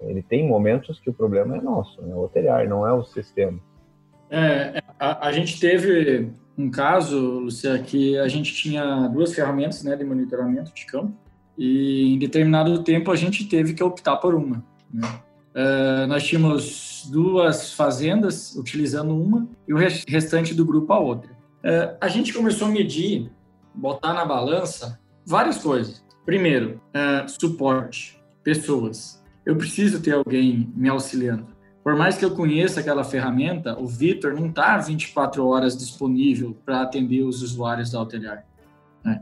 Ele 0.00 0.20
tem 0.20 0.46
momentos 0.46 0.98
que 0.98 1.08
o 1.08 1.12
problema 1.12 1.56
é 1.56 1.60
nosso, 1.60 2.00
é 2.00 2.14
o 2.14 2.24
hotelier, 2.24 2.68
não 2.68 2.86
é 2.86 2.92
o 2.92 3.04
sistema. 3.04 3.58
É, 4.30 4.80
a, 4.98 5.28
a, 5.28 5.32
gente 5.32 5.58
teve 5.60 6.30
um 6.56 6.70
caso, 6.70 7.18
Luciano, 7.18 7.82
que 7.82 8.18
a 8.18 8.28
gente 8.28 8.54
tinha 8.54 9.08
duas 9.08 9.34
ferramentas 9.34 9.82
né, 9.82 9.96
de 9.96 10.04
monitoramento 10.04 10.72
de 10.72 10.86
campo 10.86 11.12
e 11.58 12.14
em 12.14 12.18
determinado 12.18 12.82
tempo 12.82 13.10
a 13.10 13.16
gente 13.16 13.48
teve 13.48 13.74
que 13.74 13.82
optar 13.82 14.16
por 14.16 14.34
uma. 14.34 14.64
Né? 14.92 15.02
Uh, 15.54 16.06
nós 16.06 16.24
tínhamos 16.24 17.06
duas 17.10 17.74
fazendas 17.74 18.56
utilizando 18.56 19.14
uma 19.14 19.46
e 19.68 19.74
o 19.74 19.76
restante 19.76 20.54
do 20.54 20.64
grupo 20.64 20.92
a 20.92 20.98
outra. 20.98 21.30
Uh, 21.30 21.96
a 22.00 22.08
gente 22.08 22.32
começou 22.32 22.68
a 22.68 22.70
medir, 22.70 23.30
botar 23.74 24.14
na 24.14 24.24
balança 24.24 24.98
várias 25.26 25.58
coisas. 25.58 26.02
Primeiro, 26.24 26.80
uh, 26.88 27.28
suporte, 27.28 28.18
pessoas. 28.42 29.22
Eu 29.44 29.56
preciso 29.56 30.00
ter 30.00 30.12
alguém 30.12 30.72
me 30.74 30.88
auxiliando. 30.88 31.46
Por 31.84 31.96
mais 31.96 32.16
que 32.16 32.24
eu 32.24 32.30
conheça 32.30 32.80
aquela 32.80 33.04
ferramenta, 33.04 33.78
o 33.78 33.86
Vitor 33.86 34.32
não 34.34 34.46
está 34.46 34.78
24 34.78 35.44
horas 35.46 35.76
disponível 35.76 36.56
para 36.64 36.80
atender 36.80 37.22
os 37.22 37.42
usuários 37.42 37.90
da 37.90 37.98
Alteliar. 37.98 38.46
Né? 39.04 39.20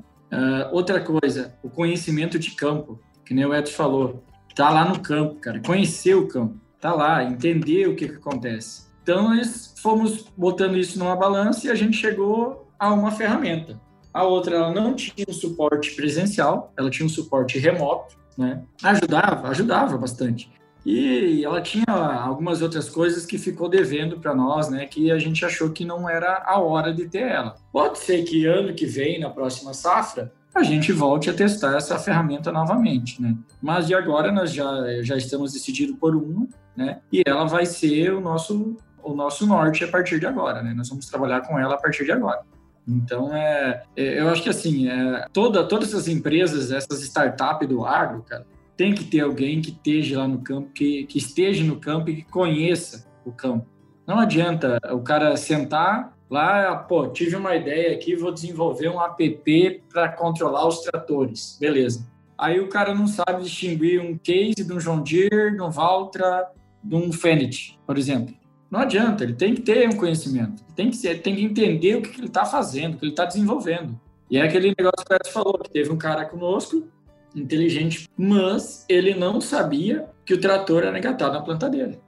outra 0.71 1.01
coisa, 1.01 1.55
o 1.63 1.71
conhecimento 1.71 2.39
de 2.39 2.53
campo, 2.53 3.01
que 3.25 3.33
nem 3.33 3.47
o 3.47 3.55
Edson 3.55 3.73
falou 3.73 4.23
tá 4.55 4.71
lá 4.71 4.85
no 4.85 5.01
campo, 5.01 5.37
cara, 5.37 5.61
conhecer 5.61 6.15
o 6.15 6.29
campo, 6.29 6.57
tá 6.81 6.93
lá, 6.93 7.25
entender 7.25 7.89
o 7.89 7.97
que, 7.97 8.09
que 8.09 8.17
acontece. 8.17 8.91
Então, 9.03 9.35
nós 9.35 9.75
fomos 9.79 10.27
botando 10.37 10.77
isso 10.77 10.99
numa 10.99 11.17
balança 11.17 11.67
e 11.67 11.71
a 11.71 11.75
gente 11.75 11.97
chegou 11.97 12.69
a 12.79 12.93
uma 12.93 13.11
ferramenta. 13.11 13.81
A 14.13 14.25
outra, 14.25 14.57
ela 14.57 14.73
não 14.73 14.95
tinha 14.95 15.27
um 15.29 15.33
suporte 15.33 15.95
presencial, 15.95 16.73
ela 16.77 16.91
tinha 16.91 17.07
um 17.07 17.09
suporte 17.09 17.59
remoto, 17.59 18.17
né? 18.37 18.63
Ajudava, 18.83 19.49
ajudava 19.49 19.97
bastante. 19.97 20.51
E 20.85 21.45
ela 21.45 21.61
tinha 21.61 21.85
algumas 21.87 22.63
outras 22.63 22.89
coisas 22.89 23.27
que 23.27 23.39
ficou 23.39 23.69
devendo 23.69 24.19
para 24.19 24.35
nós, 24.35 24.69
né? 24.69 24.87
Que 24.87 25.11
a 25.11 25.19
gente 25.19 25.45
achou 25.45 25.71
que 25.71 25.85
não 25.85 26.09
era 26.09 26.43
a 26.47 26.59
hora 26.59 26.93
de 26.93 27.07
ter 27.07 27.23
ela. 27.23 27.57
Pode 27.73 27.99
ser 27.99 28.25
que 28.25 28.47
ano 28.47 28.75
que 28.75 28.87
vem, 28.87 29.21
na 29.21 29.29
próxima 29.29 29.75
safra, 29.75 30.33
a 30.55 30.63
gente 30.63 30.93
volte 30.93 31.31
a 31.31 31.35
testar 31.35 31.77
essa 31.77 31.99
ferramenta 31.99 32.51
novamente, 32.51 33.21
né? 33.23 33.37
Mas 33.63 33.87
de 33.87 33.95
agora 33.95 34.33
nós 34.33 34.53
já, 34.53 35.03
já 35.03 35.17
estamos 35.17 35.53
decididos 35.53 35.97
por 35.97 36.17
uma, 36.17 36.49
né? 36.77 37.01
E 37.13 37.23
ela 37.25 37.45
vai 37.45 37.67
ser 37.67 38.13
o 38.13 38.21
nosso, 38.21 38.77
o 39.03 39.15
nosso 39.15 39.47
norte 39.47 39.85
a 39.85 39.89
partir 39.89 40.19
de 40.19 40.27
agora, 40.27 40.63
né? 40.63 40.75
Nós 40.75 40.89
vamos 40.89 41.07
trabalhar 41.07 41.43
com 41.43 41.59
ela 41.59 41.75
a 41.75 41.79
partir 41.79 42.05
de 42.05 42.13
agora. 42.13 42.41
Então, 42.87 43.35
é, 43.35 43.83
é 43.97 44.21
eu 44.21 44.29
acho 44.29 44.43
que 44.43 44.49
assim, 44.49 44.89
é, 44.89 45.27
toda, 45.33 45.65
todas 45.65 45.89
essas 45.89 46.09
empresas, 46.09 46.73
essas 46.73 47.01
startups 47.03 47.69
do 47.69 47.85
agro, 47.85 48.23
cara, 48.23 48.45
tem 48.77 48.95
que 48.95 49.05
ter 49.05 49.21
alguém 49.21 49.61
que 49.61 49.71
esteja 49.71 50.19
lá 50.19 50.27
no 50.29 50.41
campo, 50.41 50.71
que, 50.73 51.05
que 51.05 51.19
esteja 51.19 51.63
no 51.63 51.77
campo 51.77 52.11
e 52.11 52.17
que 52.17 52.25
conheça 52.25 53.07
o 53.25 53.31
campo. 53.31 53.67
Não 54.07 54.19
adianta 54.19 54.79
o 54.91 55.01
cara 55.01 55.37
sentar 55.37 56.13
Lá, 56.31 56.77
pô, 56.77 57.09
tive 57.09 57.35
uma 57.35 57.57
ideia 57.57 57.93
aqui, 57.93 58.15
vou 58.15 58.31
desenvolver 58.31 58.89
um 58.89 59.03
app 59.03 59.83
para 59.93 60.11
controlar 60.11 60.69
os 60.69 60.81
tratores. 60.81 61.57
Beleza. 61.59 62.07
Aí 62.39 62.61
o 62.61 62.69
cara 62.69 62.95
não 62.95 63.09
sabe 63.09 63.43
distinguir 63.43 64.01
um 64.01 64.17
case 64.17 64.65
de 64.65 64.73
um 64.73 64.79
John 64.79 65.03
Deere, 65.03 65.57
de 65.57 65.61
um 65.61 65.71
Valtra, 65.71 66.49
de 66.83 66.95
um 66.95 67.13
Fenit, 67.13 67.79
por 67.85 67.99
exemplo. 67.99 68.35
Não 68.71 68.81
adianta, 68.81 69.25
ele 69.25 69.35
tem 69.35 69.55
que 69.55 69.63
ter 69.63 69.89
um 69.89 69.97
conhecimento, 69.97 70.63
tem 70.77 70.91
que, 70.91 70.97
ser, 70.97 71.21
tem 71.21 71.35
que 71.35 71.43
entender 71.43 71.97
o 71.97 72.03
que, 72.03 72.11
que 72.11 72.21
ele 72.21 72.29
está 72.29 72.45
fazendo, 72.45 72.95
o 72.95 72.99
que 72.99 73.05
ele 73.05 73.13
está 73.13 73.25
desenvolvendo. 73.25 73.99
E 74.31 74.39
é 74.39 74.43
aquele 74.43 74.73
negócio 74.79 75.05
que 75.05 75.29
o 75.29 75.33
falou, 75.33 75.59
que 75.59 75.71
teve 75.71 75.91
um 75.91 75.99
cara 75.99 76.25
conosco, 76.25 76.87
inteligente, 77.35 78.09
mas 78.17 78.87
ele 78.89 79.15
não 79.15 79.41
sabia 79.41 80.09
que 80.25 80.35
o 80.35 80.41
trator 80.41 80.85
era 80.85 80.97
engatado 80.97 81.35
na 81.35 81.43
planta 81.43 81.69
dele. 81.69 81.99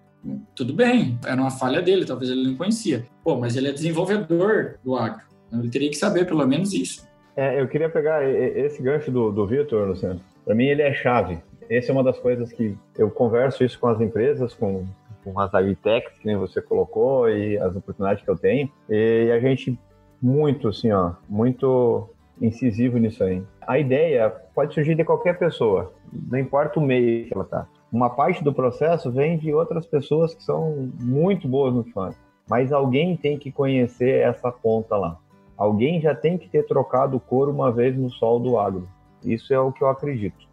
Tudo 0.55 0.73
bem, 0.73 1.19
era 1.27 1.41
uma 1.41 1.51
falha 1.51 1.83
dele, 1.83 2.05
talvez 2.05 2.31
ele 2.31 2.47
não 2.49 2.57
conhecia. 2.57 3.07
Pô, 3.25 3.37
mas 3.37 3.57
ele 3.57 3.69
é 3.69 3.73
desenvolvedor 3.73 4.79
do 4.85 4.97
agro, 4.97 5.23
então 5.47 5.61
ele 5.61 5.71
teria 5.71 5.91
que 5.91 5.97
saber 5.97 6.27
pelo 6.27 6.47
menos 6.47 6.73
isso. 6.73 7.07
É, 7.37 7.61
eu 7.61 7.67
queria 7.67 7.89
pegar 7.89 8.23
esse 8.29 8.83
gancho 8.83 9.11
do, 9.11 9.33
do 9.33 9.47
Vitor, 9.47 9.89
Luciano. 9.89 10.21
Para 10.45 10.55
mim, 10.55 10.67
ele 10.67 10.83
é 10.83 10.93
chave. 10.93 11.39
Essa 11.71 11.91
é 11.91 11.93
uma 11.93 12.05
das 12.05 12.19
coisas 12.19 12.53
que 12.53 12.77
eu 12.99 13.11
converso 13.11 13.65
isso 13.65 13.79
com 13.79 13.87
as 13.89 14.01
empresas, 14.01 14.53
com, 14.53 14.85
com 15.25 15.41
as 15.41 15.55
agritechs, 15.55 16.19
que 16.19 16.27
nem 16.27 16.37
você 16.37 16.61
colocou, 16.61 17.29
e 17.31 17.57
as 17.59 17.75
oportunidades 17.75 18.23
que 18.23 18.31
eu 18.31 18.37
tenho. 18.37 18.71
E 18.89 19.31
a 19.31 19.41
gente, 19.41 19.79
muito, 20.21 20.69
assim, 20.69 20.93
ó, 20.93 21.13
muito 21.29 22.11
incisivo 22.41 22.99
nisso 22.99 23.25
aí. 23.25 23.43
A 23.67 23.79
ideia 23.79 24.29
pode 24.55 24.75
surgir 24.75 24.95
de 24.95 25.05
qualquer 25.05 25.39
pessoa, 25.39 25.93
não 26.13 26.39
importa 26.39 26.79
o 26.79 26.83
meio 26.83 27.27
que 27.27 27.35
ela 27.35 27.45
está. 27.45 27.67
Uma 27.93 28.09
parte 28.09 28.43
do 28.43 28.55
processo 28.55 29.11
vem 29.11 29.37
de 29.37 29.53
outras 29.53 29.85
pessoas 29.85 30.35
que 30.35 30.43
são 30.43 30.91
muito 30.99 31.47
boas 31.47 31.75
no 31.75 31.85
fazem, 31.85 32.19
mas 32.49 32.73
alguém 32.73 33.17
tem 33.17 33.39
que 33.39 33.53
conhecer 33.53 34.21
essa 34.23 34.51
ponta 34.51 34.97
lá. 34.97 35.19
Alguém 35.59 36.01
já 36.01 36.15
tem 36.15 36.39
que 36.39 36.49
ter 36.49 36.67
trocado 36.67 37.19
o 37.19 37.21
couro 37.21 37.53
uma 37.53 37.71
vez 37.71 37.95
no 37.97 38.11
sol 38.11 38.41
do 38.41 38.59
agro. 38.59 38.89
Isso 39.23 39.53
é 39.53 39.61
o 39.61 39.71
que 39.71 39.85
eu 39.85 39.89
acredito. 39.89 40.49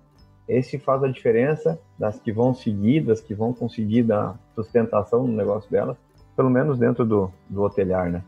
Esse 0.47 0.77
faz 0.77 1.01
a 1.03 1.07
diferença 1.07 1.79
das 1.97 2.19
que 2.19 2.31
vão 2.31 2.53
seguir, 2.53 3.01
das 3.01 3.21
que 3.21 3.33
vão 3.33 3.53
conseguir 3.53 4.03
dar 4.03 4.37
sustentação 4.53 5.25
no 5.25 5.33
negócio 5.33 5.71
delas, 5.71 5.95
pelo 6.35 6.49
menos 6.49 6.77
dentro 6.77 7.05
do, 7.05 7.31
do 7.49 7.61
hotelhar, 7.61 8.11
né? 8.11 8.23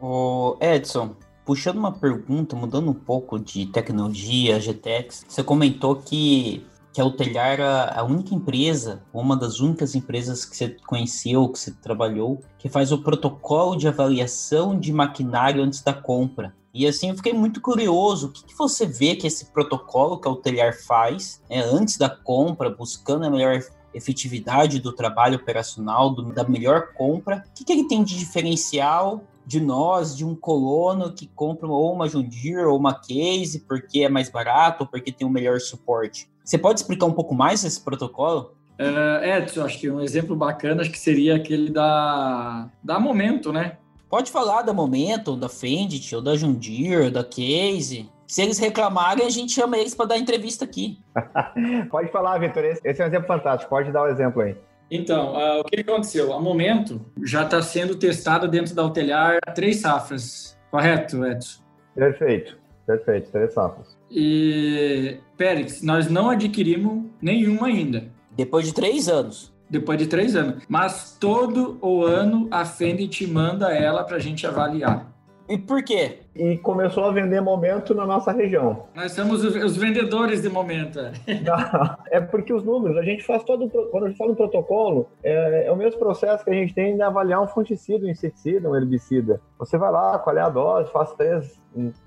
O 0.00 0.56
Edson, 0.60 1.10
puxando 1.44 1.78
uma 1.78 1.92
pergunta, 1.92 2.56
mudando 2.56 2.90
um 2.90 2.94
pouco 2.94 3.38
de 3.38 3.66
tecnologia, 3.66 4.60
GTEX, 4.60 5.24
você 5.28 5.42
comentou 5.42 5.96
que, 5.96 6.64
que 6.94 7.00
a 7.00 7.04
Hotelhar 7.04 7.48
era 7.48 7.92
a 7.92 8.04
única 8.04 8.32
empresa, 8.32 9.02
uma 9.12 9.36
das 9.36 9.58
únicas 9.58 9.96
empresas 9.96 10.44
que 10.44 10.56
você 10.56 10.76
conheceu, 10.86 11.48
que 11.48 11.58
você 11.58 11.72
trabalhou, 11.72 12.40
que 12.56 12.68
faz 12.68 12.92
o 12.92 13.02
protocolo 13.02 13.74
de 13.74 13.88
avaliação 13.88 14.78
de 14.78 14.92
maquinário 14.92 15.60
antes 15.60 15.82
da 15.82 15.92
compra. 15.92 16.54
E 16.72 16.86
assim, 16.86 17.10
eu 17.10 17.16
fiquei 17.16 17.32
muito 17.32 17.60
curioso, 17.60 18.28
o 18.28 18.30
que, 18.30 18.44
que 18.44 18.56
você 18.56 18.86
vê 18.86 19.16
que 19.16 19.26
esse 19.26 19.46
protocolo 19.46 20.20
que 20.20 20.28
a 20.28 20.30
Hotelhar 20.30 20.72
faz 20.86 21.42
né, 21.50 21.64
antes 21.64 21.98
da 21.98 22.08
compra, 22.08 22.70
buscando 22.70 23.24
a 23.24 23.30
melhor 23.30 23.60
efetividade 23.92 24.78
do 24.78 24.92
trabalho 24.92 25.36
operacional, 25.36 26.10
do, 26.10 26.32
da 26.32 26.44
melhor 26.44 26.92
compra, 26.94 27.44
o 27.48 27.54
que, 27.54 27.64
que 27.64 27.72
ele 27.72 27.88
tem 27.88 28.04
de 28.04 28.16
diferencial 28.16 29.24
de 29.46 29.60
nós, 29.60 30.16
de 30.16 30.24
um 30.24 30.34
colono 30.34 31.12
que 31.12 31.26
compra 31.26 31.68
ou 31.68 31.92
uma 31.92 32.08
John 32.08 32.22
Deere 32.22 32.64
ou 32.64 32.78
uma 32.78 32.94
Case 32.94 33.64
porque 33.66 34.00
é 34.00 34.08
mais 34.08 34.28
barato 34.28 34.84
ou 34.84 34.88
porque 34.88 35.12
tem 35.12 35.26
um 35.26 35.30
melhor 35.30 35.60
suporte. 35.60 36.28
Você 36.44 36.58
pode 36.58 36.80
explicar 36.80 37.06
um 37.06 37.12
pouco 37.12 37.34
mais 37.34 37.64
esse 37.64 37.80
protocolo? 37.80 38.54
Uh, 38.78 39.24
Edson, 39.24 39.64
acho 39.64 39.78
que 39.78 39.90
um 39.90 40.00
exemplo 40.00 40.34
bacana 40.34 40.82
acho 40.82 40.90
que 40.90 40.98
seria 40.98 41.36
aquele 41.36 41.70
da, 41.70 42.68
da 42.82 42.98
Momento, 42.98 43.52
né? 43.52 43.76
Pode 44.10 44.30
falar 44.30 44.62
da 44.62 44.72
Momento, 44.72 45.36
da 45.36 45.48
Fendit, 45.48 46.14
ou 46.14 46.22
da 46.22 46.36
John 46.36 46.52
Deere, 46.52 47.10
da 47.10 47.24
Case. 47.24 48.08
Se 48.26 48.42
eles 48.42 48.58
reclamarem, 48.58 49.26
a 49.26 49.30
gente 49.30 49.52
chama 49.52 49.76
eles 49.76 49.94
para 49.94 50.06
dar 50.06 50.18
entrevista 50.18 50.64
aqui. 50.64 50.98
pode 51.90 52.10
falar, 52.10 52.38
Vitor. 52.38 52.64
Esse 52.64 53.00
é 53.00 53.04
um 53.04 53.08
exemplo 53.08 53.26
fantástico. 53.26 53.70
Pode 53.70 53.92
dar 53.92 54.02
o 54.02 54.06
um 54.06 54.08
exemplo 54.08 54.42
aí. 54.42 54.56
Então, 54.90 55.34
uh, 55.34 55.60
o 55.60 55.64
que 55.64 55.80
aconteceu? 55.80 56.32
A 56.32 56.40
momento, 56.40 57.00
já 57.22 57.42
está 57.42 57.60
sendo 57.62 57.96
testado 57.96 58.46
dentro 58.48 58.74
da 58.74 58.82
Altelhar 58.82 59.38
três 59.54 59.78
safras, 59.78 60.58
correto, 60.70 61.24
Edson? 61.24 61.62
Perfeito, 61.94 62.58
perfeito, 62.86 63.30
três 63.30 63.52
safras. 63.52 63.96
E, 64.10 65.18
Pérez, 65.36 65.82
nós 65.82 66.10
não 66.10 66.30
adquirimos 66.30 67.04
nenhuma 67.20 67.68
ainda. 67.68 68.04
Depois 68.30 68.66
de 68.66 68.74
três 68.74 69.08
anos. 69.08 69.52
Depois 69.68 69.98
de 69.98 70.06
três 70.06 70.36
anos. 70.36 70.62
Mas 70.68 71.16
todo 71.18 71.78
o 71.80 72.04
ano 72.04 72.46
a 72.50 72.64
Fendt 72.64 73.26
manda 73.26 73.72
ela 73.72 74.04
para 74.04 74.16
a 74.16 74.20
gente 74.20 74.46
avaliar. 74.46 75.13
E 75.48 75.58
por 75.58 75.82
quê? 75.82 76.20
E 76.34 76.56
começou 76.58 77.04
a 77.04 77.12
vender 77.12 77.40
momento 77.40 77.94
na 77.94 78.06
nossa 78.06 78.32
região. 78.32 78.84
Nós 78.94 79.12
somos 79.12 79.44
os 79.44 79.76
vendedores 79.76 80.42
de 80.42 80.48
momento. 80.48 80.98
Não, 80.98 81.96
é 82.10 82.20
porque 82.20 82.52
os 82.52 82.64
números, 82.64 82.96
a 82.96 83.02
gente 83.02 83.22
faz 83.22 83.44
todo. 83.44 83.68
Quando 83.90 84.04
a 84.04 84.08
gente 84.08 84.16
fala 84.16 84.32
um 84.32 84.34
protocolo, 84.34 85.08
é, 85.22 85.66
é, 85.66 85.72
o 85.72 85.76
mesmo 85.76 85.98
processo 85.98 86.44
que 86.44 86.50
a 86.50 86.54
gente 86.54 86.74
tem 86.74 86.96
de 86.96 87.02
avaliar 87.02 87.42
um 87.42 87.46
fungicida, 87.46 88.06
um 88.06 88.08
inseticida, 88.10 88.68
um 88.68 88.74
herbicida. 88.74 89.40
Você 89.58 89.76
vai 89.76 89.92
lá, 89.92 90.18
qual 90.18 90.36
é 90.36 90.40
a 90.40 90.48
dose, 90.48 90.90
faz 90.90 91.12
três, 91.12 91.60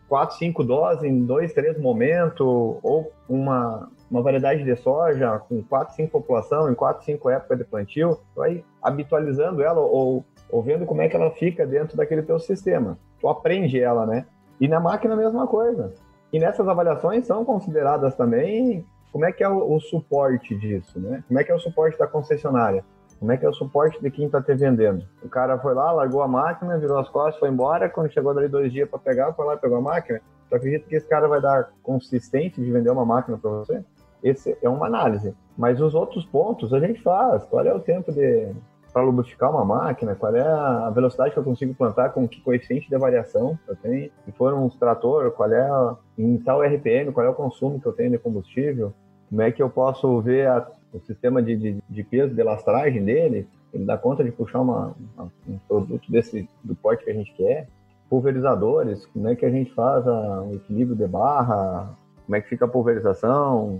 quatro, 0.10 0.36
cinco 0.38 0.64
doses 0.64 1.04
em 1.04 1.24
dois, 1.24 1.54
três 1.54 1.80
momentos, 1.80 2.42
ou 2.42 3.12
uma, 3.30 3.90
uma 4.10 4.22
variedade 4.22 4.64
de 4.64 4.76
soja 4.78 5.40
com 5.40 5.64
quatro, 5.64 5.96
cinco 5.96 6.12
população, 6.12 6.72
em 6.72 6.76
quatro, 6.76 7.06
cinco 7.06 7.30
épocas 7.30 7.58
de 7.58 7.64
plantio, 7.64 8.20
vai 8.36 8.64
habitualizando 8.82 9.62
ela 9.62 9.82
ou, 9.82 10.26
ou 10.50 10.62
vendo 10.62 10.86
como 10.86 11.02
é 11.02 11.10
que 11.10 11.16
ela 11.16 11.32
fica 11.32 11.66
dentro 11.66 11.98
daquele 11.98 12.24
teu 12.24 12.40
sistema 12.40 12.98
tu 13.20 13.28
aprende 13.28 13.80
ela, 13.80 14.06
né? 14.06 14.26
E 14.60 14.68
na 14.68 14.80
máquina 14.80 15.14
a 15.14 15.18
mesma 15.18 15.48
coisa. 15.48 15.94
E 16.32 16.40
nessas 16.40 16.68
avaliações 16.68 17.26
são 17.26 17.46
consideradas 17.46 18.16
também 18.16 18.86
como 19.12 19.26
é 19.26 19.32
que 19.32 19.44
é 19.44 19.50
o, 19.50 19.76
o, 19.76 19.80
suporte 19.80 20.56
disso, 20.56 21.00
né? 21.00 21.24
Como 21.28 21.40
é 21.40 21.44
que 21.44 21.52
é 21.52 21.56
o 21.56 21.60
suporte 21.60 21.98
da 21.98 22.08
concessionária? 22.08 22.84
Como 23.20 23.32
é 23.32 23.38
que 23.38 23.46
é 23.46 23.50
o 23.50 23.54
suporte 23.54 24.00
de 24.02 24.12
quem 24.12 24.26
está 24.26 24.42
te 24.42 24.54
vendendo? 24.54 25.04
O 25.24 25.30
cara 25.30 25.58
foi 25.58 25.74
lá, 25.74 25.92
largou 25.92 26.22
a 26.22 26.28
máquina, 26.28 26.78
virou 26.78 27.00
as 27.00 27.10
costas, 27.10 27.40
foi 27.40 27.50
embora. 27.50 27.90
Quando 27.90 28.12
chegou 28.12 28.34
dali 28.34 28.48
dois 28.48 28.72
dias 28.72 28.88
para 28.88 29.00
pegar, 29.00 29.34
foi 29.34 29.46
lá 29.46 29.56
e 29.56 29.58
pegou 29.58 29.78
a 29.78 29.82
máquina. 29.82 30.22
Tu 30.50 30.56
acredita 30.56 30.88
que 30.88 30.96
esse 30.96 31.08
cara 31.08 31.28
vai 31.28 31.42
dar 31.42 31.72
consistência 31.82 32.64
de 32.64 32.72
vender 32.72 32.92
uma 32.92 33.06
máquina 33.06 33.38
para 33.38 33.50
você? 33.50 33.84
Esse 34.22 34.56
é 34.62 34.70
uma 34.70 34.86
análise. 34.86 35.34
Mas 35.58 35.82
os 35.82 35.96
outros 35.96 36.26
pontos 36.26 36.74
a 36.74 36.80
gente 36.80 37.02
faz. 37.02 37.44
Qual 37.46 37.66
é 37.66 37.74
o 37.74 37.80
tempo 37.80 38.12
de 38.12 38.54
para 38.98 39.06
lubrificar 39.06 39.52
uma 39.52 39.64
máquina, 39.64 40.16
qual 40.16 40.36
é 40.36 40.42
a 40.42 40.90
velocidade 40.90 41.32
que 41.32 41.38
eu 41.38 41.44
consigo 41.44 41.72
plantar, 41.76 42.10
com 42.10 42.28
que 42.28 42.42
coeficiente 42.42 42.90
de 42.90 42.98
variação 42.98 43.56
eu 43.68 43.76
tenho, 43.76 44.10
se 44.26 44.32
for 44.32 44.56
um 44.56 44.68
trator, 44.70 45.30
qual 45.34 45.54
é 45.54 45.96
em 46.18 46.36
tal 46.40 46.64
RPM, 46.64 47.12
qual 47.12 47.24
é 47.24 47.30
o 47.30 47.36
consumo 47.36 47.80
que 47.80 47.86
eu 47.86 47.94
tenho 47.94 48.10
de 48.10 48.18
combustível, 48.18 48.92
como 49.30 49.44
é 49.44 49.52
que 49.52 49.62
eu 49.62 49.70
posso 49.70 50.20
ver 50.20 50.48
a, 50.48 50.68
o 50.92 51.00
sistema 51.02 51.44
de, 51.44 51.56
de, 51.56 51.78
de, 51.88 52.04
peso 52.04 52.34
de 52.34 52.42
lastragem 52.42 53.06
dele, 53.06 53.48
ele 53.72 53.86
dá 53.86 54.00
conta 54.00 54.24
de 54.24 54.32
puxar 54.32 54.62
uma, 54.62 54.96
uma, 55.16 55.32
um 55.48 55.60
produto 55.68 56.12
desse 56.12 56.50
do 56.64 56.74
porte 56.74 57.04
que 57.04 57.12
a 57.12 57.14
gente 57.14 57.32
quer, 57.34 57.68
pulverizadores, 58.10 59.06
como 59.06 59.28
é 59.28 59.36
que 59.36 59.46
a 59.46 59.52
gente 59.52 59.72
faz 59.76 60.08
a, 60.08 60.42
o 60.42 60.56
equilíbrio 60.56 60.98
de 60.98 61.06
barra, 61.06 61.96
como 62.26 62.36
é 62.36 62.42
que 62.42 62.50
fica 62.50 62.66
a 62.66 62.68
pulverização, 62.68 63.80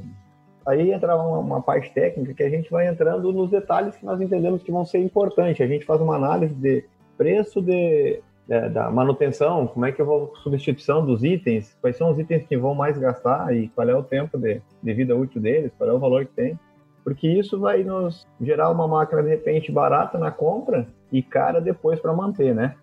Aí 0.68 0.92
entra 0.92 1.16
uma, 1.16 1.40
uma, 1.40 1.62
parte 1.62 1.94
técnica 1.94 2.34
que 2.34 2.44
a 2.44 2.50
gente 2.50 2.70
vai 2.70 2.90
entrando 2.90 3.32
nos 3.32 3.50
detalhes 3.50 3.96
que 3.96 4.06
nós 4.06 4.20
entendemos 4.20 4.62
que 4.62 4.72
vão 4.72 4.84
ser 4.84 5.00
importantes. 5.00 5.62
A 5.62 5.68
gente 5.68 5.86
faz 5.86 6.02
uma 6.02 6.18
análise 6.18 6.54
de 6.54 6.84
preço 7.18 7.62
de, 7.62 8.22
de, 8.46 8.70
da 8.70 8.92
manutenção, 8.92 9.66
como 9.66 9.86
é 9.86 9.94
que 9.94 10.02
eu 10.02 10.06
vou 10.06 10.36
substituição 10.44 11.06
dos 11.06 11.24
itens, 11.24 11.74
quais 11.80 11.96
são 11.96 12.12
os 12.12 12.20
itens 12.20 12.46
que 12.46 12.58
vão 12.58 12.76
mais 12.76 12.98
gastar 12.98 13.56
e 13.56 13.70
qual 13.70 13.88
é 13.88 13.96
o 13.96 14.04
tempo 14.04 14.38
de, 14.38 14.62
de 14.84 14.94
vida 14.94 15.16
útil 15.16 15.42
deles, 15.42 15.72
qual 15.78 15.90
é 15.90 15.94
o 15.94 16.00
valor 16.00 16.26
que 16.26 16.34
tem. 16.34 16.60
Porque 17.02 17.30
isso 17.30 17.58
vai 17.58 17.86
nos 17.86 18.28
gerar 18.42 18.70
uma 18.70 18.90
máquina 18.90 19.24
de 19.24 19.30
repente 19.30 19.72
barata 19.72 20.18
na 20.18 20.32
compra 20.32 20.86
e 21.10 21.24
cara 21.24 21.62
depois 21.62 21.98
para 22.02 22.12
manter, 22.12 22.54
né? 22.54 22.76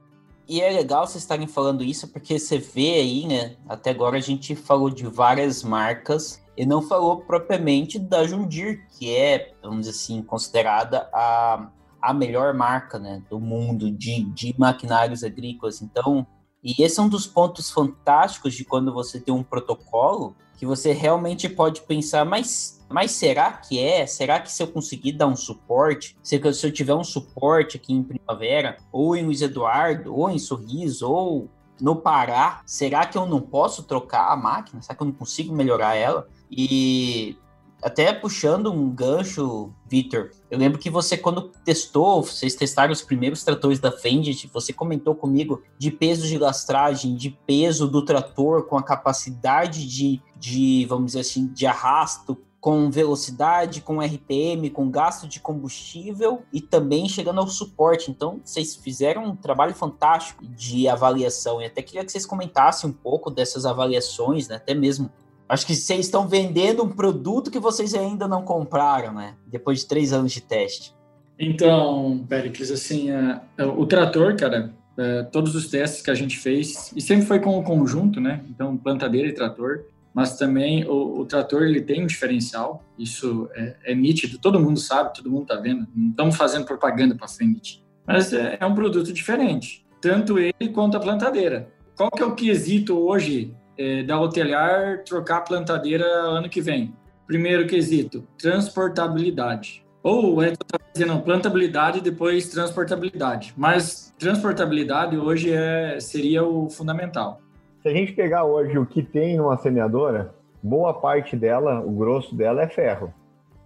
E 0.47 0.61
é 0.61 0.70
legal 0.70 1.07
vocês 1.07 1.22
estarem 1.22 1.47
falando 1.47 1.82
isso, 1.82 2.09
porque 2.09 2.38
você 2.38 2.59
vê 2.59 2.95
aí, 2.95 3.26
né? 3.26 3.57
Até 3.68 3.90
agora 3.90 4.18
a 4.18 4.20
gente 4.20 4.55
falou 4.55 4.90
de 4.90 5.07
várias 5.07 5.62
marcas 5.62 6.42
e 6.57 6.66
não 6.66 6.82
falou 6.82 7.22
propriamente 7.22 7.99
da 7.99 8.26
Jundir, 8.26 8.86
que 8.90 9.14
é, 9.14 9.55
vamos 9.62 9.86
dizer 9.86 9.90
assim, 9.92 10.22
considerada 10.22 11.09
a, 11.12 11.70
a 12.01 12.12
melhor 12.12 12.53
marca 12.53 12.99
né, 12.99 13.22
do 13.30 13.40
mundo 13.40 13.90
de, 13.90 14.24
de 14.32 14.55
maquinários 14.59 15.24
agrícolas. 15.24 15.80
Então, 15.80 16.26
e 16.65 16.83
esse 16.83 16.99
é 16.99 17.03
um 17.03 17.09
dos 17.09 17.27
pontos 17.27 17.71
fantásticos 17.71 18.55
de 18.55 18.65
quando 18.65 18.93
você 18.93 19.21
tem 19.21 19.35
um 19.35 19.43
protocolo, 19.43 20.35
que 20.57 20.65
você 20.65 20.93
realmente 20.93 21.49
pode 21.49 21.83
pensar, 21.83 22.25
mas 22.25 22.75
mas 22.89 23.11
será 23.11 23.53
que 23.53 23.79
é? 23.79 24.07
Será 24.07 24.39
que 24.39 24.53
se 24.53 24.62
eu 24.62 24.69
conseguir 24.69 25.12
dar 25.12 25.27
um 25.27 25.35
suporte, 25.35 26.17
se 26.23 26.37
eu, 26.37 26.55
se 26.55 26.67
eu 26.67 26.73
tiver 26.73 26.95
um 26.95 27.03
suporte 27.03 27.77
aqui 27.77 27.93
em 27.93 28.03
Primavera, 28.03 28.77
ou 28.93 29.17
em 29.17 29.25
Luiz 29.25 29.43
Eduardo, 29.43 30.15
ou 30.15 30.31
em 30.31 30.39
Sorriso, 30.39 31.11
ou 31.11 31.51
no 31.81 31.97
Pará, 31.97 32.62
será 32.65 33.05
que 33.05 33.19
eu 33.19 33.27
não 33.27 33.41
posso 33.41 33.83
trocar 33.83 34.31
a 34.31 34.37
máquina? 34.37 34.81
Será 34.81 34.95
que 34.95 35.03
eu 35.03 35.07
não 35.07 35.15
consigo 35.15 35.53
melhorar 35.53 35.97
ela? 35.97 36.29
E 36.51 37.37
até 37.85 38.14
puxando 38.14 38.72
um 38.72 38.91
gancho, 38.91 39.70
Victor, 39.87 40.30
eu 40.51 40.59
lembro 40.59 40.78
que 40.78 40.89
você, 40.89 41.18
quando 41.18 41.51
testou, 41.64 42.22
vocês 42.22 42.55
testaram 42.55 42.93
os 42.93 43.03
primeiros 43.03 43.45
tratores 43.45 43.78
da 43.78 43.93
Fendt, 43.93 44.49
você 44.51 44.72
comentou 44.72 45.14
comigo 45.14 45.62
de 45.78 45.91
peso 45.91 46.26
de 46.26 46.39
lastragem, 46.39 47.14
de 47.14 47.30
peso 47.47 47.87
do 47.87 48.03
trator 48.03 48.64
com 48.64 48.78
a 48.78 48.82
capacidade 48.82 49.87
de, 49.87 50.22
de 50.39 50.87
vamos 50.89 51.09
dizer 51.09 51.20
assim, 51.20 51.47
de 51.49 51.66
arrasto 51.66 52.39
com 52.64 52.91
velocidade, 52.91 53.82
com 53.82 54.01
RPM, 54.01 54.70
com 54.70 54.91
gasto 54.91 55.28
de 55.28 55.39
combustível 55.39 56.43
e 56.51 56.62
também 56.62 57.07
chegando 57.07 57.41
ao 57.41 57.47
suporte. 57.47 58.11
Então, 58.11 58.41
vocês 58.43 58.74
fizeram 58.74 59.26
um 59.26 59.37
trabalho 59.37 59.74
fantástico 59.74 60.47
de 60.47 60.89
avaliação 60.89 61.61
e 61.61 61.66
até 61.66 61.82
queria 61.82 62.03
que 62.03 62.11
vocês 62.11 62.24
comentassem 62.24 62.89
um 62.89 62.93
pouco 62.95 63.30
dessas 63.30 63.66
avaliações, 63.66 64.49
né? 64.49 64.57
até 64.57 64.72
mesmo. 64.72 65.11
Acho 65.49 65.66
que 65.66 65.74
vocês 65.74 66.07
estão 66.07 66.26
vendendo 66.26 66.82
um 66.82 66.88
produto 66.88 67.51
que 67.51 67.59
vocês 67.59 67.95
ainda 67.95 68.26
não 68.26 68.42
compraram, 68.42 69.12
né? 69.12 69.34
Depois 69.47 69.80
de 69.80 69.86
três 69.86 70.12
anos 70.12 70.32
de 70.32 70.40
teste. 70.40 70.95
Então, 71.38 72.24
Pericles, 72.28 72.70
assim, 72.70 73.11
é, 73.11 73.40
é, 73.59 73.64
o 73.64 73.84
trator, 73.86 74.36
cara, 74.36 74.72
é, 74.97 75.22
todos 75.24 75.55
os 75.55 75.68
testes 75.68 76.01
que 76.01 76.11
a 76.11 76.14
gente 76.14 76.38
fez, 76.38 76.92
e 76.95 77.01
sempre 77.01 77.26
foi 77.26 77.40
com 77.40 77.59
o 77.59 77.62
conjunto, 77.62 78.20
né? 78.20 78.42
Então, 78.49 78.76
plantadeira 78.76 79.28
e 79.28 79.32
trator, 79.32 79.84
mas 80.14 80.38
também 80.38 80.84
o, 80.84 81.20
o 81.20 81.26
trator 81.26 81.64
ele 81.64 81.80
tem 81.80 82.05
um 82.05 82.07
diferencial, 82.07 82.84
isso 82.97 83.49
é, 83.55 83.76
é, 83.86 83.95
nítido, 83.95 84.38
todo 84.38 84.61
mundo 84.61 84.78
sabe, 84.78 85.12
todo 85.12 85.28
mundo 85.28 85.42
está 85.42 85.57
vendo, 85.57 85.88
não 85.95 86.11
estamos 86.11 86.36
fazendo 86.36 86.64
propaganda 86.64 87.16
para 87.16 87.26
frente, 87.26 87.84
mas 88.07 88.32
é, 88.32 88.57
é, 88.61 88.64
um 88.64 88.74
produto 88.74 89.12
diferente, 89.12 89.84
tanto 90.01 90.38
ele 90.38 90.68
quanto 90.72 90.97
a 90.97 91.01
plantadeira. 91.01 91.68
Qual 91.97 92.11
que 92.11 92.22
é 92.22 92.26
o 92.26 92.34
quesito 92.34 92.97
hoje 92.97 93.53
é, 93.79 94.03
da 94.03 94.20
Hotelar 94.20 95.03
trocar 95.05 95.39
a 95.39 95.41
plantadeira 95.41 96.05
ano 96.05 96.49
que 96.49 96.61
vem? 96.61 96.95
Primeiro 97.27 97.66
quesito, 97.66 98.27
transportabilidade. 98.39 99.85
Ou 100.03 100.43
é 100.43 100.53
dizendo 100.93 101.18
plantabilidade 101.22 102.01
depois 102.01 102.51
transportabilidade. 102.51 103.55
Mas 103.57 104.12
transportabilidade 104.18 105.16
hoje 105.16 105.51
é, 105.53 105.99
seria 105.99 106.45
o 106.45 106.68
fundamental. 106.68 107.41
Se 107.83 107.89
a 107.89 107.93
gente 107.93 108.12
pegar 108.12 108.45
hoje 108.45 108.79
o 108.79 108.85
que 108.87 109.03
tem 109.03 109.37
numa 109.37 109.57
semeadora, 109.57 110.35
boa 110.62 110.95
parte 110.95 111.37
dela, 111.37 111.81
o 111.81 111.91
grosso 111.91 112.35
dela 112.35 112.62
é 112.62 112.68
ferro. 112.68 113.12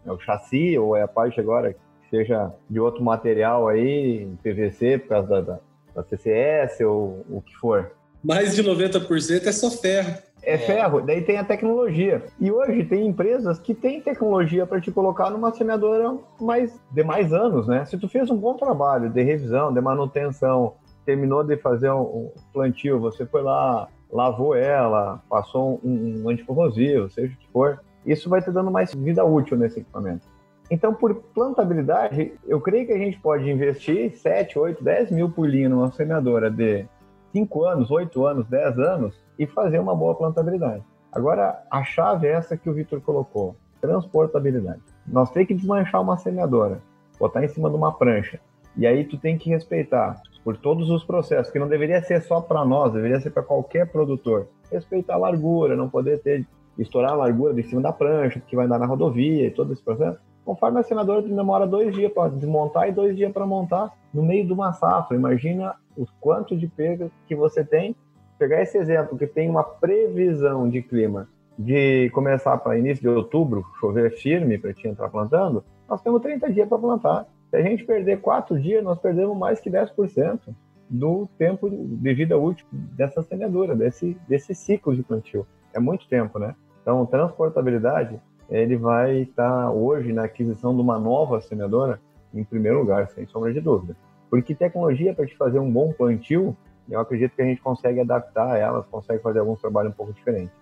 É 0.06 0.12
o 0.12 0.18
chassi 0.18 0.78
ou 0.78 0.96
é 0.96 1.02
a 1.02 1.08
parte 1.08 1.40
agora 1.40 1.72
que 1.72 2.10
seja 2.10 2.52
de 2.70 2.80
outro 2.80 3.02
material 3.02 3.68
aí, 3.68 4.28
PVC 4.42 4.98
por 4.98 5.08
causa 5.08 5.28
da, 5.28 5.40
da, 5.40 5.58
da 5.94 6.02
CCS 6.04 6.80
ou 6.80 7.24
o 7.28 7.42
que 7.42 7.54
for. 7.56 7.92
Mais 8.22 8.54
de 8.54 8.62
90% 8.62 9.46
é 9.46 9.52
só 9.52 9.70
ferro. 9.70 10.18
É, 10.42 10.54
é 10.54 10.58
ferro, 10.58 11.00
daí 11.00 11.22
tem 11.22 11.38
a 11.38 11.44
tecnologia. 11.44 12.24
E 12.40 12.50
hoje 12.50 12.84
tem 12.84 13.06
empresas 13.06 13.58
que 13.58 13.74
têm 13.74 14.00
tecnologia 14.00 14.66
para 14.66 14.80
te 14.80 14.90
colocar 14.90 15.30
numa 15.30 15.52
semeadora 15.52 16.16
mais, 16.40 16.78
de 16.90 17.04
mais 17.04 17.32
anos, 17.32 17.66
né? 17.66 17.84
Se 17.84 17.98
tu 17.98 18.08
fez 18.08 18.30
um 18.30 18.36
bom 18.36 18.54
trabalho 18.54 19.10
de 19.10 19.22
revisão, 19.22 19.72
de 19.72 19.80
manutenção, 19.80 20.74
terminou 21.04 21.44
de 21.44 21.56
fazer 21.56 21.90
um 21.90 22.30
plantio, 22.52 23.00
você 23.00 23.24
foi 23.24 23.42
lá, 23.42 23.88
lavou 24.10 24.54
ela, 24.54 25.22
passou 25.28 25.80
um, 25.84 26.22
um 26.24 26.28
anticorrosivo, 26.28 27.10
seja 27.10 27.32
o 27.32 27.36
que 27.36 27.48
for, 27.52 27.80
isso 28.04 28.28
vai 28.28 28.42
te 28.42 28.50
dando 28.50 28.70
mais 28.70 28.94
vida 28.94 29.24
útil 29.24 29.56
nesse 29.56 29.80
equipamento. 29.80 30.26
Então, 30.70 30.92
por 30.92 31.14
plantabilidade, 31.34 32.32
eu 32.46 32.60
creio 32.60 32.86
que 32.86 32.92
a 32.92 32.98
gente 32.98 33.18
pode 33.20 33.50
investir 33.50 34.16
7, 34.16 34.58
8, 34.58 34.84
10 34.84 35.10
mil 35.12 35.30
por 35.30 35.48
linha 35.48 35.68
numa 35.68 35.90
semeadora 35.92 36.50
de 36.50 36.86
5 37.32 37.64
anos, 37.64 37.90
8 37.90 38.26
anos, 38.26 38.46
10 38.46 38.78
anos, 38.78 39.14
e 39.38 39.46
fazer 39.46 39.78
uma 39.78 39.94
boa 39.94 40.14
plantabilidade. 40.14 40.82
Agora, 41.12 41.62
a 41.70 41.84
chave 41.84 42.26
é 42.26 42.32
essa 42.32 42.56
que 42.56 42.68
o 42.68 42.74
Vitor 42.74 43.00
colocou: 43.00 43.56
transportabilidade. 43.80 44.80
Nós 45.06 45.30
temos 45.30 45.48
que 45.48 45.54
desmanchar 45.54 46.02
uma 46.02 46.18
semeadora, 46.18 46.80
botar 47.18 47.44
em 47.44 47.48
cima 47.48 47.70
de 47.70 47.76
uma 47.76 47.92
prancha. 47.92 48.40
E 48.76 48.86
aí 48.86 49.04
tu 49.04 49.18
tem 49.18 49.36
que 49.36 49.50
respeitar 49.50 50.20
por 50.44 50.56
todos 50.56 50.90
os 50.90 51.04
processos, 51.04 51.52
que 51.52 51.58
não 51.58 51.68
deveria 51.68 52.00
ser 52.02 52.22
só 52.22 52.40
para 52.40 52.64
nós, 52.64 52.92
deveria 52.92 53.20
ser 53.20 53.30
para 53.30 53.42
qualquer 53.42 53.90
produtor. 53.90 54.48
Respeitar 54.70 55.14
a 55.14 55.18
largura, 55.18 55.76
não 55.76 55.88
poder 55.88 56.20
ter 56.20 56.46
estourar 56.78 57.12
a 57.12 57.16
largura 57.16 57.52
de 57.52 57.62
cima 57.64 57.80
da 57.80 57.92
prancha, 57.92 58.40
que 58.40 58.54
vai 58.54 58.66
andar 58.66 58.78
na 58.78 58.86
rodovia 58.86 59.46
e 59.46 59.50
todo 59.50 59.72
esse 59.72 59.82
processo. 59.82 60.20
Conforme 60.48 60.80
a 60.80 60.82
senadora 60.82 61.20
demora 61.20 61.66
dois 61.66 61.94
dias 61.94 62.10
para 62.10 62.30
desmontar 62.30 62.88
e 62.88 62.92
dois 62.92 63.14
dias 63.14 63.30
para 63.30 63.44
montar 63.44 63.92
no 64.14 64.22
meio 64.22 64.46
de 64.46 64.52
uma 64.54 64.72
safra. 64.72 65.14
Imagina 65.14 65.74
o 65.94 66.06
quanto 66.18 66.56
de 66.56 66.66
perda 66.66 67.10
que 67.26 67.34
você 67.34 67.62
tem 67.62 67.94
pegar 68.38 68.62
esse 68.62 68.78
exemplo 68.78 69.18
que 69.18 69.26
tem 69.26 69.50
uma 69.50 69.62
previsão 69.62 70.66
de 70.66 70.80
clima 70.80 71.28
de 71.58 72.08
começar 72.14 72.56
para 72.56 72.78
início 72.78 73.02
de 73.02 73.08
outubro, 73.10 73.62
chover 73.78 74.10
firme 74.12 74.56
para 74.56 74.72
te 74.72 74.88
entrar 74.88 75.10
plantando, 75.10 75.62
nós 75.86 76.00
temos 76.00 76.22
30 76.22 76.50
dias 76.50 76.66
para 76.66 76.78
plantar. 76.78 77.26
Se 77.50 77.56
a 77.56 77.60
gente 77.60 77.84
perder 77.84 78.22
quatro 78.22 78.58
dias, 78.58 78.82
nós 78.82 78.98
perdemos 78.98 79.36
mais 79.36 79.60
que 79.60 79.70
10% 79.70 80.40
do 80.88 81.28
tempo 81.36 81.68
de 81.68 82.14
vida 82.14 82.38
útil 82.38 82.64
dessa 82.72 83.22
semeadura, 83.22 83.76
desse, 83.76 84.16
desse 84.26 84.54
ciclo 84.54 84.96
de 84.96 85.02
plantio. 85.02 85.46
É 85.74 85.78
muito 85.78 86.08
tempo, 86.08 86.38
né? 86.38 86.54
Então, 86.80 87.04
transportabilidade, 87.04 88.18
ele 88.48 88.76
vai 88.76 89.22
estar 89.22 89.70
hoje 89.70 90.12
na 90.12 90.24
aquisição 90.24 90.74
de 90.74 90.80
uma 90.80 90.98
nova 90.98 91.40
semeadora 91.40 92.00
em 92.34 92.44
primeiro 92.44 92.80
lugar, 92.80 93.08
sem 93.08 93.26
sombra 93.26 93.52
de 93.52 93.60
dúvida. 93.60 93.96
Porque 94.30 94.54
tecnologia 94.54 95.14
para 95.14 95.26
te 95.26 95.36
fazer 95.36 95.58
um 95.58 95.70
bom 95.70 95.92
plantio 95.92 96.56
eu 96.90 97.00
acredito 97.00 97.34
que 97.34 97.42
a 97.42 97.44
gente 97.44 97.60
consegue 97.60 98.00
adaptar 98.00 98.56
elas, 98.58 98.86
consegue 98.86 99.22
fazer 99.22 99.40
alguns 99.40 99.60
trabalhos 99.60 99.92
um 99.92 99.96
pouco 99.96 100.12
diferentes. 100.12 100.54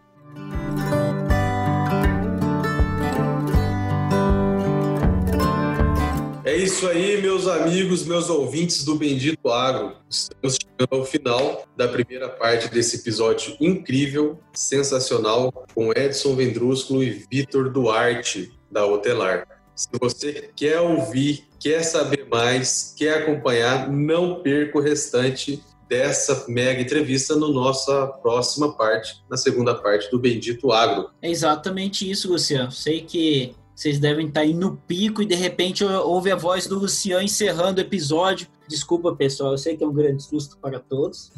É 6.57 6.59
isso 6.59 6.89
aí, 6.89 7.21
meus 7.21 7.47
amigos, 7.47 8.07
meus 8.07 8.31
ouvintes 8.31 8.83
do 8.83 8.95
Bendito 8.95 9.51
Agro. 9.51 9.95
Estamos 10.09 10.57
chegando 10.57 10.89
ao 10.91 11.05
final 11.05 11.67
da 11.77 11.87
primeira 11.87 12.31
parte 12.31 12.71
desse 12.71 12.97
episódio 12.97 13.55
incrível, 13.61 14.41
sensacional, 14.55 15.53
com 15.75 15.93
Edson 15.93 16.35
Vendrúsculo 16.35 17.05
e 17.05 17.27
Vitor 17.31 17.71
Duarte, 17.71 18.59
da 18.73 18.87
Hotelar. 18.87 19.47
Se 19.75 19.87
você 20.01 20.49
quer 20.57 20.81
ouvir, 20.81 21.45
quer 21.61 21.83
saber 21.83 22.27
mais, 22.31 22.95
quer 22.97 23.19
acompanhar, 23.19 23.93
não 23.93 24.41
perca 24.41 24.79
o 24.79 24.81
restante 24.81 25.63
dessa 25.87 26.47
mega 26.49 26.81
entrevista 26.81 27.37
no 27.37 27.53
nossa 27.53 28.07
próxima 28.07 28.75
parte, 28.75 29.23
na 29.29 29.37
segunda 29.37 29.75
parte 29.75 30.11
do 30.11 30.19
Bendito 30.19 30.73
Agro. 30.73 31.11
É 31.21 31.31
exatamente 31.31 32.11
isso, 32.11 32.33
Luciano. 32.33 32.73
Sei 32.73 33.03
que 33.03 33.55
vocês 33.77 33.99
devem 33.99 34.29
estar 34.29 34.41
aí 34.41 34.55
no 34.55 34.75
pico 34.75 35.21
e 35.21 35.27
de 35.27 35.35
repente 35.35 35.85
ouve 35.85 36.33
a 36.33 36.37
voz 36.37 36.67
do 36.67 36.79
Luciano 36.79 37.23
encerrando 37.23 37.79
o 37.79 37.85
episódio. 37.85 38.49
Desculpa, 38.67 39.15
pessoal, 39.15 39.53
eu 39.53 39.59
sei 39.59 39.77
que 39.77 39.85
é 39.85 39.87
um 39.87 39.93
grande 39.93 40.23
susto 40.23 40.57
para 40.57 40.81
todos, 40.81 41.31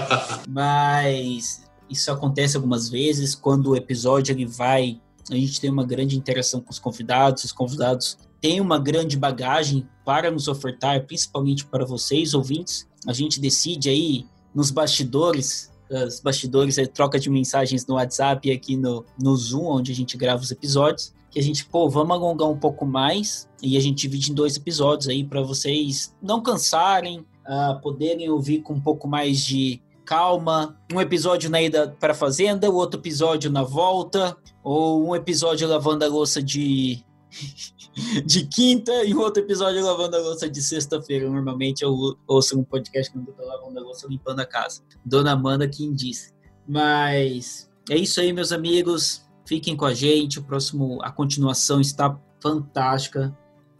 mas 0.48 1.64
isso 1.90 2.10
acontece 2.10 2.56
algumas 2.56 2.88
vezes. 2.88 3.34
Quando 3.34 3.70
o 3.70 3.76
episódio 3.76 4.32
ele 4.32 4.46
vai, 4.46 4.98
a 5.30 5.34
gente 5.34 5.60
tem 5.60 5.68
uma 5.68 5.84
grande 5.84 6.16
interação 6.16 6.62
com 6.62 6.70
os 6.70 6.78
convidados, 6.78 7.44
os 7.44 7.52
convidados 7.52 8.16
têm 8.40 8.58
uma 8.58 8.78
grande 8.78 9.18
bagagem 9.18 9.86
para 10.02 10.30
nos 10.30 10.48
ofertar, 10.48 11.04
principalmente 11.06 11.66
para 11.66 11.84
vocês 11.84 12.32
ouvintes. 12.32 12.88
A 13.06 13.12
gente 13.12 13.38
decide 13.38 13.90
aí 13.90 14.24
nos 14.54 14.70
bastidores, 14.70 15.70
os 15.90 16.20
bastidores 16.20 16.78
é 16.78 16.86
troca 16.86 17.18
de 17.18 17.28
mensagens 17.28 17.86
no 17.86 17.96
WhatsApp 17.96 18.48
e 18.48 18.50
aqui 18.50 18.78
no, 18.78 19.04
no 19.22 19.36
Zoom, 19.36 19.66
onde 19.66 19.92
a 19.92 19.94
gente 19.94 20.16
grava 20.16 20.42
os 20.42 20.50
episódios, 20.50 21.12
que 21.32 21.38
a 21.38 21.42
gente, 21.42 21.64
pô, 21.64 21.88
vamos 21.88 22.14
alongar 22.14 22.48
um 22.48 22.58
pouco 22.58 22.84
mais 22.84 23.48
e 23.62 23.76
a 23.76 23.80
gente 23.80 24.02
divide 24.02 24.30
em 24.30 24.34
dois 24.34 24.54
episódios 24.56 25.08
aí 25.08 25.24
para 25.24 25.40
vocês 25.40 26.14
não 26.22 26.42
cansarem, 26.42 27.20
uh, 27.20 27.80
poderem 27.80 28.28
ouvir 28.28 28.60
com 28.60 28.74
um 28.74 28.80
pouco 28.80 29.08
mais 29.08 29.40
de 29.40 29.82
calma. 30.04 30.78
Um 30.92 31.00
episódio 31.00 31.48
na 31.48 31.62
ida 31.62 31.96
para 31.98 32.12
fazenda, 32.12 32.70
o 32.70 32.74
outro 32.74 33.00
episódio 33.00 33.50
na 33.50 33.62
volta, 33.62 34.36
ou 34.62 35.08
um 35.08 35.16
episódio 35.16 35.66
lavando 35.66 36.04
a 36.04 36.08
louça 36.08 36.42
de 36.42 37.02
de 38.26 38.46
quinta 38.46 38.92
e 39.04 39.14
um 39.14 39.20
outro 39.20 39.42
episódio 39.42 39.82
lavando 39.82 40.16
a 40.16 40.20
louça 40.20 40.50
de 40.50 40.60
sexta-feira. 40.60 41.30
Normalmente 41.30 41.82
eu 41.82 41.96
ouço 42.26 42.58
um 42.58 42.64
podcast 42.64 43.10
quando 43.10 43.28
eu 43.28 43.34
tô 43.34 43.44
lavando 43.44 43.78
a 43.78 43.82
louça 43.82 44.06
limpando 44.06 44.40
a 44.40 44.46
casa. 44.46 44.82
Dona 45.02 45.32
Amanda 45.32 45.66
quem 45.66 45.94
disse. 45.94 46.34
Mas 46.68 47.70
é 47.88 47.96
isso 47.96 48.20
aí, 48.20 48.32
meus 48.32 48.52
amigos. 48.52 49.21
Fiquem 49.46 49.76
com 49.76 49.84
a 49.84 49.94
gente. 49.94 50.38
O 50.38 50.42
próximo, 50.42 50.98
a 51.02 51.10
continuação 51.10 51.80
está 51.80 52.18
fantástica. 52.40 53.36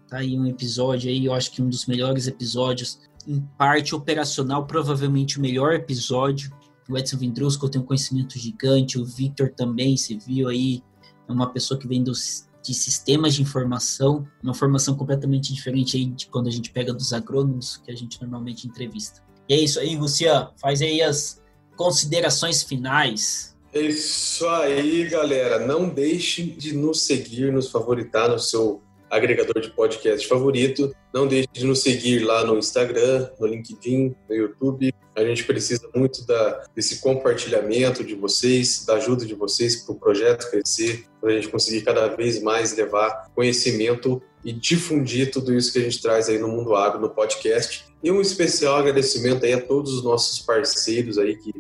Tá 0.09 0.19
aí 0.19 0.39
um 0.39 0.47
episódio 0.47 1.11
aí, 1.11 1.25
eu 1.25 1.33
acho 1.33 1.51
que 1.51 1.63
um 1.63 1.69
dos 1.69 1.87
melhores 1.87 2.27
episódios. 2.27 3.01
Em 3.27 3.41
parte 3.57 3.95
operacional, 3.95 4.67
provavelmente 4.67 5.39
o 5.39 5.41
melhor 5.41 5.75
episódio. 5.75 6.53
O 6.89 6.99
Edson 6.99 7.17
Vindrusco 7.17 7.69
tem 7.69 7.81
um 7.81 7.85
conhecimento 7.85 8.39
gigante. 8.39 8.99
O 8.99 9.05
Victor 9.05 9.51
também, 9.51 9.97
você 9.97 10.17
viu 10.17 10.49
aí. 10.49 10.83
É 11.29 11.33
uma 11.33 11.51
pessoa 11.51 11.79
que 11.79 11.87
vem 11.87 12.03
dos 12.03 12.51
de 12.63 12.73
sistemas 12.73 13.35
de 13.35 13.43
informação, 13.43 14.27
uma 14.43 14.55
formação 14.55 14.95
completamente 14.95 15.53
diferente 15.53 15.97
aí 15.97 16.07
de 16.07 16.29
quando 16.29 16.47
a 16.47 16.51
gente 16.51 16.71
pega 16.71 16.95
dos 16.95 17.13
agrônomos 17.13 17.79
que 17.79 17.91
a 17.91 17.97
gente 17.97 18.21
normalmente 18.21 18.69
entrevista. 18.69 19.21
E 19.49 19.55
é 19.55 19.61
isso 19.61 19.81
aí, 19.81 19.97
Luciano, 19.97 20.53
faz 20.57 20.81
aí 20.81 21.03
as 21.03 21.43
considerações 21.77 22.63
finais. 22.63 23.52
É 23.75 23.81
isso 23.81 24.47
aí, 24.49 25.09
galera. 25.09 25.59
Não 25.59 25.89
deixe 25.89 26.43
de 26.43 26.77
nos 26.77 27.07
seguir, 27.07 27.51
nos 27.51 27.71
favoritar 27.71 28.29
no 28.29 28.39
seu 28.39 28.83
agregador 29.11 29.63
de 29.63 29.71
podcast 29.71 30.29
favorito. 30.29 30.95
Não 31.13 31.27
deixe 31.27 31.49
de 31.51 31.65
nos 31.65 31.83
seguir 31.83 32.19
lá 32.19 32.45
no 32.45 32.59
Instagram, 32.59 33.31
no 33.41 33.47
LinkedIn, 33.47 34.15
no 34.29 34.35
YouTube. 34.35 34.93
A 35.17 35.25
gente 35.25 35.45
precisa 35.45 35.89
muito 35.95 36.27
da, 36.27 36.67
desse 36.77 37.01
compartilhamento 37.01 38.05
de 38.05 38.15
vocês, 38.15 38.85
da 38.85 38.95
ajuda 38.95 39.25
de 39.25 39.35
vocês 39.35 39.77
para 39.77 39.95
o 39.95 39.99
projeto 39.99 40.51
crescer, 40.51 41.07
para 41.19 41.31
a 41.31 41.35
gente 41.35 41.49
conseguir 41.49 41.81
cada 41.81 42.09
vez 42.09 42.43
mais 42.43 42.77
levar 42.77 43.31
conhecimento 43.35 44.21
e 44.45 44.53
difundir 44.53 45.31
tudo 45.31 45.55
isso 45.55 45.73
que 45.73 45.79
a 45.79 45.83
gente 45.83 46.01
traz 46.03 46.29
aí 46.29 46.39
no 46.39 46.49
Mundo 46.49 46.75
Agro, 46.75 47.01
no 47.01 47.09
podcast. 47.09 47.87
E 48.03 48.11
um 48.11 48.21
especial 48.21 48.77
agradecimento 48.77 49.47
aí 49.47 49.55
a 49.55 49.61
todos 49.61 49.95
os 49.95 50.05
nossos 50.05 50.41
parceiros 50.41 51.17
aí 51.17 51.37
que 51.37 51.53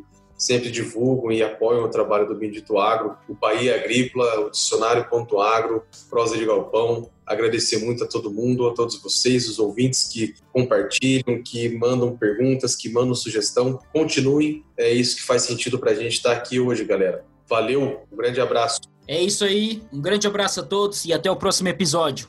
sempre 0.43 0.73
divulgam 0.73 1.31
e 1.31 1.41
apoiam 1.41 1.85
o 1.85 1.89
trabalho 1.89 2.27
do 2.27 2.35
Bendito 2.35 2.77
Agro, 2.77 3.17
o 3.29 3.35
Bahia 3.35 3.77
Agrícola, 3.77 4.41
o 4.41 4.51
Dicionário.agro, 4.51 5.85
Prosa 6.11 6.37
de 6.37 6.45
Galpão. 6.45 7.09
Agradecer 7.25 7.79
muito 7.79 8.03
a 8.03 8.09
todo 8.09 8.29
mundo, 8.29 8.67
a 8.67 8.75
todos 8.75 9.01
vocês, 9.01 9.49
os 9.49 9.61
ouvintes 9.61 10.09
que 10.09 10.35
compartilham, 10.53 11.41
que 11.45 11.69
mandam 11.79 12.17
perguntas, 12.17 12.75
que 12.75 12.89
mandam 12.89 13.15
sugestão. 13.15 13.79
Continuem, 13.93 14.65
é 14.77 14.93
isso 14.93 15.15
que 15.15 15.23
faz 15.23 15.43
sentido 15.43 15.79
para 15.79 15.93
a 15.93 15.95
gente 15.95 16.15
estar 16.15 16.33
aqui 16.33 16.59
hoje, 16.59 16.85
galera. 16.85 17.25
Valeu, 17.49 18.01
um 18.11 18.17
grande 18.17 18.41
abraço. 18.41 18.81
É 19.07 19.23
isso 19.23 19.45
aí, 19.45 19.81
um 19.93 20.01
grande 20.01 20.27
abraço 20.27 20.59
a 20.59 20.63
todos 20.65 21.05
e 21.05 21.13
até 21.13 21.31
o 21.31 21.37
próximo 21.37 21.69
episódio. 21.69 22.29